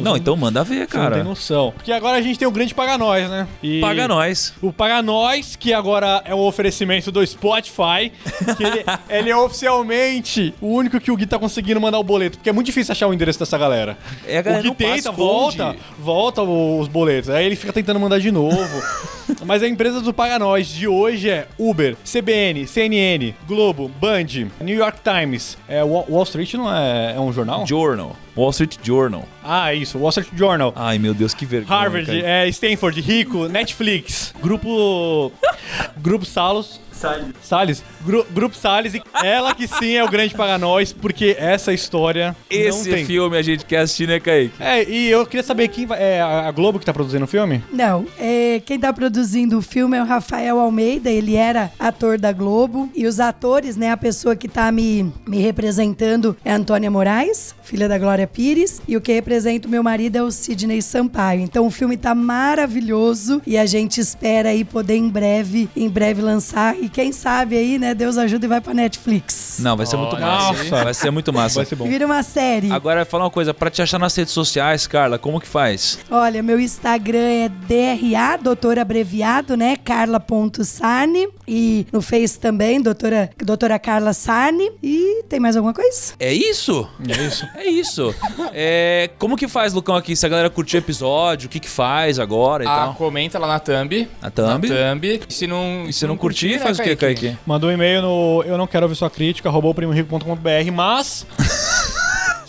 [0.00, 1.14] Não, então manda ver, Você não cara.
[1.16, 1.72] tem noção.
[1.76, 3.46] Porque agora a gente tem o grande Paga Nós, né?
[3.62, 4.52] E Paga nós.
[4.62, 8.12] O Paga Nós, que agora é um oferecimento do Spotify,
[8.56, 12.38] que ele, ele é oficialmente o único que o Gui tá conseguindo mandar o boleto,
[12.38, 13.96] porque é muito difícil achar o endereço dessa galera.
[14.26, 15.16] É, a galera o Gui passa, tenta, esconde.
[15.58, 17.30] volta, volta os boletos.
[17.30, 18.82] Aí ele fica tentando mandar de novo.
[19.44, 24.76] Mas a empresa do Paga Nós de hoje é Uber, CBN, CNN, Globo, Band, New
[24.76, 25.56] York Times.
[25.68, 27.66] É, Wall Wall Street não é, é um jornal?
[27.66, 28.16] Journal.
[28.36, 29.26] Wall Street Journal.
[29.42, 30.72] Ah, isso, Wall Street Journal.
[30.76, 31.78] Ai, meu Deus, que vergonha.
[31.78, 35.32] Harvard, é, Stanford, Rico, Netflix, Grupo.
[35.98, 36.80] Grupo Salos.
[37.00, 37.26] Salles.
[37.42, 37.84] Salles.
[38.04, 42.36] Gru- Grupo Salles e ela que sim é o grande para nós, porque essa história
[42.48, 43.04] Esse não tem.
[43.06, 44.54] filme a gente quer assistir, né, Kaique?
[44.60, 46.00] É, e eu queria saber quem vai.
[46.02, 47.62] É a Globo que tá produzindo o filme?
[47.72, 52.32] Não, é, quem tá produzindo o filme é o Rafael Almeida, ele era ator da
[52.32, 52.88] Globo.
[52.94, 57.54] E os atores, né, a pessoa que tá me, me representando é a Antônia Moraes,
[57.62, 58.80] filha da Glória Pires.
[58.86, 61.40] E o que representa o meu marido é o Sidney Sampaio.
[61.40, 66.20] Então o filme tá maravilhoso e a gente espera aí poder em breve, em breve
[66.20, 66.76] lançar.
[66.80, 69.58] E quem sabe aí, né, Deus ajuda e vai pra Netflix.
[69.60, 70.64] Não, vai ser muito Olha, massa.
[70.64, 70.84] nossa.
[70.84, 71.54] Vai ser muito massa.
[71.56, 71.88] Vai ser bom.
[71.88, 72.70] Vira uma série.
[72.72, 75.98] Agora, fala uma coisa, pra te achar nas redes sociais, Carla, como que faz?
[76.10, 79.76] Olha, meu Instagram é DRA, doutora abreviado, né?
[79.76, 81.28] Carla.sarne.
[81.46, 84.70] E no Face também, doutora, doutora Carla Sarne.
[84.82, 86.12] E tem mais alguma coisa?
[86.18, 86.88] É isso?
[87.08, 87.46] É isso.
[87.60, 88.14] É isso.
[88.52, 90.16] É, como que faz, Lucão, aqui?
[90.16, 92.94] Se a galera curtir o episódio, o que que faz agora e Ah, tal?
[92.94, 94.08] comenta lá na thumb.
[94.20, 94.68] Na thumb.
[94.68, 95.20] Na thumb.
[95.28, 97.36] E se não, E se não curtir, né, faz o quê, Kaique?
[97.46, 101.26] Mandou um e-mail no eu não quero ouvir sua crítica, roubouprimorico.com.br, mas.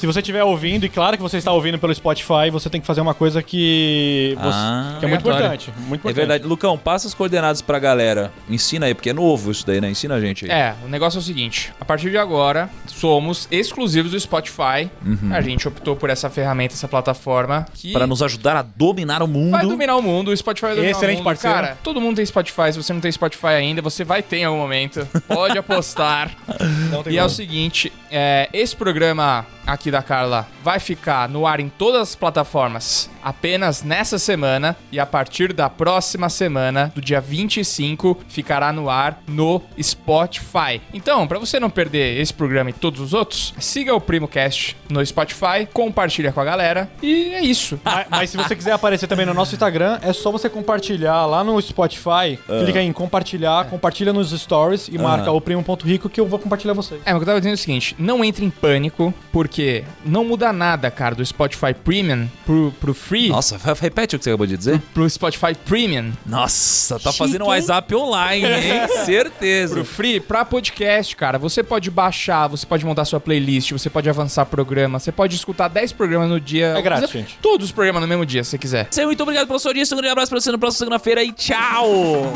[0.02, 2.88] Se você estiver ouvindo, e claro que você está ouvindo pelo Spotify, você tem que
[2.88, 5.72] fazer uma coisa que, você- Ah, que é muito importante.
[5.78, 6.16] Muito É importante.
[6.16, 6.44] verdade.
[6.44, 8.32] Lucão, passa as coordenadas pra galera.
[8.50, 9.92] Ensina aí, porque é novo isso daí, né?
[9.92, 10.50] Ensina a gente aí.
[10.52, 14.90] É, o negócio é o seguinte: a partir de agora, somos exclusivos do Spotify.
[15.32, 19.28] A gente optou por essa ferramenta, essa plataforma que Pra nos ajudar a dominar o
[19.28, 19.52] mundo.
[19.52, 20.32] vai dominar o mundo.
[20.32, 21.26] O Spotify vai dominar Excelente o mundo.
[21.26, 21.56] parceiro.
[21.56, 22.74] Cara, todo mundo tem Spotify.
[22.74, 25.08] Se você não tem Spotify ainda, você vai ter em algum momento.
[25.28, 26.32] Pode apostar.
[26.90, 27.36] Não tem E é o como.
[27.36, 33.10] seguinte, é, esse programa aqui da Carla vai ficar no ar em todas as plataformas
[33.24, 39.22] apenas nessa semana e a partir da próxima semana, do dia 25, ficará no ar
[39.28, 40.82] no Spotify.
[40.94, 44.76] Então, para você não perder esse programa e todos os outros, siga o Primo Cast
[44.90, 47.80] no Spotify, compartilha com a galera e é isso.
[47.84, 51.44] Mas, mas se você quiser aparecer também no nosso Instagram, é só você compartilhar lá
[51.44, 52.40] no Spotify.
[52.64, 57.02] Clica em compartilhar, compartilha nos stories e marca o primo.rico que eu vou compartilhar vocês.
[57.06, 59.61] É, mas o que eu tava dizendo é o seguinte: não entre em pânico, porque
[60.06, 63.30] não muda nada, cara, do Spotify Premium pro, pro Free.
[63.30, 64.82] Nossa, repete o que você acabou de dizer.
[64.94, 66.12] Pro Spotify Premium.
[66.26, 67.48] Nossa, tá Chique, fazendo um?
[67.48, 68.88] WhatsApp online, hein?
[69.06, 69.74] Certeza.
[69.76, 74.10] Pro Free, pra podcast, cara, você pode baixar, você pode montar sua playlist, você pode
[74.10, 76.74] avançar programa, você pode escutar 10 programas no dia.
[76.78, 77.38] É grátis, Você- gente.
[77.42, 78.88] Todos os programas no mesmo dia, se você quiser.
[79.06, 79.94] Muito obrigado pela sua audiência.
[79.94, 82.32] Um grande abraço pra você na próxima segunda-feira e tchau!